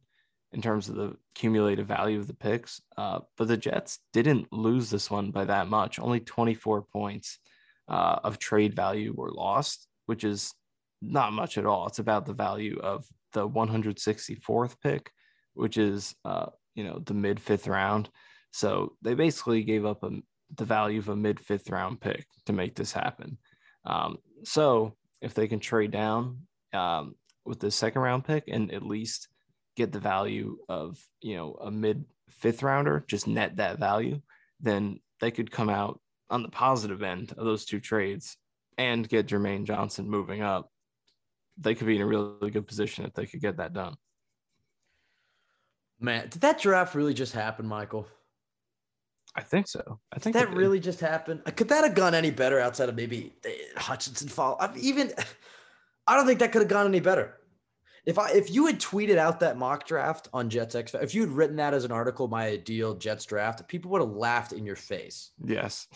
in 0.54 0.62
terms 0.62 0.88
of 0.88 0.96
the 0.96 1.16
cumulative 1.34 1.88
value 1.88 2.20
of 2.20 2.28
the 2.28 2.34
picks. 2.34 2.82
Uh, 2.98 3.20
but 3.38 3.48
the 3.48 3.58
Jets 3.58 4.00
didn't 4.14 4.54
lose 4.54 4.90
this 4.90 5.10
one 5.10 5.32
by 5.32 5.46
that 5.46 5.68
much. 5.68 6.00
Only 6.00 6.20
24 6.20 6.84
points 6.84 7.40
uh, 7.88 8.20
of 8.24 8.40
trade 8.40 8.76
value 8.76 9.14
were 9.16 9.32
lost, 9.32 9.88
which 10.06 10.24
is 10.24 10.54
not 11.02 11.34
much 11.34 11.58
at 11.58 11.66
all. 11.66 11.88
It's 11.88 12.00
about 12.00 12.26
the 12.26 12.34
value 12.34 12.80
of 12.82 13.06
the 13.34 13.48
164th 13.48 14.76
pick, 14.82 15.12
which 15.54 15.78
is 15.78 16.16
uh, 16.24 16.48
you 16.76 16.84
know 16.84 17.02
the 17.06 17.14
mid 17.14 17.40
fifth 17.40 17.68
round. 17.68 18.10
So 18.52 18.94
they 19.02 19.16
basically 19.16 19.64
gave 19.64 19.86
up 19.86 20.04
a, 20.04 20.12
the 20.56 20.66
value 20.66 21.00
of 21.00 21.10
a 21.10 21.16
mid 21.16 21.40
fifth 21.40 21.70
round 21.70 22.00
pick 22.00 22.26
to 22.46 22.54
make 22.54 22.76
this 22.76 22.92
happen. 22.94 23.38
Um, 23.86 24.18
so 24.44 24.96
if 25.22 25.34
they 25.34 25.48
can 25.48 25.60
trade 25.60 25.92
down 25.92 26.42
um, 26.74 27.16
with 27.46 27.60
the 27.60 27.72
second 27.72 28.02
round 28.02 28.26
pick 28.26 28.46
and 28.48 28.72
at 28.74 28.84
least 28.84 29.28
get 29.76 29.92
the 29.92 30.00
value 30.00 30.58
of 30.70 31.00
you 31.22 31.36
know 31.36 31.54
a 31.62 31.72
mid 31.72 32.06
fifth 32.30 32.64
rounder, 32.64 33.04
just 33.08 33.28
net 33.28 33.58
that 33.58 33.80
value, 33.80 34.22
then 34.60 35.00
they 35.22 35.32
could 35.32 35.52
come 35.52 35.70
out 35.70 36.00
on 36.30 36.44
the 36.44 36.50
positive 36.50 37.04
end 37.04 37.34
of 37.38 37.46
those 37.46 37.66
two 37.66 37.80
trades 37.80 38.38
and 38.78 39.08
get 39.08 39.28
Jermaine 39.28 39.66
Johnson 39.66 40.10
moving 40.10 40.42
up. 40.42 40.70
They 41.58 41.76
could 41.76 41.88
be 41.88 41.96
in 41.96 42.02
a 42.02 42.06
really 42.06 42.50
good 42.50 42.68
position 42.68 43.06
if 43.06 43.14
they 43.14 43.26
could 43.26 43.42
get 43.42 43.58
that 43.58 43.74
done. 43.74 43.96
Man, 46.00 46.28
did 46.30 46.42
that 46.42 46.60
draft 46.60 46.96
really 46.96 47.14
just 47.14 47.34
happen, 47.34 47.68
Michael? 47.68 48.08
I 49.36 49.42
think 49.42 49.68
so. 49.68 50.00
I 50.12 50.20
think 50.20 50.36
that 50.36 50.50
did. 50.50 50.58
really 50.58 50.80
just 50.80 51.00
happened. 51.00 51.44
Could 51.56 51.70
that 51.70 51.84
have 51.84 51.96
gone 51.96 52.14
any 52.14 52.30
better 52.30 52.60
outside 52.60 52.90
of 52.90 52.96
maybe 52.96 53.34
uh, 53.46 53.80
Hutchinson 53.80 54.28
fall? 54.28 54.58
I've 54.60 54.78
even 54.78 55.12
I 56.08 56.16
don't 56.16 56.28
think 56.28 56.40
that 56.40 56.52
could 56.52 56.62
have 56.62 56.70
gone 56.70 56.86
any 56.86 57.00
better. 57.00 57.38
If 58.06 58.20
I 58.20 58.32
if 58.32 58.52
you 58.52 58.66
had 58.66 58.80
tweeted 58.82 59.18
out 59.18 59.40
that 59.40 59.58
mock 59.58 59.88
draft 59.88 60.28
on 60.34 60.50
Jets 60.50 60.76
X, 60.76 60.94
if 60.94 61.16
you 61.16 61.22
had 61.22 61.32
written 61.32 61.56
that 61.56 61.74
as 61.74 61.86
an 61.86 61.92
article, 61.92 62.28
my 62.28 62.48
ideal 62.48 62.96
Jets 62.96 63.26
draft, 63.26 63.66
people 63.70 63.92
would 63.92 64.02
have 64.02 64.12
laughed 64.12 64.52
in 64.52 64.66
your 64.66 64.76
face. 64.76 65.32
Yes. 65.44 65.88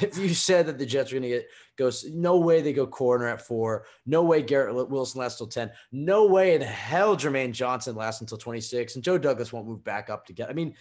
if 0.00 0.16
you 0.18 0.28
said 0.28 0.66
that 0.66 0.78
the 0.78 0.86
Jets 0.86 1.10
are 1.10 1.16
going 1.16 1.24
to 1.24 1.28
get 1.28 1.48
go, 1.76 1.90
no 2.12 2.38
way 2.38 2.60
they 2.60 2.72
go 2.72 2.86
corner 2.86 3.26
at 3.26 3.42
four, 3.42 3.84
no 4.06 4.22
way 4.22 4.42
Garrett 4.42 4.88
Wilson 4.88 5.20
lasts 5.20 5.38
till 5.38 5.48
ten, 5.48 5.72
no 5.90 6.26
way 6.26 6.54
in 6.54 6.60
hell 6.60 7.16
Jermaine 7.16 7.52
Johnson 7.52 7.96
lasts 7.96 8.20
until 8.20 8.38
twenty 8.38 8.60
six, 8.60 8.94
and 8.94 9.02
Joe 9.02 9.18
Douglas 9.18 9.52
won't 9.52 9.66
move 9.66 9.82
back 9.82 10.08
up 10.08 10.26
to 10.26 10.32
get. 10.32 10.48
I 10.48 10.52
mean, 10.52 10.74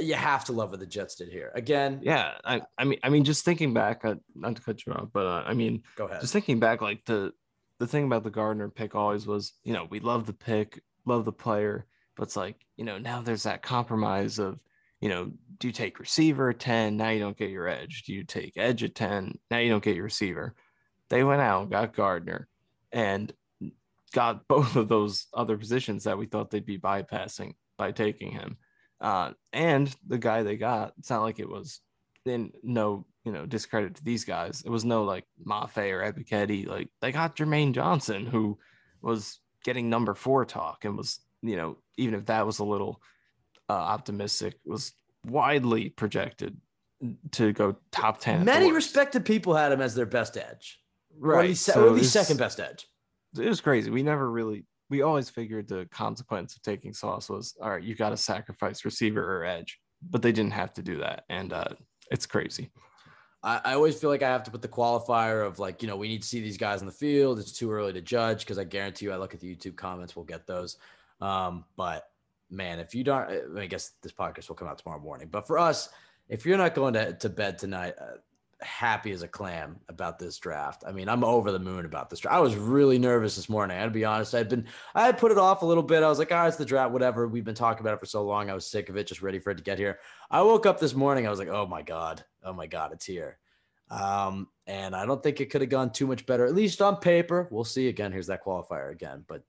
you 0.00 0.14
have 0.14 0.44
to 0.46 0.52
love 0.52 0.70
what 0.70 0.80
the 0.80 0.86
Jets 0.86 1.16
did 1.16 1.28
here. 1.28 1.52
Again, 1.54 2.00
yeah. 2.02 2.32
I, 2.44 2.62
I 2.78 2.84
mean, 2.84 2.98
I 3.02 3.10
mean, 3.10 3.24
just 3.24 3.44
thinking 3.44 3.74
back, 3.74 4.04
uh, 4.04 4.16
not 4.34 4.56
to 4.56 4.62
cut 4.62 4.84
you 4.86 4.92
off, 4.92 5.08
but 5.12 5.26
uh, 5.26 5.44
I 5.46 5.54
mean, 5.54 5.82
go 5.96 6.06
ahead. 6.06 6.20
just 6.20 6.32
thinking 6.32 6.58
back, 6.58 6.80
like 6.80 7.04
the 7.04 7.32
the 7.84 7.90
thing 7.90 8.04
about 8.04 8.24
the 8.24 8.30
Gardner 8.30 8.70
pick 8.70 8.94
always 8.94 9.26
was, 9.26 9.52
you 9.62 9.74
know, 9.74 9.86
we 9.90 10.00
love 10.00 10.24
the 10.24 10.32
pick, 10.32 10.82
love 11.04 11.26
the 11.26 11.32
player, 11.32 11.86
but 12.16 12.22
it's 12.24 12.36
like, 12.36 12.56
you 12.76 12.84
know, 12.84 12.96
now 12.96 13.20
there's 13.20 13.42
that 13.42 13.62
compromise 13.62 14.38
of, 14.38 14.58
you 15.00 15.10
know, 15.10 15.30
do 15.58 15.68
you 15.68 15.72
take 15.72 16.00
receiver 16.00 16.48
at 16.48 16.58
10? 16.58 16.96
Now 16.96 17.10
you 17.10 17.20
don't 17.20 17.36
get 17.36 17.50
your 17.50 17.68
edge. 17.68 18.04
Do 18.04 18.14
you 18.14 18.24
take 18.24 18.54
edge 18.56 18.82
at 18.82 18.94
10? 18.94 19.38
Now 19.50 19.58
you 19.58 19.68
don't 19.68 19.84
get 19.84 19.96
your 19.96 20.04
receiver. 20.04 20.54
They 21.10 21.24
went 21.24 21.42
out, 21.42 21.68
got 21.68 21.94
Gardner, 21.94 22.48
and 22.90 23.30
got 24.14 24.48
both 24.48 24.76
of 24.76 24.88
those 24.88 25.26
other 25.34 25.58
positions 25.58 26.04
that 26.04 26.16
we 26.16 26.24
thought 26.24 26.50
they'd 26.50 26.64
be 26.64 26.78
bypassing 26.78 27.52
by 27.76 27.92
taking 27.92 28.30
him. 28.30 28.56
Uh, 28.98 29.32
and 29.52 29.94
the 30.06 30.16
guy 30.16 30.42
they 30.42 30.56
got, 30.56 30.94
it's 30.98 31.10
not 31.10 31.22
like 31.22 31.38
it 31.38 31.50
was 31.50 31.80
in 32.24 32.50
no 32.62 33.04
you 33.24 33.32
know 33.32 33.46
discredit 33.46 33.96
to 33.96 34.04
these 34.04 34.24
guys. 34.24 34.62
It 34.64 34.70
was 34.70 34.84
no 34.84 35.04
like 35.04 35.24
Mafe 35.44 35.90
or 35.92 36.12
Ebiketie. 36.12 36.66
Like 36.66 36.88
they 37.00 37.12
got 37.12 37.36
Jermaine 37.36 37.72
Johnson, 37.72 38.26
who 38.26 38.58
was 39.02 39.40
getting 39.64 39.88
number 39.88 40.14
four 40.14 40.44
talk 40.44 40.84
and 40.84 40.96
was 40.96 41.20
you 41.42 41.56
know 41.56 41.78
even 41.96 42.14
if 42.14 42.26
that 42.26 42.46
was 42.46 42.58
a 42.58 42.64
little 42.64 43.00
uh, 43.68 43.72
optimistic, 43.72 44.54
was 44.64 44.92
widely 45.26 45.88
projected 45.88 46.56
to 47.32 47.52
go 47.52 47.76
top 47.90 48.20
ten. 48.20 48.44
Many 48.44 48.72
respected 48.72 49.24
people 49.24 49.54
had 49.54 49.72
him 49.72 49.80
as 49.80 49.94
their 49.94 50.06
best 50.06 50.36
edge, 50.36 50.80
right? 51.18 51.56
so 51.56 51.84
or 51.84 51.86
at 51.88 51.92
least 51.94 52.14
it's- 52.14 52.26
second 52.26 52.38
best 52.38 52.60
edge. 52.60 52.86
It 53.38 53.48
was 53.48 53.60
crazy. 53.60 53.90
We 53.90 54.02
never 54.02 54.30
really. 54.30 54.64
We 54.90 55.02
always 55.02 55.28
figured 55.30 55.66
the 55.66 55.88
consequence 55.90 56.54
of 56.54 56.62
taking 56.62 56.92
Sauce 56.92 57.28
was 57.28 57.56
all 57.60 57.70
right. 57.70 57.82
You 57.82 57.94
got 57.96 58.10
to 58.10 58.16
sacrifice 58.16 58.84
receiver 58.84 59.38
or 59.38 59.44
edge, 59.44 59.80
but 60.08 60.22
they 60.22 60.30
didn't 60.30 60.52
have 60.52 60.72
to 60.74 60.82
do 60.82 60.98
that, 60.98 61.24
and 61.28 61.52
uh, 61.52 61.70
it's 62.12 62.26
crazy. 62.26 62.70
I, 63.44 63.60
I 63.64 63.74
always 63.74 64.00
feel 64.00 64.10
like 64.10 64.22
I 64.22 64.28
have 64.28 64.42
to 64.44 64.50
put 64.50 64.62
the 64.62 64.68
qualifier 64.68 65.46
of 65.46 65.58
like, 65.58 65.82
you 65.82 65.88
know, 65.88 65.96
we 65.96 66.08
need 66.08 66.22
to 66.22 66.28
see 66.28 66.40
these 66.40 66.56
guys 66.56 66.80
in 66.80 66.86
the 66.86 66.92
field. 66.92 67.38
It's 67.38 67.52
too 67.52 67.70
early 67.70 67.92
to 67.92 68.00
judge 68.00 68.40
because 68.40 68.58
I 68.58 68.64
guarantee 68.64 69.04
you, 69.04 69.12
I 69.12 69.16
look 69.16 69.34
at 69.34 69.40
the 69.40 69.54
YouTube 69.54 69.76
comments, 69.76 70.16
we'll 70.16 70.24
get 70.24 70.46
those. 70.46 70.78
Um, 71.20 71.64
but 71.76 72.08
man, 72.50 72.80
if 72.80 72.94
you 72.94 73.04
don't, 73.04 73.28
I 73.28 73.42
mean, 73.48 73.62
I 73.62 73.66
guess 73.66 73.92
this 74.02 74.12
podcast 74.12 74.48
will 74.48 74.56
come 74.56 74.66
out 74.66 74.78
tomorrow 74.78 75.00
morning. 75.00 75.28
But 75.30 75.46
for 75.46 75.58
us, 75.58 75.90
if 76.28 76.46
you're 76.46 76.58
not 76.58 76.74
going 76.74 76.94
to, 76.94 77.12
to 77.12 77.28
bed 77.28 77.58
tonight, 77.58 77.94
uh, 78.00 78.16
happy 78.60 79.12
as 79.12 79.22
a 79.22 79.28
clam 79.28 79.80
about 79.88 80.18
this 80.18 80.38
draft. 80.38 80.84
I 80.86 80.92
mean, 80.92 81.08
I'm 81.08 81.24
over 81.24 81.50
the 81.52 81.58
moon 81.58 81.84
about 81.84 82.10
this 82.10 82.20
draft. 82.20 82.36
I 82.36 82.40
was 82.40 82.56
really 82.56 82.98
nervous 82.98 83.36
this 83.36 83.48
morning. 83.48 83.76
I 83.76 83.80
had 83.80 83.86
to 83.86 83.90
be 83.90 84.04
honest. 84.04 84.34
I'd 84.34 84.48
been, 84.48 84.66
I 84.94 85.06
had 85.06 85.18
put 85.18 85.32
it 85.32 85.38
off 85.38 85.62
a 85.62 85.66
little 85.66 85.82
bit. 85.82 86.02
I 86.02 86.08
was 86.08 86.18
like, 86.18 86.32
all 86.32 86.38
right, 86.38 86.48
it's 86.48 86.56
the 86.56 86.64
draft, 86.64 86.92
whatever. 86.92 87.26
We've 87.28 87.44
been 87.44 87.54
talking 87.54 87.80
about 87.80 87.94
it 87.94 88.00
for 88.00 88.06
so 88.06 88.24
long. 88.24 88.50
I 88.50 88.54
was 88.54 88.66
sick 88.66 88.88
of 88.88 88.96
it, 88.96 89.06
just 89.06 89.22
ready 89.22 89.38
for 89.38 89.50
it 89.50 89.56
to 89.56 89.62
get 89.62 89.78
here. 89.78 89.98
I 90.30 90.42
woke 90.42 90.66
up 90.66 90.80
this 90.80 90.94
morning. 90.94 91.26
I 91.26 91.30
was 91.30 91.38
like, 91.38 91.48
oh 91.48 91.66
my 91.66 91.82
God. 91.82 92.24
Oh 92.42 92.52
my 92.52 92.66
God, 92.66 92.92
it's 92.92 93.06
here. 93.06 93.38
Um, 93.90 94.48
and 94.66 94.96
I 94.96 95.06
don't 95.06 95.22
think 95.22 95.40
it 95.40 95.50
could 95.50 95.60
have 95.60 95.70
gone 95.70 95.92
too 95.92 96.06
much 96.06 96.26
better, 96.26 96.46
at 96.46 96.54
least 96.54 96.82
on 96.82 96.96
paper. 96.96 97.48
We'll 97.50 97.64
see 97.64 97.88
again. 97.88 98.12
Here's 98.12 98.28
that 98.28 98.44
qualifier 98.44 98.90
again. 98.90 99.24
But 99.26 99.42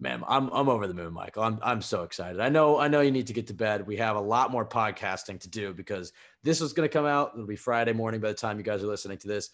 man, 0.00 0.24
I'm 0.26 0.48
I'm 0.50 0.68
over 0.68 0.86
the 0.86 0.94
moon, 0.94 1.12
Michael. 1.12 1.42
I'm 1.42 1.58
I'm 1.62 1.82
so 1.82 2.02
excited. 2.02 2.40
I 2.40 2.48
know 2.48 2.78
I 2.78 2.88
know 2.88 3.00
you 3.00 3.10
need 3.10 3.26
to 3.28 3.32
get 3.32 3.46
to 3.48 3.54
bed. 3.54 3.86
We 3.86 3.96
have 3.98 4.16
a 4.16 4.20
lot 4.20 4.50
more 4.50 4.64
podcasting 4.64 5.38
to 5.40 5.48
do 5.48 5.74
because 5.74 6.12
this 6.42 6.60
is 6.60 6.72
going 6.72 6.88
to 6.88 6.92
come 6.92 7.06
out. 7.06 7.32
It'll 7.34 7.46
be 7.46 7.56
Friday 7.56 7.92
morning 7.92 8.20
by 8.20 8.28
the 8.28 8.34
time 8.34 8.58
you 8.58 8.64
guys 8.64 8.82
are 8.82 8.86
listening 8.86 9.18
to 9.18 9.28
this. 9.28 9.50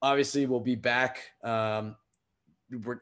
Obviously, 0.00 0.46
we'll 0.46 0.60
be 0.60 0.74
back 0.74 1.18
um, 1.44 1.94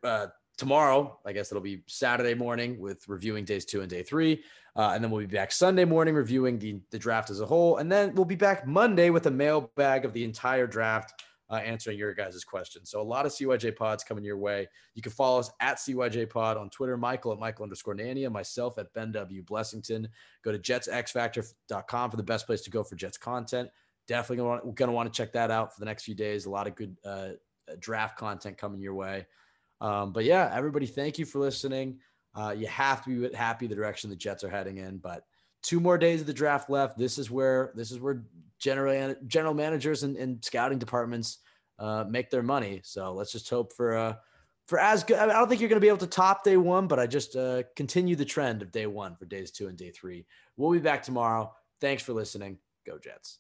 uh, 0.05 0.27
tomorrow. 0.59 1.19
I 1.25 1.33
guess 1.33 1.51
it'll 1.51 1.63
be 1.63 1.83
Saturday 1.87 2.35
morning 2.35 2.79
with 2.79 3.09
reviewing 3.09 3.45
days 3.45 3.65
two 3.65 3.81
and 3.81 3.89
day 3.89 4.03
three, 4.03 4.43
uh, 4.77 4.93
and 4.95 5.03
then 5.03 5.11
we'll 5.11 5.27
be 5.27 5.35
back 5.35 5.53
Sunday 5.53 5.85
morning 5.85 6.15
reviewing 6.15 6.59
the 6.59 6.81
the 6.91 6.99
draft 6.99 7.31
as 7.31 7.41
a 7.41 7.47
whole, 7.47 7.77
and 7.79 7.91
then 7.91 8.15
we'll 8.15 8.25
be 8.25 8.35
back 8.35 8.67
Monday 8.67 9.11
with 9.11 9.27
a 9.27 9.31
mailbag 9.31 10.05
of 10.05 10.13
the 10.13 10.25
entire 10.25 10.67
draft. 10.67 11.23
Uh, 11.51 11.57
answering 11.57 11.99
your 11.99 12.15
guys' 12.15 12.45
questions. 12.45 12.91
So 12.91 13.01
a 13.01 13.03
lot 13.03 13.27
of 13.27 13.33
CYJ 13.33 13.77
pods 13.77 14.05
coming 14.05 14.25
your 14.25 14.39
way. 14.39 14.69
You 14.95 15.03
can 15.03 15.13
follow 15.13 15.41
us 15.41 15.51
at 15.61 15.79
CYJ 15.79 16.31
pod 16.31 16.57
on 16.57 16.71
Twitter, 16.71 16.97
Michael 16.97 17.33
at 17.33 17.39
Michael 17.39 17.65
underscore 17.65 17.95
Nania, 17.95 18.31
myself 18.31 18.79
at 18.79 18.93
Ben 18.93 19.11
W. 19.13 19.43
Blessington. 19.43 20.07
Go 20.45 20.53
to 20.53 20.59
jetsxfactor.com 20.59 22.11
for 22.11 22.17
the 22.17 22.23
best 22.23 22.47
place 22.47 22.61
to 22.63 22.71
go 22.71 22.85
for 22.85 22.95
Jets 22.95 23.19
content. 23.19 23.69
Definitely 24.07 24.37
going 24.73 24.77
to, 24.77 24.93
want 24.93 25.13
to 25.13 25.17
check 25.17 25.33
that 25.33 25.51
out 25.51 25.75
for 25.75 25.81
the 25.81 25.87
next 25.87 26.05
few 26.05 26.15
days. 26.15 26.47
A 26.47 26.51
lot 26.51 26.67
of 26.67 26.75
good 26.77 26.97
uh, 27.05 27.31
draft 27.81 28.17
content 28.17 28.57
coming 28.57 28.81
your 28.81 28.95
way. 28.95 29.27
Um, 29.81 30.13
but 30.13 30.25
yeah, 30.25 30.51
everybody, 30.55 30.87
thank 30.87 31.19
you 31.19 31.25
for 31.25 31.39
listening. 31.39 31.99
Uh, 32.35 32.55
you 32.57 32.67
have 32.69 33.05
to 33.05 33.29
be 33.29 33.37
happy 33.37 33.67
the 33.67 33.75
direction 33.75 34.09
the 34.09 34.17
Jets 34.17 34.45
are 34.45 34.51
heading 34.51 34.79
in, 34.79 34.99
but 34.99 35.25
two 35.63 35.81
more 35.81 35.99
days 35.99 36.21
of 36.21 36.27
the 36.27 36.33
draft 36.33 36.71
left. 36.71 36.97
This 36.97 37.19
is 37.19 37.31
where 37.31 37.73
this 37.75 37.91
is 37.91 37.99
where 37.99 38.23
general 38.61 39.17
general 39.27 39.55
managers 39.55 40.05
and, 40.05 40.17
and 40.17 40.45
scouting 40.45 40.79
departments 40.79 41.39
uh, 41.79 42.05
make 42.09 42.31
their 42.31 42.43
money. 42.43 42.81
So 42.85 43.13
let's 43.13 43.33
just 43.33 43.51
hope 43.51 43.73
for 43.73 43.97
uh, 43.97 44.15
for 44.69 44.79
as 44.79 45.03
good. 45.03 45.19
I 45.19 45.27
don't 45.27 45.49
think 45.49 45.61
you're 45.61 45.69
going 45.69 45.81
to 45.81 45.85
be 45.85 45.89
able 45.89 45.99
to 45.99 46.07
top 46.07 46.45
day 46.45 46.57
one, 46.57 46.87
but 46.87 47.01
I 47.01 47.07
just 47.07 47.35
uh, 47.35 47.65
continue 47.75 48.15
the 48.15 48.25
trend 48.25 48.63
of 48.63 48.71
day 48.71 48.87
one 48.87 49.17
for 49.17 49.25
days 49.25 49.51
two 49.51 49.67
and 49.67 49.77
day 49.77 49.91
three. 49.91 50.27
We'll 50.57 50.71
be 50.71 50.79
back 50.79 51.03
tomorrow. 51.03 51.53
Thanks 51.81 52.03
for 52.03 52.13
listening. 52.13 52.59
Go 52.87 52.99
Jets. 52.99 53.39